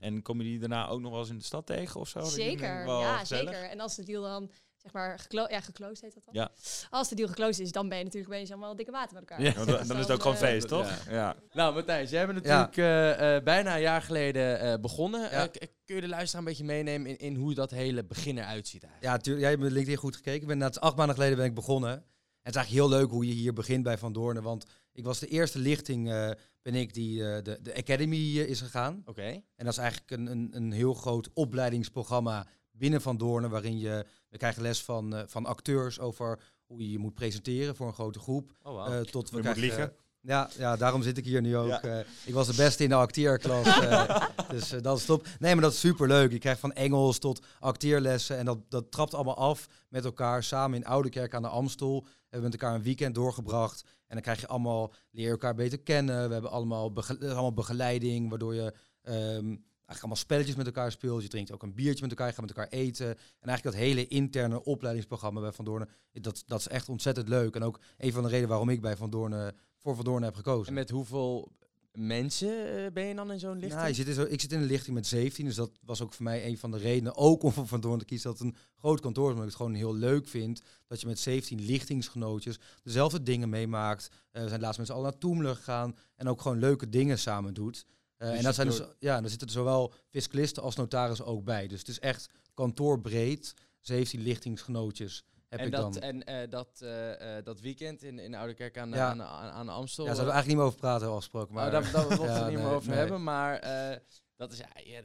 En 0.00 0.22
komen 0.22 0.44
die 0.44 0.58
daarna 0.58 0.88
ook 0.88 1.00
nog 1.00 1.10
wel 1.10 1.20
eens 1.20 1.30
in 1.30 1.38
de 1.38 1.44
stad 1.44 1.66
tegen 1.66 2.00
of 2.00 2.08
zo? 2.08 2.20
Zeker, 2.20 2.84
wel 2.84 3.00
ja, 3.00 3.18
gezellig? 3.18 3.52
zeker. 3.54 3.70
En 3.70 3.80
als 3.80 3.96
de 3.96 4.04
deal 4.04 4.22
dan 4.22 4.50
zeg 4.76 4.92
maar, 4.92 5.18
geklo 5.18 5.46
ja, 5.48 5.60
geclosed 5.60 6.00
heet 6.00 6.14
dat 6.14 6.24
dan. 6.24 6.34
Ja. 6.34 6.50
Als 6.90 7.08
de 7.08 7.14
deal 7.14 7.28
geclosed 7.28 7.58
is, 7.58 7.72
dan 7.72 7.88
ben 7.88 7.98
je 7.98 8.04
natuurlijk 8.04 8.32
opeens 8.32 8.50
allemaal 8.50 8.76
dikke 8.76 8.90
water 8.92 9.14
met 9.14 9.30
elkaar. 9.30 9.42
Ja. 9.46 9.52
Want 9.54 9.68
dan, 9.68 9.86
dan 9.86 9.96
is 9.96 10.02
het 10.02 10.10
ook 10.10 10.22
gewoon 10.22 10.36
eh, 10.36 10.42
feest, 10.42 10.68
toch? 10.68 11.04
ja. 11.04 11.12
Ja. 11.12 11.36
Nou, 11.52 11.74
Matthijs, 11.74 12.10
jij 12.10 12.26
bent 12.26 12.44
Ja. 12.44 12.58
natuurlijk 12.58 12.76
eh, 12.76 13.36
eh, 13.36 13.44
bijna 13.44 13.74
een 13.74 13.80
jaar 13.80 14.02
geleden 14.02 14.60
eh, 14.60 14.78
begonnen. 14.80 15.50
Kun 15.84 15.94
je 15.94 16.00
de 16.00 16.08
luisteraar 16.08 16.42
een 16.42 16.48
beetje 16.48 16.64
meenemen 16.64 17.10
in, 17.10 17.16
in 17.18 17.34
hoe 17.34 17.54
dat 17.54 17.70
hele 17.70 18.04
begin 18.04 18.38
eruit 18.38 18.68
ziet 18.68 18.82
eigenlijk? 18.82 19.12
Ja, 19.12 19.18
tuurlijk. 19.20 19.40
Jij 19.40 19.50
hebt 19.50 19.62
mijn 19.62 19.72
LinkedIn 19.74 20.00
goed 20.00 20.16
gekeken. 20.16 20.40
Ik 20.40 20.46
ben 20.46 20.58
net 20.58 20.80
acht 20.80 20.96
maanden 20.96 21.14
geleden 21.14 21.36
ben 21.36 21.46
ik 21.46 21.54
begonnen. 21.54 21.92
En 21.92 22.46
het 22.46 22.54
is 22.54 22.60
eigenlijk 22.60 22.90
heel 22.92 23.00
leuk 23.00 23.10
hoe 23.10 23.26
je 23.26 23.32
hier 23.32 23.52
begint 23.52 23.82
bij 23.82 23.98
Van 23.98 24.12
Doornen. 24.12 24.42
Want 24.42 24.66
ik 24.92 25.04
was 25.04 25.18
de 25.18 25.26
eerste 25.26 25.58
lichting, 25.58 26.10
eh, 26.10 26.30
ben 26.62 26.74
ik, 26.74 26.94
die 26.94 27.24
eh, 27.24 27.42
de, 27.42 27.58
de 27.62 27.74
Academy 27.74 28.16
eh, 28.16 28.48
is 28.48 28.60
gegaan. 28.60 29.02
Oké. 29.04 29.22
En 29.56 29.64
dat 29.64 29.72
is 29.72 29.78
eigenlijk 29.78 30.10
een, 30.10 30.26
een, 30.26 30.48
een 30.52 30.72
heel 30.72 30.94
groot 30.94 31.30
opleidingsprogramma 31.32 32.46
binnen 32.80 33.00
Van 33.00 33.16
Doornen. 33.16 33.50
Waarin 33.50 33.78
je, 33.78 34.06
we 34.28 34.36
krijgen 34.36 34.62
les 34.62 34.82
van, 34.82 35.14
eh, 35.14 35.22
van 35.26 35.46
acteurs 35.46 36.00
over 36.00 36.40
hoe 36.66 36.80
je 36.80 36.90
je 36.90 36.98
moet 36.98 37.14
presenteren 37.14 37.76
voor 37.76 37.86
een 37.86 37.92
grote 37.92 38.18
groep. 38.18 38.52
Oh, 38.62 38.72
wow. 38.72 38.92
Eh, 38.92 39.00
tot 39.00 39.30
we 39.30 39.36
Je 39.36 39.42
moet 39.42 39.52
krijgen. 39.52 39.94
Ja, 40.22 40.50
ja, 40.58 40.76
daarom 40.76 41.02
zit 41.02 41.18
ik 41.18 41.24
hier 41.24 41.40
nu 41.40 41.56
ook. 41.56 41.68
Ja. 41.68 41.80
Eh, 41.80 41.98
ik 42.24 42.34
was 42.34 42.46
de 42.46 42.54
beste 42.56 42.82
in 42.82 42.88
de 42.88 42.94
acteerklas. 42.94 43.66
eh, 43.66 44.26
dus 44.50 44.72
eh, 44.72 44.82
dat 44.82 44.98
is 44.98 45.04
top. 45.04 45.26
Nee, 45.38 45.52
maar 45.54 45.62
dat 45.62 45.72
is 45.72 45.80
super 45.80 46.08
leuk. 46.08 46.30
Je 46.32 46.38
krijgt 46.38 46.60
van 46.60 46.72
Engels 46.72 47.18
tot 47.18 47.44
acteerlessen. 47.60 48.36
En 48.38 48.44
dat, 48.44 48.58
dat 48.68 48.90
trapt 48.90 49.14
allemaal 49.14 49.36
af 49.36 49.66
met 49.88 50.04
elkaar. 50.04 50.42
Samen 50.42 50.78
in 50.78 50.84
Oudekerk 50.86 51.34
aan 51.34 51.42
de 51.42 51.48
Amstel. 51.48 52.06
Hebben 52.20 52.38
we 52.50 52.56
met 52.56 52.60
elkaar 52.60 52.74
een 52.74 52.82
weekend 52.82 53.14
doorgebracht. 53.14 53.82
En 53.84 54.14
dan 54.14 54.20
krijg 54.22 54.40
je 54.40 54.46
allemaal, 54.46 54.92
leer 55.10 55.24
je 55.24 55.30
elkaar 55.30 55.54
beter 55.54 55.80
kennen. 55.80 56.26
We 56.26 56.32
hebben 56.32 56.50
allemaal, 56.50 56.92
bege- 56.92 57.18
allemaal 57.28 57.52
begeleiding. 57.54 58.28
Waardoor 58.28 58.54
je 58.54 58.74
ehm, 59.02 59.14
eigenlijk 59.16 59.98
allemaal 59.98 60.16
spelletjes 60.16 60.54
met 60.56 60.66
elkaar 60.66 60.92
speelt. 60.92 61.22
Je 61.22 61.28
drinkt 61.28 61.52
ook 61.52 61.62
een 61.62 61.74
biertje 61.74 62.00
met 62.02 62.10
elkaar. 62.10 62.26
Je 62.26 62.32
gaat 62.32 62.46
met 62.46 62.56
elkaar 62.56 62.72
eten. 62.72 63.06
En 63.08 63.48
eigenlijk 63.48 63.62
dat 63.76 63.86
hele 63.86 64.06
interne 64.08 64.64
opleidingsprogramma 64.64 65.40
bij 65.40 65.52
Van 65.52 65.64
Doornen. 65.64 65.88
Dat, 66.12 66.42
dat 66.46 66.58
is 66.60 66.68
echt 66.68 66.88
ontzettend 66.88 67.28
leuk. 67.28 67.54
En 67.54 67.62
ook 67.62 67.80
een 67.98 68.12
van 68.12 68.22
de 68.22 68.28
redenen 68.28 68.48
waarom 68.48 68.68
ik 68.68 68.80
bij 68.80 68.96
Van 68.96 69.10
Doornen, 69.10 69.54
voor 69.82 69.94
Van 69.94 70.04
Doornen 70.04 70.24
heb 70.24 70.34
gekozen. 70.34 70.66
En 70.66 70.74
met 70.74 70.90
hoeveel 70.90 71.52
mensen 71.92 72.84
eh, 72.84 72.92
ben 72.92 73.04
je 73.04 73.14
dan 73.14 73.32
in 73.32 73.38
zo'n 73.38 73.52
lichting? 73.52 73.74
Nou, 73.74 73.86
je 73.88 73.94
zit 73.94 74.14
zo, 74.14 74.22
ik 74.22 74.40
zit 74.40 74.52
in 74.52 74.60
een 74.60 74.66
lichting 74.66 74.94
met 74.94 75.06
17, 75.06 75.44
dus 75.44 75.54
dat 75.54 75.70
was 75.84 76.00
ook 76.00 76.12
voor 76.12 76.24
mij 76.24 76.46
een 76.46 76.58
van 76.58 76.70
de 76.70 76.78
redenen, 76.78 77.16
ook 77.16 77.42
om 77.42 77.52
voor 77.52 77.66
Van 77.66 77.80
Doorn 77.80 77.98
te 77.98 78.04
kiezen, 78.04 78.30
dat 78.30 78.38
het 78.38 78.48
een 78.48 78.56
groot 78.78 79.00
kantoor 79.00 79.24
is, 79.24 79.30
omdat 79.30 79.44
ik 79.44 79.50
het 79.52 79.60
gewoon 79.60 79.74
heel 79.74 79.94
leuk 79.94 80.28
vind, 80.28 80.62
dat 80.86 81.00
je 81.00 81.06
met 81.06 81.18
17 81.18 81.60
lichtingsgenootjes 81.64 82.58
dezelfde 82.82 83.22
dingen 83.22 83.48
meemaakt. 83.48 84.08
Eh, 84.30 84.42
we 84.42 84.48
zijn 84.48 84.60
laatst 84.60 84.78
met 84.78 84.86
z'n 84.86 84.92
allen 84.92 85.04
naar 85.10 85.18
Toemler 85.18 85.56
gegaan 85.56 85.96
en 86.16 86.28
ook 86.28 86.40
gewoon 86.42 86.58
leuke 86.58 86.88
dingen 86.88 87.18
samen 87.18 87.54
doet. 87.54 87.86
Eh, 88.16 88.28
Dus 88.28 88.38
en 88.38 88.44
dat 88.44 88.54
zijn 88.54 88.68
dus, 88.68 88.82
ja, 88.98 89.20
daar 89.20 89.30
zitten 89.30 89.46
er 89.46 89.52
zowel 89.54 89.92
fiscalisten 90.08 90.62
als 90.62 90.76
notarissen 90.76 91.26
ook 91.26 91.44
bij. 91.44 91.66
Dus 91.66 91.78
het 91.78 91.88
is 91.88 91.98
echt 91.98 92.28
kantoorbreed, 92.54 93.54
17 93.80 94.20
lichtingsgenootjes 94.22 95.24
heb 95.50 95.60
en 95.60 95.66
ik 95.66 95.72
dat, 95.72 95.92
dan. 95.92 96.02
en 96.02 96.24
eh, 96.24 96.50
dat, 96.50 96.68
eh, 96.82 97.36
eh, 97.38 97.44
dat 97.44 97.60
weekend 97.60 98.02
in, 98.02 98.18
in 98.18 98.34
Oudekerk 98.34 98.78
aan, 98.78 98.90
Ja. 98.90 99.08
aan, 99.10 99.22
aan, 99.22 99.68
Amstel. 99.68 100.04
ja, 100.04 100.10
daar 100.10 100.16
zouden 100.16 100.24
we 100.26 100.32
eigenlijk 100.32 100.46
niet 100.46 100.56
meer 100.56 100.66
over 100.66 100.78
praten, 100.78 101.00
hebben 101.00 101.08
we 101.10 101.16
afgesproken. 101.16 101.54
maar, 101.54 101.72
Maar, 101.72 101.80
oh, 101.80 101.92
daar, 101.92 101.92
daar 101.92 102.08
willen 102.08 102.24
we 102.24 102.28
het 102.30 102.36
Ja, 102.36 102.44
er 102.44 102.50
niet 102.50 102.56
nee, 102.58 102.66
meer 102.66 102.74
over 102.76 102.88
nee. 102.88 102.98
hebben. 102.98 103.22
Maar 103.22 103.56
eh, 103.58 103.96
dat 104.36 104.52
is 104.52 104.58
ja, 104.58 104.66
een 104.76 105.04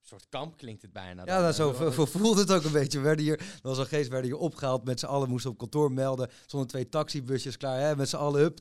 soort 0.00 0.26
kamp 0.28 0.56
klinkt 0.56 0.82
het 0.82 0.92
bijna. 0.92 1.22
Ja, 1.24 1.32
dan, 1.34 1.40
nou, 1.42 1.52
zo 1.52 1.78
wel- 1.78 1.92
vo- 1.92 2.06
voelt 2.06 2.38
het 2.38 2.52
ook 2.52 2.64
een 2.64 2.72
beetje. 2.72 2.98
We 2.98 3.04
werden 3.04 3.24
hier, 3.24 3.36
dat 3.36 3.46
was 3.62 3.78
een 3.78 3.86
geest, 3.86 4.04
we 4.06 4.12
werden 4.12 4.30
hier 4.30 4.40
opgehaald 4.40 4.84
met 4.84 5.00
z'n 5.00 5.06
allen, 5.06 5.28
moesten 5.28 5.50
op 5.50 5.58
kantoor 5.58 5.92
melden. 5.92 6.30
Zonder 6.46 6.68
twee 6.68 6.88
taxibusjes 6.88 7.56
klaar, 7.56 7.80
hè, 7.80 7.96
met 7.96 8.08
z'n 8.08 8.16
allen, 8.16 8.40
hup, 8.40 8.58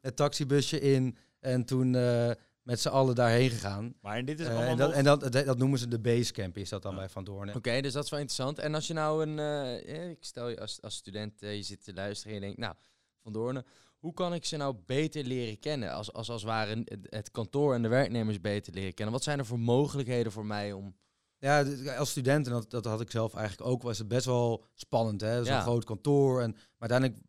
het 0.00 0.16
taxibusje 0.16 0.80
in. 0.80 1.16
En 1.40 1.64
toen 1.64 1.94
eh, 1.94 2.30
met 2.68 2.80
z'n 2.80 2.88
allen 2.88 3.14
daarheen 3.14 3.50
gegaan. 3.50 3.94
Maar 4.00 4.24
dit 4.24 4.40
is 4.40 4.46
Eh, 4.46 4.52
allemaal 4.54 4.70
en 4.70 4.76
dat, 4.76 4.88
nog- 4.88 4.96
en 4.96 5.04
dat, 5.04 5.32
dat, 5.32 5.44
dat 5.46 5.58
noemen 5.58 5.78
ze 5.78 5.88
de 5.88 5.98
basecamp, 5.98 6.56
is 6.56 6.68
dat 6.68 6.82
dan 6.82 6.92
Ja. 6.92 6.98
bij 6.98 7.08
Van 7.08 7.24
Doorn. 7.24 7.54
Oké, 7.54 7.80
dus 7.80 7.92
dat 7.92 8.04
is 8.04 8.10
wel 8.10 8.20
interessant. 8.20 8.58
En 8.58 8.74
als 8.74 8.86
je 8.86 8.92
nou 8.94 9.22
een, 9.26 9.38
eh, 9.38 9.96
eh, 10.04 10.10
ik 10.10 10.24
stel 10.24 10.48
je 10.48 10.60
als, 10.60 10.82
als 10.82 10.94
student, 10.94 11.40
je 11.40 11.62
zit 11.62 11.84
te 11.84 11.94
luisteren 11.94 12.32
en 12.34 12.40
je 12.40 12.44
denkt, 12.46 12.60
nou, 12.60 12.74
Van 13.22 13.32
Doornen, 13.32 13.64
hoe 13.98 14.14
kan 14.14 14.34
ik 14.34 14.44
ze 14.44 14.56
nou 14.56 14.76
beter 14.86 15.24
leren 15.24 15.58
kennen? 15.58 15.92
Als, 15.92 16.12
als, 16.12 16.30
als 16.30 16.42
het 16.42 16.50
ware 16.50 16.82
het- 16.84 17.06
het 17.10 17.30
kantoor 17.30 17.74
en 17.74 17.82
de 17.82 17.88
werknemers 17.88 18.40
beter 18.40 18.72
leren 18.74 18.94
kennen. 18.94 19.14
Wat 19.14 19.22
zijn 19.24 19.38
er 19.38 19.46
voor 19.46 19.58
mogelijkheden 19.60 20.32
voor 20.32 20.46
mij 20.46 20.72
om... 20.72 20.96
Ja, 21.40 21.64
als 21.98 22.10
student, 22.10 22.46
en 22.46 22.52
dat, 22.52 22.70
dat 22.70 22.84
had 22.84 23.00
ik 23.00 23.10
zelf 23.10 23.34
eigenlijk 23.34 23.70
ook, 23.70 23.82
was 23.82 23.98
het 23.98 24.08
best 24.08 24.24
wel 24.26 24.64
spannend. 24.74 25.20
hè 25.20 25.36
Zo'n 25.44 25.54
Ja. 25.54 25.60
groot 25.60 25.84
kantoor. 25.84 26.40
En, 26.42 26.50
maar 26.78 26.90
uiteindelijk, 26.90 27.20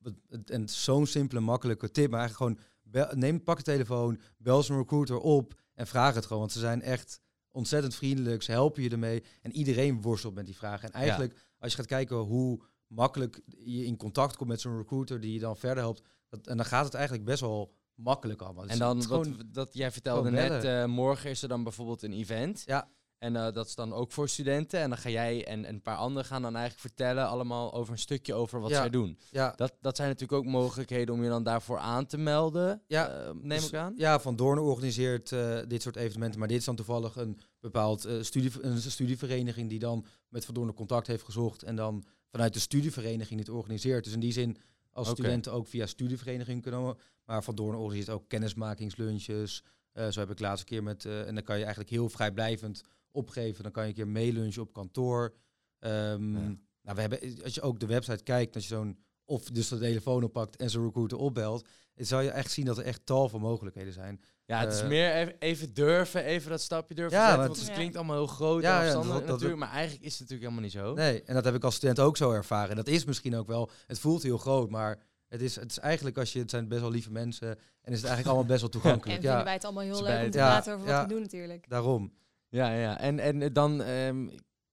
en 0.49 0.69
zo'n 0.69 1.05
simpele, 1.07 1.39
makkelijke 1.39 1.91
tip. 1.91 2.09
Maar 2.11 2.19
eigenlijk 2.19 2.51
gewoon, 2.57 2.67
bel, 2.91 3.07
neem, 3.15 3.43
pak 3.43 3.57
de 3.57 3.63
telefoon, 3.63 4.19
bel 4.37 4.63
zo'n 4.63 4.77
recruiter 4.77 5.17
op 5.17 5.53
en 5.73 5.87
vraag 5.87 6.15
het 6.15 6.25
gewoon. 6.25 6.39
Want 6.39 6.51
ze 6.51 6.59
zijn 6.59 6.81
echt 6.81 7.21
ontzettend 7.51 7.95
vriendelijk, 7.95 8.41
ze 8.43 8.51
helpen 8.51 8.83
je 8.83 8.89
ermee. 8.89 9.23
En 9.41 9.51
iedereen 9.51 10.01
worstelt 10.01 10.33
met 10.35 10.45
die 10.45 10.55
vragen. 10.57 10.91
En 10.91 10.99
eigenlijk, 10.99 11.47
als 11.59 11.71
je 11.71 11.77
gaat 11.77 11.85
kijken 11.85 12.15
hoe 12.17 12.63
makkelijk 12.87 13.41
je 13.45 13.85
in 13.85 13.97
contact 13.97 14.35
komt 14.35 14.49
met 14.49 14.61
zo'n 14.61 14.77
recruiter 14.77 15.19
die 15.19 15.33
je 15.33 15.39
dan 15.39 15.57
verder 15.57 15.83
helpt. 15.83 16.01
Dat, 16.29 16.47
en 16.47 16.57
dan 16.57 16.65
gaat 16.65 16.85
het 16.85 16.93
eigenlijk 16.93 17.25
best 17.25 17.39
wel 17.41 17.73
makkelijk 17.95 18.41
allemaal. 18.41 18.63
Dus 18.63 18.71
En 18.71 18.79
dan, 18.79 18.97
is 18.97 19.05
wat, 19.05 19.27
gewoon- 19.27 19.47
dat, 19.51 19.73
jij 19.73 19.91
vertelde 19.91 20.29
gewoon 20.29 20.49
net, 20.49 20.63
eh, 20.63 20.85
morgen 20.85 21.29
is 21.29 21.41
er 21.41 21.47
dan 21.49 21.63
bijvoorbeeld 21.63 22.03
een 22.03 22.13
event. 22.13 22.63
Ja. 22.65 22.89
En 23.19 23.35
eh, 23.35 23.53
dat 23.53 23.65
is 23.65 23.75
dan 23.75 23.93
ook 23.93 24.11
voor 24.11 24.29
studenten. 24.29 24.79
En 24.79 24.89
dan 24.89 24.97
ga 24.97 25.09
jij 25.09 25.45
en, 25.45 25.65
en 25.65 25.73
een 25.73 25.81
paar 25.81 25.95
anderen 25.97 26.25
gaan 26.25 26.41
dan 26.41 26.55
eigenlijk 26.55 26.81
vertellen 26.87 27.27
allemaal 27.27 27.73
over 27.73 27.93
een 27.93 27.99
stukje 27.99 28.33
over 28.33 28.59
wat 28.59 28.69
Ja. 28.69 28.75
zij 28.75 28.89
doen. 28.89 29.17
ja, 29.31 29.53
Dat, 29.55 29.73
dat 29.81 29.95
zijn 29.95 30.07
natuurlijk 30.09 30.39
ook 30.39 30.45
mogelijkheden 30.51 31.13
om 31.15 31.23
je 31.23 31.29
dan 31.29 31.43
daarvoor 31.43 31.77
aan 31.77 32.05
te 32.05 32.17
melden, 32.17 32.81
Ja, 32.87 33.09
eh, 33.09 33.25
neem 33.33 33.47
Dus, 33.59 33.67
ik 33.67 33.73
aan. 33.75 33.93
Ja, 33.97 34.19
Van 34.19 34.35
Doorn 34.35 34.59
organiseert 34.59 35.31
eh, 35.31 35.59
dit 35.67 35.81
soort 35.81 35.95
evenementen. 35.95 36.39
Maar 36.39 36.47
dit 36.47 36.57
is 36.59 36.65
dan 36.65 36.75
toevallig 36.75 37.15
een 37.15 37.39
bepaald 37.59 38.07
studie, 38.21 38.51
een 38.63 38.81
studievereniging 38.81 39.69
die 39.69 39.79
dan 39.79 40.05
met 40.29 40.45
Van 40.45 40.53
Doorn 40.53 40.73
contact 40.73 41.07
heeft 41.07 41.23
gezocht. 41.23 41.63
En 41.63 41.75
dan 41.75 42.03
vanuit 42.31 42.53
de 42.53 42.59
studievereniging 42.59 43.39
dit 43.39 43.49
organiseert. 43.49 44.03
Dus 44.03 44.13
in 44.13 44.19
die 44.19 44.31
zin 44.31 44.57
als 44.91 45.09
studenten 45.09 45.51
ook 45.53 45.67
via 45.67 45.85
studievereniging 45.85 46.61
kunnen. 46.61 46.97
Maar 47.25 47.43
Van 47.43 47.55
Doorn 47.55 47.75
organiseert 47.75 48.09
ook 48.09 48.27
kennismakingslunches. 48.27 49.63
Zo 50.09 50.19
heb 50.19 50.31
ik 50.31 50.39
laatst 50.39 50.59
een 50.59 50.69
keer 50.69 50.83
met... 50.83 51.05
en 51.05 51.33
dan 51.35 51.43
kan 51.43 51.55
je 51.55 51.61
eigenlijk 51.61 51.91
heel 51.93 52.09
vrijblijvend 52.09 52.81
opgeven. 53.11 53.63
Dan 53.63 53.71
kan 53.71 53.83
je 53.83 53.89
een 53.89 53.95
keer 53.95 54.07
meelunchen 54.07 54.61
op 54.61 54.73
kantoor. 54.73 55.33
Ehm, 55.79 56.33
Ja. 56.33 56.55
Nou, 56.81 56.95
we 56.95 57.01
hebben, 57.01 57.43
als 57.43 57.53
je 57.53 57.61
ook 57.61 57.79
de 57.79 57.85
website 57.85 58.23
kijkt, 58.23 58.55
als 58.55 58.67
je 58.67 58.75
zo'n... 58.75 58.97
Of 59.25 59.43
dus 59.43 59.67
de 59.67 59.77
telefoon 59.79 60.23
oppakt 60.23 60.55
en 60.55 60.69
zo'n 60.69 60.83
recruiter 60.85 61.17
opbelt. 61.17 61.67
Dan 61.95 62.05
zal 62.05 62.19
je 62.19 62.29
echt 62.29 62.51
zien 62.51 62.65
dat 62.65 62.77
er 62.77 62.83
echt 62.85 63.05
tal 63.05 63.29
van 63.29 63.41
mogelijkheden 63.41 63.93
zijn. 63.93 64.21
Ja, 64.45 64.59
het 64.59 64.73
is 64.73 64.81
Eh, 64.81 64.87
meer 64.87 65.13
even, 65.13 65.35
even 65.39 65.73
durven, 65.73 66.23
even 66.23 66.49
dat 66.49 66.61
stapje 66.61 66.95
durven 66.95 67.17
Ja, 67.17 67.25
zetten. 67.27 67.45
Want 67.45 67.57
het 67.57 67.65
het- 67.67 67.75
klinkt 67.75 67.95
allemaal 67.95 68.15
heel 68.15 68.27
groot 68.27 68.61
Ja, 68.61 68.67
en 68.69 68.75
ja, 68.75 68.81
afstandelijk 68.83 69.19
dat- 69.19 69.27
dat- 69.27 69.35
natuurlijk, 69.35 69.59
maar 69.59 69.71
eigenlijk 69.71 70.05
is 70.05 70.11
het 70.19 70.29
natuurlijk 70.29 70.49
helemaal 70.49 70.69
niet 70.71 70.97
zo. 70.97 71.03
Nee, 71.03 71.23
en 71.23 71.33
dat 71.33 71.43
heb 71.45 71.55
ik 71.55 71.63
als 71.63 71.75
student 71.75 71.99
ook 71.99 72.17
zo 72.17 72.31
ervaren. 72.31 72.75
Dat 72.75 72.87
is 72.87 73.05
misschien 73.05 73.35
ook 73.35 73.47
wel, 73.47 73.69
het 73.87 73.99
voelt 73.99 74.23
heel 74.23 74.37
groot, 74.37 74.69
maar 74.69 74.99
het 75.27 75.41
is, 75.41 75.55
het 75.55 75.71
is 75.71 75.79
eigenlijk 75.79 76.17
als 76.17 76.33
je, 76.33 76.39
het 76.39 76.49
zijn 76.49 76.67
best 76.67 76.81
wel 76.81 76.91
lieve 76.91 77.11
mensen 77.11 77.47
en 77.81 77.91
is 77.91 77.97
het 78.01 78.05
eigenlijk 78.09 78.25
allemaal 78.25 78.45
best 78.45 78.61
wel 78.61 78.69
En 78.73 78.79
toegankelijk. 78.79 79.19
vinden 79.19 79.37
Ja, 79.37 79.43
wij 79.43 79.53
het 79.53 79.63
allemaal 79.63 79.83
heel 79.83 80.03
leuk 80.03 80.23
om 80.25 80.31
te 80.31 80.37
Ja, 80.37 80.47
praten 80.47 80.73
over 80.73 80.85
wat 80.85 80.95
ja. 80.95 81.01
we 81.03 81.09
doen 81.13 81.21
natuurlijk. 81.21 81.69
daarom. 81.69 82.13
Ja, 82.49 82.73
ja. 82.73 82.99
En, 82.99 83.19
en 83.19 83.53
dan 83.53 83.81
ehm, 83.81 84.29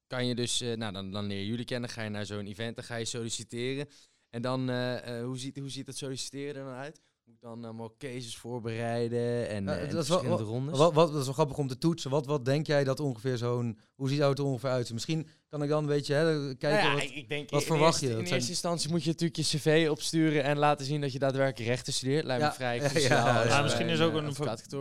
kan 0.07 0.27
je 0.27 0.35
dus, 0.35 0.61
eh, 0.61 0.77
nou 0.77 0.93
dan, 0.93 1.11
dan 1.11 1.27
leer 1.27 1.39
je 1.39 1.47
jullie 1.47 1.65
kennen, 1.65 1.91
ga 1.91 2.03
je 2.03 2.11
naar 2.11 2.27
zo'n 2.27 2.47
event, 2.47 2.77
dan 2.77 2.85
ga 2.85 2.97
je 2.97 3.05
solliciteren. 3.05 3.89
En 4.31 4.43
dan, 4.43 4.71
eh, 4.71 5.19
eh, 5.19 5.25
hoe, 5.25 5.39
ziet, 5.39 5.59
hoe 5.59 5.71
ziet 5.71 5.87
dat 5.87 5.97
solliciteren 5.97 6.55
er 6.55 6.65
dan 6.65 6.75
uit? 6.75 7.01
Moet 7.27 7.35
ik 7.35 7.41
dan 7.41 7.65
allemaal 7.65 7.95
cases 7.99 8.37
voorbereiden 8.37 9.49
en, 9.49 9.65
Ja, 9.65 9.77
eh, 9.77 9.83
en 9.83 9.91
dat 9.91 10.03
is 10.03 10.09
wel- 10.09 10.19
verschillende 10.19 10.53
rondes? 10.53 10.79
Wat, 10.79 10.93
wat, 10.95 11.09
dat 11.11 11.19
is 11.21 11.25
wel 11.25 11.35
grappig 11.35 11.59
om 11.59 11.69
te 11.69 11.79
toetsen. 11.79 12.11
Wat, 12.11 12.27
wat 12.27 12.45
denk 12.45 12.67
jij 12.67 12.85
dat 12.85 13.01
ongeveer 13.01 13.37
zo'n, 13.37 13.79
hoe 13.95 14.09
ziet 14.09 14.19
het 14.19 14.39
er 14.39 14.45
ongeveer 14.45 14.71
uit? 14.71 14.93
Misschien 14.93 15.29
kan 15.49 15.63
ik 15.63 15.69
dan 15.69 15.83
een 15.83 15.89
beetje 15.89 16.15
hè, 16.15 16.55
kijken. 16.55 16.69
Nou 16.71 16.83
ja, 16.83 16.93
wat, 17.07 17.17
ik- 17.17 17.29
denk 17.29 17.51
wat 17.51 17.61
in 17.61 17.67
verwacht 17.67 18.01
je? 18.01 18.07
In 18.07 18.13
zijn- 18.15 18.35
eerste 18.35 18.51
instantie 18.51 18.91
moet 18.91 19.03
je 19.03 19.11
natuurlijk 19.11 19.37
je 19.39 19.43
cv 19.59 19.87
opsturen 19.91 20.43
en 20.45 20.59
laten 20.59 20.87
zien 20.87 21.01
dat 21.01 21.13
je 21.13 21.19
daadwerkelijk 21.19 21.71
rechten 21.71 21.93
studeert. 21.93 22.25
Lijkt 22.25 22.43
me 22.43 22.49
Ja, 22.49 22.55
vrij 22.55 22.77
ja, 23.03 23.47
bij 23.49 23.63
misschien 23.63 23.89
is 23.89 24.01
ook 24.01 24.17
eh, 24.17 24.25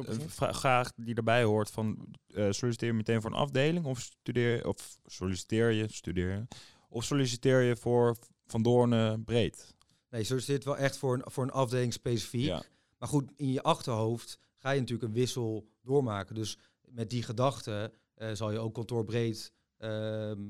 een 0.06 0.54
vraag 0.54 0.92
die 0.96 1.16
erbij 1.16 1.44
hoort 1.44 1.72
van 1.72 1.98
eh, 2.34 2.46
solliciteer 2.50 2.88
je 2.90 2.94
meteen 2.94 3.22
voor 3.22 3.32
een 3.32 3.38
afdeling 3.38 3.86
of 3.86 4.00
studeer 4.00 4.68
of 4.68 4.98
solliciteer 5.06 5.72
je, 5.72 5.86
studeer 5.94 6.30
je, 6.32 6.48
of 6.90 7.04
solliciteer 7.04 7.62
je 7.62 7.76
voor 7.76 8.16
Van 8.48 8.64
Doornen 8.64 9.24
breed? 9.24 9.74
Nee, 10.16 10.24
je 10.24 10.30
solliciteert 10.30 10.64
wel 10.64 10.78
echt 10.78 10.98
voor 10.98 11.14
een, 11.14 11.24
voor 11.26 11.44
een 11.44 11.52
afdeling 11.52 11.94
specifiek. 11.94 12.46
Ja. 12.46 12.64
Maar 12.98 13.10
goed, 13.10 13.32
in 13.36 13.52
je 13.52 13.62
achterhoofd 13.62 14.40
ga 14.58 14.72
je 14.72 14.80
natuurlijk 14.80 15.08
een 15.08 15.16
wissel 15.20 15.68
doormaken. 15.82 16.36
Dus 16.36 16.58
met 16.82 17.10
die 17.10 17.24
gedachte 17.24 17.92
eh, 18.14 18.30
zal 18.34 18.52
je 18.52 18.60
ook 18.60 18.74
kantoorbreed 18.74 19.54
ehm, 19.78 20.42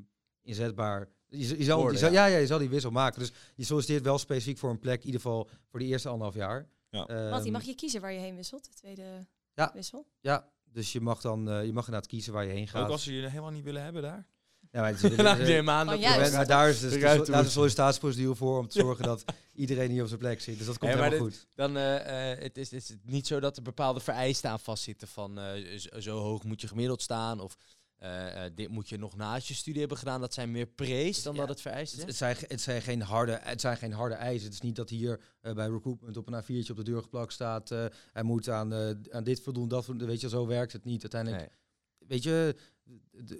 inzetbaar. 0.41 1.09
Je, 1.27 1.37
je, 1.37 1.63
zal, 1.63 1.91
je 1.91 1.97
zal- 1.97 2.11
ja. 2.11 2.25
ja. 2.25 2.33
ja, 2.33 2.37
je 2.37 2.47
zal 2.47 2.59
die 2.59 2.69
wissel 2.69 2.91
maken. 2.91 3.19
Dus 3.19 3.31
je 3.55 3.63
solliciteert 3.63 4.03
wel 4.03 4.17
specifiek 4.17 4.57
voor 4.57 4.69
een 4.69 4.79
plek, 4.79 4.99
in 4.99 5.05
ieder 5.05 5.21
geval 5.21 5.49
voor 5.67 5.79
de 5.79 5.85
eerste 5.85 6.09
anderhalf 6.09 6.35
jaar. 6.35 6.69
Ja. 6.89 7.29
Mattie, 7.29 7.51
mag 7.51 7.63
je 7.63 7.75
kiezen 7.75 8.01
waar 8.01 8.13
je 8.13 8.19
heen 8.19 8.35
wisselt? 8.35 8.65
De 8.65 8.73
tweede 8.73 9.27
Ja. 9.53 9.71
wissel? 9.73 10.07
Ja, 10.19 10.49
dus 10.63 10.91
je 10.91 11.01
mag 11.01 11.21
dan 11.21 11.49
eh, 11.49 11.65
je 11.65 11.73
mag 11.73 11.85
inderdaad 11.85 12.09
kiezen 12.09 12.33
waar 12.33 12.45
je 12.45 12.51
heen 12.51 12.67
gaat. 12.67 12.83
Ook 12.83 12.89
als 12.89 13.03
ze 13.03 13.13
je 13.13 13.27
helemaal 13.27 13.51
niet 13.51 13.63
willen 13.63 13.83
hebben 13.83 14.01
daar? 14.01 14.27
Ja, 14.75 14.81
maar, 14.81 14.91
het 14.91 15.03
is- 15.03 15.15
Nou, 15.17 15.39
eh, 15.39 15.47
neem 15.47 15.69
aan 15.69 15.85
Oh, 15.85 15.91
dat 15.93 16.01
juist. 16.01 16.15
er- 16.15 16.21
maar- 16.21 16.31
maar 16.31 16.47
daar 16.47 16.69
is 16.69 16.79
dus 16.79 16.93
de, 16.93 16.99
daar 16.99 17.19
is 17.19 17.25
de 17.27 17.49
sollicitatieprocedure 17.49 18.35
voor 18.35 18.59
om 18.59 18.67
te 18.67 18.79
zorgen 18.85 19.03
dat 19.05 19.23
iedereen 19.53 19.91
hier 19.91 20.01
op 20.01 20.07
zijn 20.07 20.19
plek 20.19 20.41
zit. 20.41 20.57
Dus 20.57 20.67
dat 20.67 20.77
komt 20.77 20.91
Ja, 20.91 20.97
maar 20.97 21.05
helemaal 21.09 21.29
goed. 21.29 21.47
Dan 21.55 21.77
eh, 21.77 22.31
eh, 22.31 22.39
het 22.39 22.57
is, 22.57 22.71
is 22.73 22.89
het 22.89 22.99
niet 23.05 23.27
zo 23.27 23.39
dat 23.39 23.57
er 23.57 23.63
bepaalde 23.63 23.99
vereisten 23.99 24.49
aan 24.49 24.59
vastzitten 24.59 25.07
van 25.07 25.39
eh, 25.39 25.77
zo, 25.77 25.99
zo 25.99 26.17
hoog 26.19 26.43
moet 26.43 26.61
je 26.61 26.67
gemiddeld 26.67 27.01
staan 27.01 27.39
of 27.39 27.57
eh, 27.95 28.45
eh, 28.45 28.51
dit 28.55 28.69
moet 28.69 28.89
je 28.89 28.97
nog 28.97 29.15
naast 29.15 29.47
je 29.47 29.53
studie 29.53 29.79
hebben 29.79 29.97
gedaan. 29.97 30.21
Dat 30.21 30.33
zijn 30.33 30.51
meer 30.51 30.65
prees 30.67 31.23
dan 31.23 31.33
Ja, 31.33 31.39
dat 31.39 31.49
het 31.49 31.61
vereist 31.61 31.93
is. 31.93 31.99
Het, 31.99 32.07
het, 32.07 32.17
zijn, 32.17 32.35
het, 32.47 32.61
zijn 32.61 32.81
geen 32.81 33.01
harde, 33.01 33.39
het 33.41 33.61
zijn 33.61 33.77
geen 33.77 33.93
harde 33.93 34.15
eisen. 34.15 34.45
Het 34.45 34.53
is 34.53 34.61
niet 34.61 34.75
dat 34.75 34.89
hier 34.89 35.19
bij 35.41 35.67
recruitment 35.67 36.17
op 36.17 36.27
een 36.27 36.43
A4'tje 36.43 36.69
op 36.71 36.77
de 36.77 36.83
deur 36.83 37.01
geplakt 37.01 37.33
staat. 37.33 37.71
eh, 37.71 37.85
hij 38.13 38.23
moet 38.23 38.49
aan, 38.49 38.73
eh, 38.73 38.89
aan 39.11 39.23
dit 39.23 39.41
voldoen, 39.41 39.67
dat 39.67 39.85
voldoen. 39.85 40.07
Weet 40.07 40.21
je, 40.21 40.29
zo 40.29 40.47
werkt 40.47 40.73
het 40.73 40.83
niet. 40.83 41.01
Uiteindelijk, 41.01 41.41
Nee. 41.41 42.07
weet 42.07 42.23
je, 42.23 42.55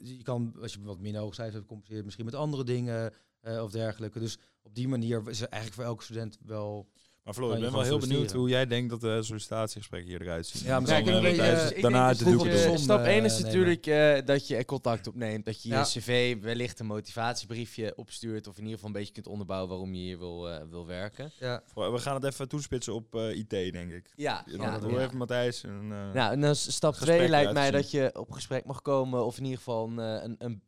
je 0.02 0.24
kan, 0.24 0.56
als 0.62 0.74
je 0.74 0.82
wat 0.82 1.00
minder 1.00 1.22
hoog 1.22 1.38
hebt, 1.38 1.54
het 1.54 2.06
misschien 2.06 2.26
met 2.26 2.36
andere 2.36 2.64
dingen 2.64 3.14
eh, 3.40 3.64
of 3.64 3.72
dergelijke. 3.72 4.20
Dus 4.20 4.38
op 4.62 4.76
die 4.76 4.88
manier 4.88 5.30
is 5.30 5.42
er 5.42 5.48
eigenlijk 5.48 5.82
voor 5.82 5.92
elke 5.92 6.04
student 6.04 6.38
wel... 6.42 6.90
Maar 7.26 7.34
Floor, 7.34 7.54
ik 7.54 7.60
ben 7.60 7.72
wel 7.72 7.82
heel 7.82 8.00
benieuwd 8.00 8.32
hoe 8.32 8.50
jij 8.50 8.66
denkt 8.66 8.90
dat 8.90 9.02
de 9.02 9.24
sollicitatiegesprekken 9.24 10.10
hier 10.10 10.22
eruit 10.22 10.48
zien. 10.48 10.68
Ja, 10.68 10.76
En 10.76 10.82
misschien 10.82 11.08
eh, 11.08 11.22
dus 11.22 11.72
eh, 11.72 11.82
daarna 11.82 12.10
eh, 12.10 12.56
som, 12.56 12.78
Stap 12.78 13.00
1 13.04 13.08
eh, 13.20 13.26
is 13.26 13.40
natuurlijk 13.40 13.86
eh, 13.88 14.26
dat 14.26 14.48
je 14.48 14.66
contact 14.66 15.08
opneemt. 15.08 15.46
Dat 15.46 15.64
je 15.64 15.70
je 15.70 15.82
cv 15.82 16.42
wellicht 16.42 16.80
een 16.80 16.86
motivatiebriefje 16.86 17.94
opstuurt. 17.96 18.48
Of 18.48 18.54
in 18.54 18.60
ieder 18.62 18.74
geval 18.76 18.90
een 18.90 18.96
beetje 18.96 19.14
kunt 19.14 19.28
onderbouwen 19.28 19.70
waarom 19.70 19.94
je 19.94 20.02
hier 20.02 20.18
wil, 20.20 20.50
eh, 20.50 20.62
wil 20.70 20.86
werken. 20.86 21.32
Ja, 21.40 21.64
We 21.74 21.98
gaan 22.00 22.16
het 22.16 22.24
even 22.24 22.48
toespitsen 22.48 22.94
op 22.94 23.16
eh, 23.16 23.38
IT, 23.38 23.50
denk 23.50 23.92
ik. 23.92 24.12
Ja, 24.16 24.44
Ja, 24.46 24.80
doe 24.80 24.92
ja. 24.92 25.00
even 25.00 25.18
Matthijs. 25.18 25.64
En, 25.64 25.88
eh, 25.92 26.14
Nou, 26.14 26.32
en 26.34 26.42
dan 26.42 26.56
stap 26.56 26.94
Gesprek 26.94 27.18
2 27.18 27.30
lijkt 27.30 27.54
mij 27.54 27.72
dat 27.72 27.92
je 27.92 28.12
op 28.14 28.32
gesprek 28.32 28.66
mag 28.66 28.82
komen. 28.82 29.26
Of 29.26 29.38
in 29.38 29.44
ieder 29.44 29.58
geval 29.58 29.88
een, 29.88 30.00
eh, 30.00 30.24
een, 30.24 30.36
een 30.38 30.64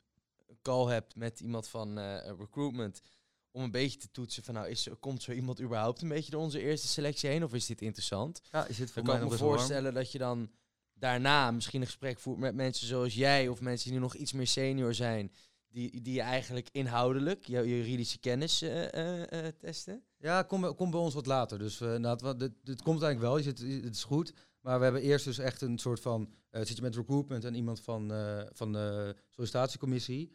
call 0.62 0.86
hebt 0.91 1.15
met 1.15 1.39
iemand 1.39 1.67
van 1.67 1.98
eh, 1.98 2.32
recruitment. 2.39 3.02
Om 3.58 3.63
een 3.63 3.72
beetje 3.72 4.00
te 4.00 4.12
toetsen 4.12 4.43
van 4.43 4.54
nou, 4.54 4.67
is, 4.67 4.88
komt 5.00 5.24
zo 5.24 5.32
iemand 5.32 5.62
überhaupt 5.62 6.02
een 6.02 6.08
beetje 6.10 6.32
door 6.32 6.41
onze 6.41 6.62
eerste 6.62 6.88
selectie 6.88 7.30
heen? 7.30 7.43
Of 7.43 7.54
is 7.54 7.65
dit 7.65 7.82
interessant? 7.82 8.41
ja 8.52 8.65
je 8.67 8.74
zit 8.74 8.91
voor 8.91 9.04
Dan 9.04 9.13
kan 9.13 9.24
ik 9.24 9.32
me 9.32 9.38
warm. 9.38 9.52
voorstellen 9.52 9.93
dat 9.93 10.12
je 10.12 10.17
dan 10.17 10.52
daarna 10.93 11.52
misschien 11.52 11.82
een 11.82 11.88
gesprek 11.88 12.20
voert 12.20 12.39
met 12.39 12.56
mensen 12.56 12.88
zoals 12.88 13.13
jij. 13.15 13.48
Of 13.48 13.62
mensen 13.62 13.91
die 13.91 14.00
nog 14.00 14.15
iets 14.15 14.34
meer 14.34 14.48
senior 14.48 14.93
zijn. 14.93 15.32
Die, 15.70 16.02
die 16.02 16.13
je 16.13 16.22
eigenlijk 16.22 16.70
inhoudelijk, 16.72 17.46
jouw 17.46 17.63
juridische 17.63 18.20
kennis 18.20 18.62
eh, 18.62 18.93
eh, 18.93 19.46
eh, 19.48 19.54
testen. 19.58 20.04
Ja, 20.17 20.43
kom, 20.43 20.62
bij- 20.62 20.74
kom 20.76 20.91
bij 20.91 21.00
ons 21.00 21.13
wat 21.13 21.26
later. 21.26 21.60
Dus 21.60 21.80
nou, 21.80 22.28
het, 22.28 22.39
dit, 22.39 22.52
dit 22.63 22.82
komt 22.82 23.02
eigenlijk 23.02 23.20
wel. 23.20 23.38
Je 23.38 23.43
zit, 23.43 23.84
het 23.84 23.96
is 23.96 24.04
goed. 24.04 24.34
Maar 24.62 24.78
we 24.78 24.84
hebben 24.84 25.02
eerst 25.02 25.26
dus 25.26 25.38
echt 25.38 25.62
een 25.62 25.78
soort 25.78 26.00
van... 26.00 26.34
zit 26.52 26.76
je 26.76 26.82
met 26.82 26.96
recruitment 26.96 27.43
en 27.46 27.54
iemand 27.56 27.82
van, 27.82 28.12
van 28.54 28.72
de 28.72 29.15
sollicitatiecommissie. 29.30 30.32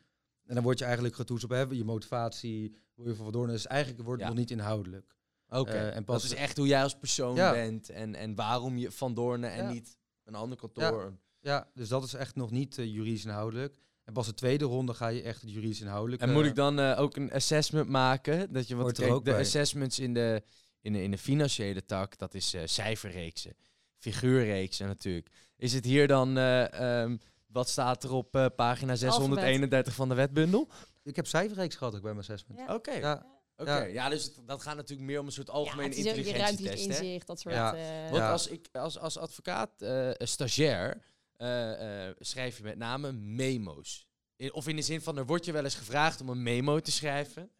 En 0.53 0.59
dan 0.59 0.67
word 0.67 0.79
je 0.79 0.85
eigenlijk 0.85 1.15
getoetst 1.15 1.45
op 1.45 1.51
hè, 1.51 1.61
je 1.71 1.85
motivatie, 1.85 2.77
hoe 2.95 3.09
je 3.09 3.15
voor 3.15 3.33
door. 3.33 3.47
Dus 3.47 3.67
eigenlijk 3.67 4.03
wordt 4.03 4.21
het 4.23 4.31
Ja. 4.31 4.37
nog 4.37 4.45
niet 4.47 4.59
inhoudelijk. 4.59 5.15
Oké, 5.49 5.71
Eh, 5.71 5.87
en 5.87 5.95
dat 5.95 6.05
pas- 6.05 6.25
is 6.25 6.35
echt 6.35 6.57
hoe 6.57 6.67
jij 6.67 6.83
als 6.83 6.97
persoon 6.99 7.35
Ja. 7.35 7.53
bent. 7.53 7.91
En, 7.91 8.15
en 8.15 8.35
waarom 8.35 8.79
je 8.79 8.91
van 8.91 9.15
Doornen 9.15 9.51
en 9.53 9.65
Ja. 9.65 9.71
niet 9.73 9.97
een 10.25 10.35
ander 10.35 10.59
kantoor. 10.59 11.19
Ja, 11.41 11.71
dus 11.75 11.89
dat 11.89 12.05
is 12.05 12.15
echt 12.15 12.35
nog 12.37 12.51
niet 12.51 12.79
eh, 12.79 12.85
juridisch 12.93 13.25
inhoudelijk. 13.25 13.77
En 14.05 14.13
pas 14.13 14.27
de 14.27 14.35
tweede 14.35 14.65
ronde 14.65 14.95
ga 14.95 15.09
je 15.09 15.23
echt 15.23 15.41
het 15.41 15.51
juridisch 15.51 15.81
inhoudelijk. 15.81 16.23
En 16.23 16.33
moet 16.33 16.45
ik 16.45 16.55
dan 16.55 16.79
eh, 16.79 17.01
ook 17.01 17.17
een 17.17 17.33
assessment 17.33 17.89
maken? 17.89 18.53
Dat 18.53 18.69
je 18.69 18.77
wat 18.77 18.93
kijk, 18.99 19.13
ook 19.13 19.25
de 19.25 19.31
bij. 19.31 19.41
assessments 19.41 19.99
in 19.99 20.15
de, 20.15 20.43
in 20.81 20.93
de 20.93 21.03
in 21.03 21.11
de 21.11 21.19
financiële 21.19 21.85
tak, 21.85 22.19
dat 22.19 22.35
is 22.35 22.55
cijferreeksen, 22.65 23.57
figuurreeksen 23.97 24.87
natuurlijk. 24.87 25.29
Is 25.57 25.73
het 25.73 25.85
hier 25.85 26.07
dan 26.09 26.37
eh, 26.39 27.03
ehm, 27.03 27.17
wat 27.53 27.69
staat 27.69 28.05
er 28.05 28.13
op 28.13 28.37
eh, 28.37 28.47
pagina 28.57 28.95
631 28.97 29.95
van 29.95 30.09
de 30.09 30.15
wetbundel? 30.15 30.69
Ik 31.03 31.17
heb 31.17 31.27
cijferreeks 31.27 31.77
gehad 31.77 31.95
ook 31.95 32.03
bij 32.03 32.11
mijn 32.15 32.25
assessment. 32.25 32.61
Ja. 32.61 32.75
Oké. 32.75 32.93
Ja, 32.93 33.27
Oké. 33.57 33.77
Ja. 33.79 33.85
Ja, 33.85 34.09
dus 34.09 34.25
het- 34.25 34.39
dat 34.47 34.63
gaat 34.63 34.77
natuurlijk 34.77 35.09
meer 35.09 35.21
om 35.21 35.27
een 35.27 35.33
soort 35.33 35.47
Ja, 35.47 35.53
algemene 35.53 35.89
het 35.89 35.97
is 35.99 36.07
ook 36.07 36.15
je 36.15 36.17
intelligentietest. 36.17 36.75
ruimtelijk 36.77 37.01
inzicht, 37.03 37.27
dat 37.27 37.41
soort... 37.41 37.55
Ja. 37.55 37.75
eh, 37.75 38.03
Want 38.11 38.17
Ja. 38.23 38.31
als 38.33 38.47
ik 38.47 38.69
als, 38.73 38.99
als 38.99 39.19
advocaat, 39.19 39.83
eh, 39.83 40.11
stagiair, 40.19 41.03
eh, 41.37 42.07
eh, 42.09 42.15
schrijf 42.19 42.57
je 42.57 42.63
met 42.63 42.77
name 42.79 43.13
memo's. 43.13 44.07
In- 44.37 44.53
of 44.53 44.69
in 44.69 44.77
de 44.77 44.83
zin 44.83 45.01
van, 45.01 45.17
er 45.19 45.27
wordt 45.27 45.45
je 45.45 45.53
wel 45.53 45.65
eens 45.65 45.75
gevraagd 45.75 46.21
om 46.21 46.29
een 46.29 46.43
memo 46.43 46.81
te 46.81 46.93
schrijven. 46.93 47.51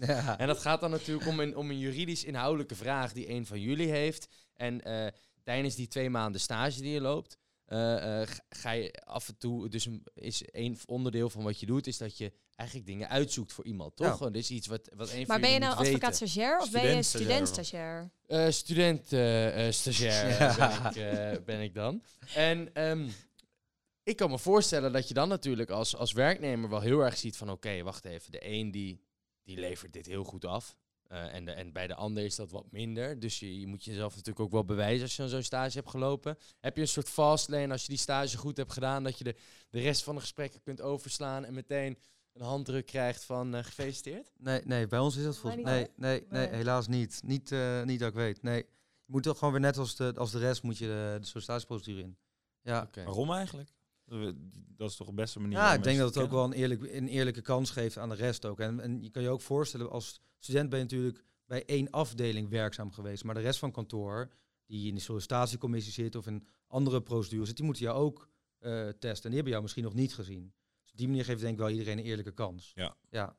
ja. 0.00 0.38
En 0.38 0.46
dat 0.46 0.58
gaat 0.58 0.80
dan 0.80 0.90
natuurlijk 0.90 1.26
om 1.26 1.40
een, 1.40 1.56
om 1.56 1.70
een 1.70 1.78
juridisch 1.78 2.24
inhoudelijke 2.24 2.74
vraag 2.74 3.12
die 3.12 3.30
een 3.30 3.46
van 3.46 3.60
jullie 3.60 3.90
heeft. 3.90 4.28
En 4.54 4.82
eh, 4.82 5.06
tijdens 5.42 5.74
die 5.74 5.88
twee 5.88 6.10
maanden 6.10 6.40
stage 6.40 6.80
die 6.80 6.92
je 6.92 7.00
loopt, 7.00 7.36
eh, 7.66 8.20
eh, 8.22 8.28
ga- 8.48 8.70
je 8.70 8.92
af 9.04 9.28
en 9.28 9.36
toe, 9.38 9.68
dus 9.68 9.86
een, 9.86 10.06
is 10.14 10.42
een 10.46 10.78
onderdeel 10.86 11.30
van 11.30 11.42
wat 11.42 11.60
je 11.60 11.66
doet, 11.66 11.86
is 11.86 11.98
dat 11.98 12.18
je 12.18 12.32
eigenlijk 12.54 12.88
dingen 12.88 13.08
uitzoekt 13.08 13.52
voor 13.52 13.64
iemand, 13.64 13.96
toch? 13.96 14.20
Ja. 14.20 14.28
Is 14.32 14.50
iets 14.50 14.66
wat, 14.66 14.88
wat 14.94 15.08
een 15.10 15.16
van 15.16 15.26
maar 15.26 15.40
ben 15.40 15.50
je 15.50 15.58
nou 15.58 15.76
advocaat 15.76 16.16
stagiair 16.16 16.58
of 16.58 16.70
ben 16.70 16.96
je 16.96 17.02
Student-stagiair. 17.02 18.08
student-stagiair? 18.26 18.46
Eh, 18.46 18.50
student 18.52 19.12
eh, 19.12 19.66
eh, 19.66 19.72
stagiair 19.72 20.28
Ja. 20.30 20.54
ben, 20.56 20.90
ik, 20.90 20.96
eh, 21.38 21.44
ben 21.44 21.60
ik 21.60 21.74
dan. 21.74 22.02
En 22.34 22.74
ehm, 22.74 23.08
ik 24.02 24.16
kan 24.16 24.30
me 24.30 24.38
voorstellen 24.38 24.92
dat 24.92 25.08
je 25.08 25.14
dan 25.14 25.28
natuurlijk 25.28 25.70
als, 25.70 25.96
als 25.96 26.12
werknemer 26.12 26.70
wel 26.70 26.80
heel 26.80 27.00
erg 27.00 27.16
ziet 27.16 27.36
van... 27.36 27.50
oké, 27.50 27.82
wacht 27.82 28.04
even, 28.04 28.32
de 28.32 28.46
een 28.48 28.70
die, 28.70 29.00
die 29.42 29.58
levert 29.58 29.92
dit 29.92 30.06
heel 30.06 30.24
goed 30.24 30.44
af. 30.44 30.76
Eh, 31.08 31.34
en, 31.34 31.44
de, 31.44 31.52
en 31.52 31.72
bij 31.72 31.86
de 31.86 31.94
ander 31.94 32.24
is 32.24 32.36
dat 32.36 32.50
wat 32.50 32.66
minder. 32.70 33.18
Dus 33.20 33.38
je, 33.38 33.60
je 33.60 33.66
moet 33.66 33.84
jezelf 33.84 34.10
natuurlijk 34.10 34.40
ook 34.44 34.52
wel 34.52 34.64
bewijzen 34.64 35.02
als 35.02 35.16
je 35.16 35.22
aan 35.22 35.28
zo'n 35.28 35.42
stage 35.42 35.76
hebt 35.76 35.90
gelopen. 35.90 36.38
Heb 36.60 36.76
je 36.76 36.82
een 36.82 36.88
soort 36.88 37.08
fast 37.08 37.48
lane 37.48 37.72
als 37.72 37.82
je 37.82 37.88
die 37.88 37.98
stage 37.98 38.36
goed 38.36 38.56
hebt 38.56 38.72
gedaan... 38.72 39.02
dat 39.02 39.18
je 39.18 39.24
de, 39.24 39.36
de 39.70 39.80
rest 39.80 40.02
van 40.02 40.14
de 40.14 40.20
gesprekken 40.20 40.60
kunt 40.62 40.80
overslaan 40.80 41.44
en 41.44 41.54
meteen 41.54 41.98
een 42.32 42.42
handdruk 42.42 42.86
krijgt 42.86 43.24
van 43.24 43.54
eh, 43.54 43.64
gefeliciteerd? 43.64 44.32
Nee, 44.38 44.60
nee, 44.64 44.86
bij 44.86 44.98
ons 44.98 45.16
is 45.16 45.24
dat 45.24 45.36
volgens 45.36 45.62
mij. 45.62 45.72
Nee, 45.72 45.88
nee, 45.96 46.26
nee, 46.30 46.48
Nee. 46.48 46.56
helaas 46.56 46.88
niet. 46.88 47.20
Niet, 47.24 47.52
eh, 47.52 47.82
niet 47.82 48.00
dat 48.00 48.08
ik 48.08 48.14
weet. 48.14 48.42
Nee. 48.42 48.66
Je 49.04 49.12
moet 49.12 49.22
toch 49.22 49.38
gewoon 49.38 49.52
weer 49.52 49.62
net 49.62 49.78
als 49.78 49.96
de, 49.96 50.12
als 50.16 50.30
de 50.30 50.38
rest 50.38 50.62
moet 50.62 50.78
je 50.78 50.86
de, 50.86 51.16
de 51.20 51.26
sollicitatieprocedure 51.26 52.00
in. 52.02 52.16
Ja, 52.62 52.82
Oké. 52.82 53.04
Waarom 53.04 53.32
eigenlijk? 53.32 53.70
Dat 54.76 54.90
is 54.90 54.96
toch 54.96 55.06
de 55.06 55.14
beste 55.14 55.40
manier 55.40 55.58
ja 55.58 55.74
ik 55.74 55.82
denk 55.82 55.98
dat 55.98 56.14
het 56.14 56.24
ook 56.24 56.30
wel 56.30 56.44
een, 56.44 56.52
eerlijk, 56.52 56.82
een 56.82 57.08
eerlijke 57.08 57.40
kans 57.40 57.70
geeft 57.70 57.98
aan 57.98 58.08
de 58.08 58.14
rest 58.14 58.44
ook. 58.44 58.60
En, 58.60 58.80
en 58.80 59.02
je 59.02 59.10
kan 59.10 59.22
je 59.22 59.28
ook 59.28 59.40
voorstellen, 59.40 59.90
als 59.90 60.20
student 60.38 60.70
ben 60.70 60.78
je 60.78 60.84
natuurlijk 60.84 61.24
bij 61.46 61.64
één 61.64 61.90
afdeling 61.90 62.48
werkzaam 62.48 62.92
geweest. 62.92 63.24
Maar 63.24 63.34
de 63.34 63.40
rest 63.40 63.58
van 63.58 63.72
kantoor, 63.72 64.30
die 64.66 64.88
in 64.88 64.94
de 64.94 65.00
sollicitatiecommissie 65.00 65.92
zit 65.92 66.14
of 66.14 66.26
in 66.26 66.46
andere 66.66 67.02
procedures 67.02 67.46
zit, 67.48 67.56
die 67.56 67.66
moeten 67.66 67.84
jou 67.84 67.98
ook 67.98 68.28
eh, 68.58 68.88
testen. 68.88 69.10
En 69.10 69.20
die 69.20 69.34
hebben 69.34 69.50
jou 69.50 69.62
misschien 69.62 69.84
nog 69.84 69.94
niet 69.94 70.14
gezien. 70.14 70.52
Dus 70.82 70.90
op 70.90 70.98
die 70.98 71.08
manier 71.08 71.24
geeft 71.24 71.40
denk 71.40 71.52
ik 71.52 71.58
wel 71.58 71.70
iedereen 71.70 71.98
een 71.98 72.04
eerlijke 72.04 72.32
kans. 72.32 72.72
Ja. 72.74 72.96
Ja. 73.10 73.36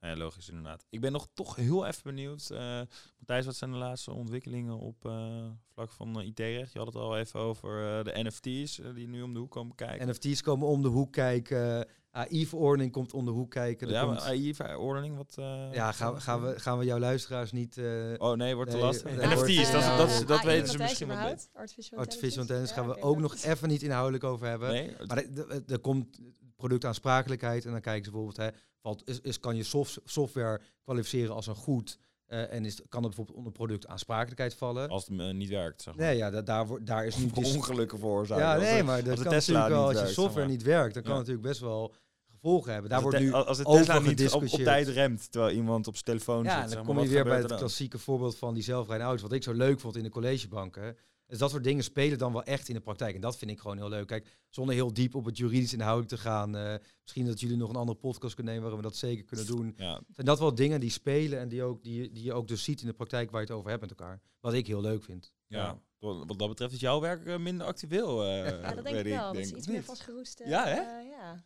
Ja, 0.00 0.16
logisch 0.16 0.48
inderdaad. 0.48 0.84
Ik 0.90 1.00
ben 1.00 1.12
nog 1.12 1.28
toch 1.34 1.56
heel 1.56 1.86
even 1.86 2.02
benieuwd. 2.02 2.50
eh 2.50 2.80
Matthijs, 3.18 3.46
wat 3.46 3.56
zijn 3.56 3.70
de 3.70 3.76
laatste 3.76 4.12
ontwikkelingen 4.12 4.78
op 4.78 5.04
eh, 5.06 5.46
vlak 5.74 5.90
van 5.90 6.20
eh, 6.20 6.26
IT-recht? 6.26 6.72
Je 6.72 6.78
had 6.78 6.86
het 6.86 6.96
al 6.96 7.18
even 7.18 7.40
over 7.40 7.98
eh, 7.98 8.04
de 8.04 8.22
NFT's 8.22 8.80
die 8.94 9.08
nu 9.08 9.22
om 9.22 9.32
de 9.34 9.38
hoek 9.38 9.50
komen 9.50 9.74
kijken. 9.74 10.08
NFT's 10.08 10.42
komen 10.42 10.66
om 10.68 10.82
de 10.82 10.88
hoek 10.88 11.12
kijken. 11.12 11.88
AI-verordening 12.10 12.92
komt 12.92 13.12
om 13.14 13.24
de 13.24 13.30
hoek 13.30 13.50
kijken. 13.50 13.86
Er 13.86 13.92
ja, 13.92 14.04
komt- 14.04 14.20
AI-verordening, 14.22 15.16
wat... 15.16 15.34
eh, 15.38 15.72
ja, 15.72 15.92
gaan, 15.92 16.14
we- 16.14 16.20
gaan, 16.20 16.42
we, 16.42 16.58
gaan 16.60 16.78
we 16.78 16.84
jouw 16.84 16.98
luisteraars 16.98 17.52
niet... 17.52 17.76
eh, 17.78 18.12
Oh 18.16 18.36
nee, 18.36 18.54
wordt 18.54 18.70
te 18.70 18.76
lastig. 18.78 19.16
nee, 19.16 19.26
NFT's, 19.26 19.34
wordt- 19.34 19.72
dat, 19.72 19.82
dat, 19.98 20.08
dat, 20.18 20.28
dat 20.28 20.38
AI, 20.38 20.46
weten 20.46 20.68
ze 20.68 20.78
misschien 20.78 21.06
wel 21.06 21.16
überhaupt? 21.16 21.50
Artificial, 21.54 21.98
Artificial 22.00 22.40
intelligence 22.40 22.74
gaan 22.74 22.88
Ja, 22.88 22.94
we 22.94 23.00
ook 23.02 23.18
nog 23.18 23.34
even 23.36 23.68
niet 23.68 23.82
inhoudelijk 23.82 24.24
over 24.24 24.46
hebben. 24.46 24.68
Nee, 24.70 24.92
Maar 25.06 25.24
er 25.66 25.78
komt 25.80 26.18
productaansprakelijkheid 26.58 27.64
en 27.64 27.70
dan 27.72 27.80
kijken 27.80 28.04
ze 28.04 28.10
bijvoorbeeld, 28.10 28.50
hè, 28.54 28.58
valt, 28.80 29.08
is, 29.08 29.20
is, 29.20 29.40
kan 29.40 29.56
je 29.56 29.62
soft, 29.62 29.98
software 30.04 30.60
kwalificeren 30.82 31.34
als 31.34 31.46
een 31.46 31.54
goed 31.54 31.98
eh, 32.26 32.52
en 32.52 32.64
is, 32.64 32.74
kan 32.88 33.02
het 33.02 33.08
bijvoorbeeld 33.08 33.36
onder 33.36 33.52
productaansprakelijkheid 33.52 34.54
vallen? 34.54 34.88
als 34.88 35.06
het 35.06 35.20
eh, 35.20 35.30
niet 35.30 35.48
werkt, 35.48 35.82
zeg 35.82 35.94
maar. 35.96 36.06
Nee, 36.06 36.16
ja, 36.16 36.30
da- 36.30 36.42
daar, 36.42 36.66
wordt- 36.66 36.86
daar 36.86 37.06
is 37.06 37.16
nu... 37.16 37.24
Of 37.24 37.32
dis- 37.32 37.54
ongelukken 37.56 37.98
veroorzaken. 37.98 38.44
ja, 38.44 38.54
Als 38.54 38.62
nee, 38.62 38.82
maar 38.82 39.04
dat 39.04 39.20
kan 39.20 39.32
Tesla 39.32 39.52
natuurlijk 39.58 39.68
wel, 39.68 39.78
niet 39.78 39.86
als 39.86 39.92
je 39.92 39.94
werkt, 40.02 40.14
zeg 40.14 40.24
software 40.24 40.46
maar. 40.46 40.56
niet 40.56 40.62
werkt, 40.66 40.94
dan 40.94 41.02
kan 41.02 41.12
Ja. 41.12 41.18
het 41.18 41.26
natuurlijk 41.28 41.52
best 41.52 41.60
wel 41.70 41.94
gevolgen 42.30 42.72
hebben. 42.72 42.90
Daar 42.90 43.02
als 43.04 43.10
wordt 43.12 43.24
nu 43.26 43.32
als 43.32 43.58
de 43.58 43.64
over 43.64 43.78
Tesla 43.84 43.98
niet 43.98 44.32
op, 44.32 44.44
tijd 44.64 44.88
remt, 44.88 45.30
terwijl 45.32 45.54
iemand 45.54 45.86
op 45.86 45.92
zijn 45.92 46.04
telefoon 46.04 46.44
Ja, 46.44 46.50
zit. 46.54 46.62
en 46.62 46.68
zeg 46.68 46.76
dan 46.76 46.86
kom 46.86 46.94
je 46.94 47.00
wat 47.00 47.10
weer 47.12 47.24
bij 47.24 47.38
het 47.38 47.48
dan? 47.48 47.58
klassieke 47.58 47.98
voorbeeld 47.98 48.36
van 48.38 48.54
die 48.54 48.62
zelfrijdende 48.62 49.04
auto's. 49.10 49.22
Wat 49.28 49.32
ik 49.36 49.42
zo 49.42 49.52
leuk 49.52 49.80
vond 49.80 49.96
in 49.96 50.02
de 50.02 50.08
collegebanken. 50.10 50.96
Dus 51.28 51.38
dat 51.38 51.50
soort 51.50 51.64
dingen 51.64 51.84
spelen 51.84 52.18
dan 52.18 52.32
wel 52.32 52.42
echt 52.44 52.68
in 52.68 52.74
de 52.74 52.80
praktijk. 52.80 53.14
En 53.14 53.20
dat 53.20 53.36
vind 53.38 53.50
ik 53.50 53.58
gewoon 53.60 53.76
heel 53.76 53.88
leuk. 53.88 54.06
Kijk, 54.06 54.26
zonder 54.48 54.74
heel 54.74 54.92
diep 54.92 55.14
op 55.14 55.24
het 55.24 55.36
juridisch 55.36 55.72
inhoudelijk 55.72 56.08
te 56.14 56.18
gaan. 56.18 56.56
eh, 56.56 56.74
misschien 57.02 57.26
dat 57.26 57.40
jullie 57.40 57.56
nog 57.56 57.68
een 57.68 57.76
andere 57.76 57.98
podcast 57.98 58.34
kunnen 58.34 58.52
nemen 58.54 58.68
waarin 58.68 58.84
we 58.84 58.90
dat 58.90 58.98
zeker 59.00 59.24
kunnen 59.24 59.46
doen. 59.46 59.74
Ja, 59.76 60.00
Zijn 60.12 60.26
dat 60.26 60.38
wel 60.38 60.54
dingen 60.54 60.80
die 60.80 60.90
spelen 60.90 61.38
en 61.38 61.48
die, 61.48 61.62
ook, 61.62 61.82
die, 61.82 62.10
die 62.12 62.24
je 62.24 62.32
ook 62.32 62.48
dus 62.48 62.62
ziet 62.64 62.80
in 62.80 62.86
de 62.86 62.92
praktijk 62.92 63.30
waar 63.30 63.40
je 63.40 63.46
het 63.46 63.56
over 63.56 63.68
hebt 63.70 63.80
met 63.80 63.90
elkaar. 63.90 64.20
Wat 64.40 64.52
ik 64.52 64.66
heel 64.66 64.80
leuk 64.80 65.02
vind. 65.02 65.32
ja. 65.46 65.80
Wat 65.98 66.24
wat 66.26 66.38
dat 66.38 66.48
betreft 66.48 66.72
is 66.72 66.80
jouw 66.80 67.00
werk 67.00 67.26
eh, 67.26 67.38
minder 67.38 67.66
actueel. 67.66 68.24
eh, 68.24 68.46
Ja, 68.60 68.74
dat 68.74 68.84
denk 68.84 68.96
ik 68.98 69.04
wel. 69.04 69.22
Dat 69.24 69.32
denk 69.32 69.44
is 69.44 69.50
ik. 69.50 69.56
iets 69.56 69.66
meer 69.66 69.84
vastgeroest. 69.84 70.40
eh, 70.40 70.48
Ja, 70.48 70.64
hè? 70.66 70.74
ja. 71.00 71.44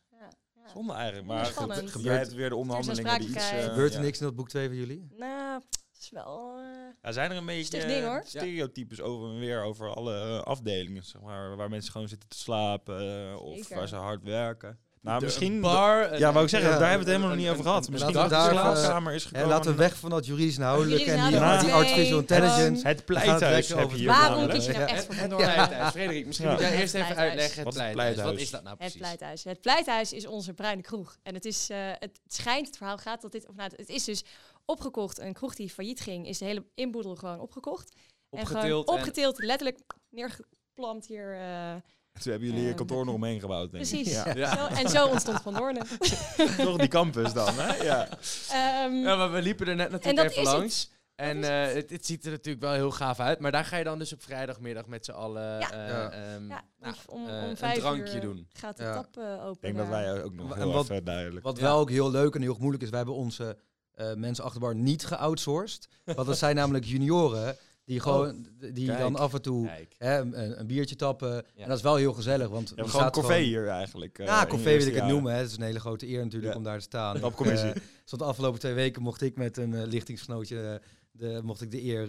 Zonde 0.75 0.93
eigenlijk. 0.93 1.27
Maar 1.27 1.45
Gebeurt- 1.47 2.03
jij 2.03 2.17
hebt 2.17 2.33
weer 2.35 2.49
de 2.49 2.57
onderhandelingen 2.57 3.19
die 3.21 3.29
iets... 3.29 3.51
eh, 3.51 3.63
Gebeurt 3.65 3.93
er 3.93 3.99
ja. 3.99 4.05
niks 4.05 4.19
in 4.21 4.27
dat 4.27 4.35
boek 4.35 4.49
2 4.49 4.67
van 4.69 4.77
jullie? 4.77 5.07
Nou, 5.17 5.63
is 6.03 6.11
wel... 6.11 6.55
eh, 6.59 6.65
Ja, 7.03 7.13
zijn 7.13 7.31
er 7.31 7.37
een 7.37 7.47
beetje 7.47 7.65
Sticht 7.65 7.87
ding, 7.87 8.05
hoor. 8.05 8.23
stereotypes 8.27 9.01
over 9.01 9.29
en 9.29 9.39
weer 9.39 9.63
over 9.63 9.95
alle 9.95 10.21
eh, 10.21 10.39
afdelingen, 10.43 11.05
zeg 11.05 11.23
maar, 11.23 11.57
waar 11.57 11.69
mensen 11.69 11.93
gewoon 11.93 12.09
zitten 12.09 12.29
te 12.29 12.39
slapen 12.39 13.29
eh, 13.31 13.43
of 13.43 13.69
waar 13.69 13.89
ze 13.89 13.97
hard 13.97 14.23
werken. 14.23 14.79
Nou, 15.01 15.19
de- 15.19 15.25
misschien... 15.25 15.61
bar. 15.61 16.19
ja, 16.19 16.33
wou 16.33 16.45
ik 16.45 16.51
zeggen, 16.51 16.71
Ja. 16.71 16.79
daar 16.79 16.89
hebben 16.89 17.07
we 17.07 17.13
het 17.13 17.21
helemaal 17.21 17.29
nog 17.29 17.39
niet 17.47 17.49
over 17.55 17.65
gehad. 17.71 17.91
Misschien 17.91 18.13
dat 18.13 18.29
de 18.31 18.35
slaapkamer 18.51 19.15
is 19.15 19.23
En 19.23 19.29
gekomen. 19.29 19.49
laten 19.49 19.71
we 19.71 19.77
weg 19.77 19.97
van 19.97 20.11
dat 20.11 20.27
juridisch 20.27 20.57
inhoudelijke 20.57 21.11
en 21.11 21.27
die, 21.27 21.33
inhoudelijk, 21.37 21.65
die 21.65 21.73
artificial 21.75 22.19
intelligence. 22.19 22.87
Het 22.87 23.05
pleithuis 23.05 23.69
heb 23.69 23.79
je 23.79 23.85
het 23.85 23.93
hier 23.93 24.07
Waarom 24.09 24.49
kies 24.49 24.67
je 24.67 24.73
nou 24.73 24.85
echt 24.85 25.05
voor 25.05 25.15
Het 25.15 25.37
pleithuis. 25.37 25.91
Frederik, 25.91 26.27
misschien 26.27 26.47
Ja. 26.49 26.53
moet 26.55 26.63
jij 26.63 26.71
Het 26.71 26.81
eerst 26.81 26.95
even 26.95 27.17
uitleggen 27.17 27.57
het 27.57 27.65
Wat 27.65 27.75
is 27.77 27.81
het 27.83 27.93
pleithuis. 27.93 28.17
Wat 28.17 28.25
pleithuis? 28.25 28.43
is 28.43 28.51
dat 28.51 28.63
nou 28.63 28.77
Het 28.79 28.79
precies? 28.79 29.01
pleithuis. 29.01 29.45
Het 29.45 29.61
pleithuis 29.61 30.13
is 30.13 30.27
onze 30.27 30.53
bruine 30.55 30.83
kroeg. 30.83 31.17
En 31.23 31.35
het 31.35 31.45
is, 31.45 31.71
eh, 31.71 31.79
het 31.99 32.21
schijnt, 32.27 32.67
het 32.67 32.77
verhaal 32.77 32.99
gaat 32.99 33.23
dat 33.23 33.33
dit, 33.33 33.49
of 33.49 33.55
nou, 33.55 33.71
het 33.77 33.89
is 33.89 34.05
dus 34.05 34.25
opgekocht. 34.65 35.19
Een 35.19 35.33
kroeg 35.33 35.55
die 35.55 35.71
failliet 35.71 36.01
ging, 36.01 36.27
is 36.27 36.39
de 36.39 36.45
hele 36.45 36.65
inboedel 36.75 37.17
gewoon 37.17 37.41
opgekocht. 37.41 37.95
en 38.31 38.47
gewoon 38.47 38.63
Opgetild. 38.63 38.89
en- 38.89 38.95
opgetild, 38.95 39.39
letterlijk 39.43 39.79
neergeplant 40.11 41.07
hier. 41.07 41.35
eh, 41.35 41.75
Toen 42.13 42.31
hebben 42.31 42.41
jullie 42.49 42.59
hier 42.61 42.69
Ehm, 42.69 42.77
kantoor 42.77 43.05
nog 43.05 43.15
omheen 43.15 43.41
gebouwd, 43.41 43.71
denk 43.71 43.85
ik. 43.85 43.91
precies. 43.91 44.13
Ja. 44.15 44.35
Ja. 44.35 44.57
Zo, 44.57 44.75
en 44.75 44.89
zo 44.89 45.07
ontstond 45.07 45.41
Van 45.43 45.55
Doornen. 45.55 45.87
Toch 46.67 46.77
die 46.77 46.89
campus 46.89 47.33
dan, 47.33 47.55
hè? 47.55 47.75
Ja. 47.85 48.09
Ehm, 48.51 48.95
Ja, 48.95 49.17
maar 49.17 49.33
we 49.33 49.43
liepen 49.43 49.67
er 49.67 49.77
net 49.77 49.87
En 49.87 49.93
natuurlijk 49.93 50.23
dat 50.23 50.31
even 50.31 50.43
is 50.43 50.49
het. 50.49 50.59
langs. 50.59 50.91
En 51.15 51.39
is 51.39 51.47
eh, 51.49 51.73
het, 51.75 51.91
het 51.91 52.07
ziet 52.07 52.25
er 52.25 52.31
natuurlijk 52.31 52.65
wel 52.65 52.73
heel 52.73 52.91
gaaf 52.91 53.21
uit. 53.21 53.39
Maar 53.39 53.53
daar 53.53 53.65
ga 53.65 53.77
je 53.77 53.85
dan 53.85 53.99
dus 53.99 54.13
op 54.13 54.23
vrijdagmiddag 54.23 54.87
met 54.87 55.05
z'n 55.05 55.11
allen 55.11 55.43
Ja. 55.43 55.69
Ja. 55.73 55.87
ja, 55.89 56.65
nou, 56.79 56.95
om, 57.07 57.23
om 57.23 57.29
een 57.29 57.55
drankje 57.55 58.15
uur 58.15 58.21
doen. 58.21 58.49
gaat 58.53 58.77
de 58.77 58.83
Ja. 58.83 58.95
tap 58.95 59.17
eh, 59.17 59.45
open. 59.45 59.53
Ik 59.53 59.61
denk 59.61 59.77
dat 59.77 59.89
wij 59.89 60.23
ook 60.23 60.35
nog 60.35 60.51
En 60.53 60.57
heel 60.59 60.73
wat- 60.73 60.91
even 60.91 61.05
duidelijk. 61.05 61.45
Wat 61.45 61.57
Ja. 61.57 61.63
wel 61.63 61.79
ook 61.79 61.91
heel 61.91 62.11
leuk 62.11 62.35
en 62.35 62.43
heel 62.43 62.57
moeilijk 62.59 62.83
is, 62.83 62.89
wij 62.89 62.99
hebben 62.99 63.17
onze 63.17 63.57
eh, 63.95 64.15
mensen 64.15 64.45
achterbar 64.45 64.75
niet 64.75 65.05
geoutsourced. 65.07 65.89
Want 66.05 66.27
dat 66.27 66.39
zijn 66.39 66.57
namelijk 66.63 66.85
junioren 66.85 67.57
die 67.85 68.01
gewoon 68.01 68.47
die 68.73 68.87
Kijk. 68.87 68.99
dan 68.99 69.17
af 69.17 69.35
en 69.35 69.43
toe 69.43 69.71
hè, 69.99 70.19
een, 70.21 70.61
een 70.61 70.67
biertje 70.67 70.97
tappen. 70.97 71.29
Ja. 71.35 71.63
En 71.63 71.69
dat 71.69 71.77
is 71.77 71.83
wel 71.83 71.97
heel 71.97 72.13
gezellig, 72.13 72.49
want 72.49 72.69
Je 72.69 72.75
er 72.75 72.81
hebt 72.81 72.91
gewoon 72.95 73.11
corvée 73.11 73.45
hier 73.45 73.69
eigenlijk. 73.69 74.19
eh, 74.19 74.27
Ja, 74.27 74.47
je 74.51 74.59
wil 74.59 74.87
ik 74.87 74.95
het 74.95 75.05
noemen. 75.05 75.33
Hè. 75.33 75.39
Het 75.39 75.51
is 75.51 75.57
een 75.57 75.63
hele 75.63 75.81
grote 75.81 76.09
eer 76.09 76.23
natuurlijk 76.25 76.53
Ja. 76.53 76.59
om 76.59 76.65
daar 76.65 76.79
te 76.79 76.85
staan. 76.85 77.17
Eh, 77.23 77.71
Zo 78.05 78.17
de 78.17 78.25
afgelopen 78.25 78.61
twee 78.61 78.75
weken 78.75 79.03
mocht 79.03 79.23
ik 79.23 79.37
met 79.37 79.57
een 79.57 79.75
eh, 79.75 79.87
lichtingsgenootje 79.87 80.81
de, 81.11 81.41
mocht 81.43 81.61
ik 81.61 81.71
de 81.71 81.83
eer 81.85 82.09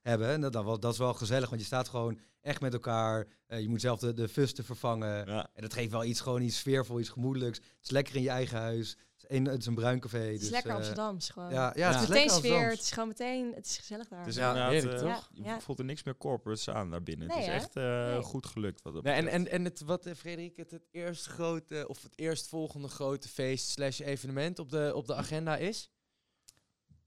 hebben. 0.00 0.28
En 0.28 0.40
dat, 0.40 0.52
dat, 0.82 0.92
is 0.92 0.98
wel 0.98 1.14
gezellig, 1.14 1.48
want 1.48 1.60
je 1.60 1.66
staat 1.66 1.88
gewoon 1.88 2.18
echt 2.40 2.60
met 2.60 2.72
elkaar. 2.72 3.26
Je 3.46 3.68
moet 3.68 3.80
zelf 3.80 3.98
de, 3.98 4.14
de 4.14 4.28
fusten 4.28 4.64
vervangen. 4.64 5.26
Ja. 5.26 5.48
En 5.54 5.62
dat 5.62 5.72
geeft 5.72 5.90
wel 5.90 6.04
iets, 6.04 6.20
gewoon 6.20 6.42
iets 6.42 6.58
sfeervol, 6.58 7.00
iets 7.00 7.08
gemoedelijks. 7.08 7.58
Het 7.58 7.66
is 7.82 7.90
lekker 7.90 8.16
in 8.16 8.22
je 8.22 8.28
eigen 8.28 8.58
huis. 8.58 8.96
Het 9.30 9.38
is, 9.40 9.46
een, 9.46 9.52
het 9.52 9.60
is 9.60 9.66
een 9.66 9.74
bruin 9.74 10.00
café. 10.00 10.18
Het 10.18 10.32
is 10.34 10.40
dus, 10.40 10.50
lekker 10.50 10.70
eh, 10.70 10.76
Amsterdams 10.76 11.28
gewoon. 11.28 11.50
Ja, 11.50 11.72
ja, 11.76 11.86
het 11.86 11.94
het 11.94 12.02
is 12.02 12.08
meteen 12.08 12.30
sfeer. 12.30 12.70
Het 12.70 12.80
is 12.80 12.90
gewoon 12.90 13.08
meteen, 13.08 13.52
het 13.54 13.66
is 13.66 13.76
gezellig 13.78 14.08
daar. 14.08 14.18
Het 14.18 14.28
is 14.28 14.34
Ja, 14.34 14.68
heerlijk, 14.68 15.00
eh, 15.02 15.14
toch? 15.14 15.28
je 15.32 15.42
Ja. 15.42 15.60
voelt 15.60 15.78
er 15.78 15.84
niks 15.84 16.02
meer 16.02 16.16
corporates 16.16 16.70
aan 16.70 16.90
daar 16.90 17.02
binnen. 17.02 17.28
Nee, 17.28 17.36
het 17.36 17.46
is 17.46 17.52
hè? 17.52 17.54
echt 17.58 17.76
eh, 17.76 18.12
Nee. 18.12 18.22
goed 18.22 18.46
gelukt. 18.46 18.82
Wat 18.82 18.94
dat 18.94 19.02
Nee, 19.02 19.14
en, 19.14 19.28
en, 19.28 19.48
en 19.50 19.64
het, 19.64 19.80
wat 19.80 20.08
Frederik, 20.16 20.56
het, 20.56 20.70
het 20.70 20.88
eerst 20.90 21.26
grote 21.26 21.84
of 21.88 22.02
het 22.02 22.12
eerstvolgende 22.14 22.88
grote 22.88 23.28
feest 23.28 23.68
slash 23.68 24.00
evenement 24.00 24.58
op 24.58 24.70
de, 24.70 24.92
op 24.94 25.06
de 25.06 25.14
agenda 25.14 25.56
is? 25.56 25.90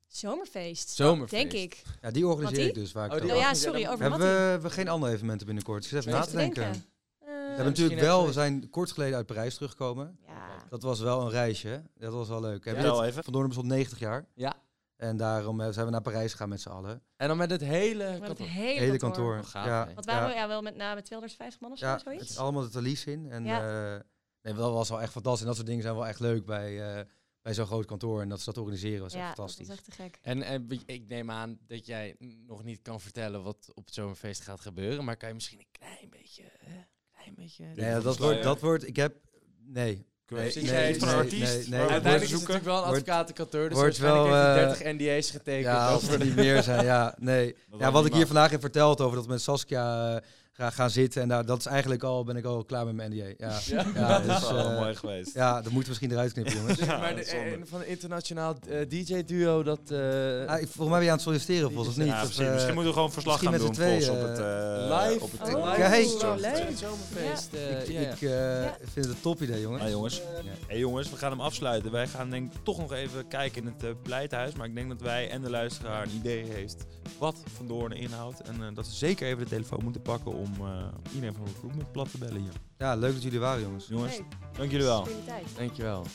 Zomerfeest. 0.08 0.90
Zomerfeest. 0.90 1.52
Denk 1.52 1.64
ik. 1.64 1.82
Ja, 2.02 2.12
die 2.12 2.28
organiseer 2.28 2.58
die? 2.60 2.68
ik 2.68 2.74
dus 2.74 2.92
waar 2.92 3.06
ik 3.06 3.24
Oh, 3.24 3.30
Oh, 3.32 3.38
ja, 3.38 3.54
sorry, 3.54 3.88
over 3.88 4.00
Hebben 4.02 4.20
we, 4.20 4.26
hebben 4.26 4.70
we 4.70 4.76
geen 4.76 4.88
andere 4.88 5.12
evenementen 5.14 5.46
binnenkort? 5.46 5.84
Ik 5.84 5.90
zit 5.90 6.00
even 6.00 6.12
na 6.12 6.22
te 6.26 6.36
denken. 6.36 6.64
denken. 6.64 6.86
We 7.34 7.40
Eh, 7.40 7.56
hebben 7.56 7.66
natuurlijk 7.66 8.00
wel, 8.02 8.26
we 8.26 8.32
zijn 8.32 8.70
kort 8.70 8.92
geleden 8.92 9.16
uit 9.16 9.26
Parijs 9.26 9.54
teruggekomen. 9.56 10.18
ja. 10.28 10.42
Dat 10.70 10.82
was 10.84 11.00
wel 11.00 11.22
een 11.22 11.30
reisje. 11.30 11.84
Dat 11.96 12.14
was 12.14 12.28
wel 12.28 12.42
leuk. 12.42 12.66
Heb 12.66 12.76
je 12.76 12.82
Vertel 12.82 13.00
dit? 13.02 13.10
even. 13.10 13.24
Van 13.24 13.34
Doorn 13.34 13.48
bestond 13.48 13.68
90 13.68 14.00
jaar. 14.00 14.26
Ja. 14.36 14.54
En 14.96 15.18
daarom 15.18 15.62
eh, 15.62 15.70
zijn 15.72 15.86
we 15.86 15.92
naar 15.92 16.02
Parijs 16.02 16.32
gegaan 16.32 16.50
met 16.50 16.62
z'n 16.62 16.70
allen. 16.70 17.02
En 17.16 17.28
dan 17.28 17.38
met 17.38 17.50
het 17.52 17.62
hele 17.62 18.04
Met 18.04 18.14
het 18.14 18.24
kantoor. 18.28 18.48
hele, 18.48 18.80
Hele 18.80 18.98
kantoor. 18.98 19.34
kantoor. 19.34 19.44
Gaaf, 19.50 19.66
ja? 19.66 19.94
Wat 19.94 20.06
waren 20.06 20.22
ja, 20.28 20.34
we? 20.34 20.40
Ja, 20.40 20.48
wel 20.48 20.62
met, 20.62 20.76
nou, 20.76 20.96
met 20.96 21.06
250 21.06 21.62
man 21.62 21.72
of 21.72 21.78
zo, 21.78 21.86
ja, 21.86 21.92
het 21.94 22.02
zoiets. 22.02 22.30
is 22.30 22.38
allemaal 22.38 22.62
de 22.62 22.70
Thalys 22.70 23.06
in. 23.06 23.32
En 23.32 23.44
Ja. 23.46 23.94
eh, 23.96 24.02
nee, 24.42 24.54
dat 24.54 24.72
was 24.74 24.90
wel 24.90 25.02
echt 25.02 25.12
fantastisch. 25.12 25.42
En 25.42 25.48
dat 25.48 25.56
soort 25.56 25.68
dingen 25.68 25.84
zijn 25.84 25.96
wel 25.96 26.08
echt 26.08 26.20
leuk 26.20 26.46
bij, 26.46 26.96
eh, 27.00 27.06
bij 27.42 27.54
zo'n 27.54 27.66
groot 27.66 27.86
kantoor. 27.86 28.22
En 28.22 28.30
dat 28.30 28.40
ze 28.40 28.46
dat 28.46 28.58
organiseren 28.58 29.02
was 29.02 29.14
echt 29.14 29.22
ja, 29.22 29.28
dat 29.28 29.36
fantastisch. 29.36 29.68
was 29.68 29.76
echt 29.78 29.86
te 29.86 29.92
gek. 29.92 30.18
En, 30.22 30.42
en 30.42 30.70
ik- 30.86 31.08
neem 31.08 31.32
aan 31.32 31.58
dat 31.68 31.86
jij 31.86 32.16
nog 32.48 32.64
niet 32.64 32.82
kan 32.82 33.02
vertellen 33.02 33.44
wat 33.44 33.70
op 33.74 33.86
het 33.86 33.94
zomerfeest 33.94 34.42
gaat 34.42 34.62
gebeuren. 34.62 35.04
Maar 35.06 35.18
kan 35.18 35.28
je 35.30 35.34
misschien 35.36 35.60
een 35.60 35.72
klein 35.72 36.10
beetje... 36.10 36.44
klein 37.24 37.36
beetje 37.36 37.66
Nee, 37.76 38.00
dat 38.00 38.18
wordt, 38.18 38.44
dat 38.44 38.60
wordt, 38.60 38.88
ik 38.88 38.96
heb, 38.96 39.16
nee. 39.66 40.06
Nee, 40.28 40.54
nee, 40.56 41.00
van 41.00 41.08
een 41.08 41.14
nee, 41.14 41.24
artiest? 41.24 41.54
nee, 41.54 41.80
nee. 41.80 41.80
Uiteindelijk 41.80 42.24
is 42.24 42.32
het 42.32 42.40
natuurlijk 42.40 42.66
wel 42.66 42.78
een 42.78 42.84
advocatenkantoor, 42.84 43.70
dus 43.70 43.78
wordt 43.78 43.98
wel, 43.98 44.26
eh, 44.26 44.54
30 44.54 44.84
NDA's 44.84 45.32
getekend. 45.32 45.66
Ja, 45.66 45.88
als 45.88 46.08
er 46.08 46.24
niet 46.24 46.36
meer 46.36 46.64
zijn, 46.64 46.86
ja, 46.86 47.16
nee. 47.20 47.56
Ja, 47.80 47.92
wat 47.92 48.06
ik 48.06 48.14
hier 48.14 48.26
vandaag 48.26 48.52
heb 48.52 48.62
verteld 48.62 49.02
over 49.02 49.18
dat 49.18 49.28
met 49.28 49.42
Saskia 49.42 50.16
eh, 50.16 50.22
gaan, 50.54 50.72
gaan 50.72 50.90
zitten. 50.90 51.22
En 51.22 51.28
daar, 51.28 51.46
dat 51.46 51.60
is 51.60 51.66
eigenlijk 51.66 52.04
al, 52.04 52.24
ben 52.24 52.36
ik 52.36 52.46
al 52.46 52.64
klaar 52.64 52.86
met 52.86 52.96
mijn 52.96 53.12
NDA. 53.12 53.26
Ja, 53.38 53.60
Ja. 53.66 53.86
ja, 53.96 54.08
dat 54.26 54.36
is 54.36 54.40
dus, 54.42 54.52
wel 54.52 54.70
eh, 54.70 54.80
mooi 54.80 54.96
geweest. 54.96 55.34
ja 55.34 55.54
dat 55.54 55.64
moeten 55.64 55.82
we 55.82 55.88
misschien 55.90 56.12
eruit 56.12 56.34
knippen, 56.34 56.54
jongens. 56.56 56.80
Ja, 56.94 56.98
maar 56.98 57.16
de, 57.16 57.60
van 57.64 57.80
een 57.80 57.88
internationaal 57.88 58.56
eh, 58.70 58.90
DJ-duo, 58.90 59.64
dat... 59.64 59.80
eh, 59.92 60.00
Ah, 60.46 60.60
ik, 60.62 60.68
volgens 60.68 60.78
mij 60.78 60.88
ben 60.90 61.04
je 61.04 61.08
aan 61.10 61.14
het 61.16 61.22
solliciteren, 61.22 61.72
volgens 61.72 61.98
of 61.98 62.04
niet? 62.04 62.14
Of, 62.14 62.40
eh, 62.40 62.52
Misschien 62.52 62.74
moeten 62.74 62.92
we 62.92 62.98
gewoon 62.98 63.12
verslag 63.12 63.40
gaan 63.40 63.52
misschien 63.52 63.74
doen 63.74 64.00
Vos, 64.00 64.10
op 64.10 64.22
het, 64.22 64.40
eh, 64.40 65.02
live, 65.08 65.24
op 65.24 65.32
het 65.32 65.54
Oh, 65.56 65.76
live 66.36 66.78
zomerfeest. 66.78 67.50
ik 67.54 67.88
ja, 67.88 68.00
ja. 68.00 68.10
ik 68.12 68.22
eh, 68.22 68.72
vind 68.94 69.06
het 69.06 69.16
een 69.16 69.22
top 69.22 69.42
idee, 69.42 69.62
jongens. 69.62 69.82
Nou 69.82 69.94
jongens, 69.94 70.22
hey 70.68 70.78
jongens, 70.78 71.10
we 71.10 71.16
gaan 71.18 71.32
hem 71.32 71.42
afsluiten. 71.42 71.92
Wij 71.92 72.08
gaan 72.08 72.30
denk 72.30 72.54
ik 72.54 72.60
toch 72.64 72.78
nog 72.78 72.94
even 72.94 73.28
kijken 73.28 73.62
in 73.62 73.74
het 73.78 74.02
pleithuis. 74.02 74.54
Maar 74.54 74.68
ik 74.68 74.76
denk 74.76 74.90
dat 74.90 75.02
wij 75.02 75.30
en 75.30 75.42
de 75.42 75.50
luisteraar 75.50 76.04
een 76.04 76.16
idee 76.16 76.44
heeft 76.44 76.86
wat 77.24 77.44
Van 77.56 77.68
Doorn 77.68 77.92
inhoudt. 77.92 78.42
En 78.42 78.64
eh, 78.64 78.68
dat 78.76 78.86
ze 78.88 78.96
zeker 78.96 79.28
even 79.28 79.44
de 79.44 79.50
telefoon 79.50 79.80
moeten 79.84 80.02
pakken 80.02 80.34
om 80.34 80.52
eh, 80.60 80.86
iedereen 81.14 81.36
van 81.36 81.46
de 81.46 81.52
recruitment 81.52 81.92
plat 81.92 82.12
te 82.12 82.18
bellen 82.18 82.42
hier. 82.42 82.52
Ja, 82.78 82.96
leuk 82.96 83.14
dat 83.14 83.24
jullie 83.24 83.40
waren, 83.40 83.62
jongens. 83.62 83.88
Jongens, 83.88 84.16
Hey, 84.16 84.26
dank 84.58 84.72
jullie 84.72 84.86
wel. 84.86 85.02
goede 85.06 85.26
tijd. 85.26 85.46
Dankjewel. 85.58 86.06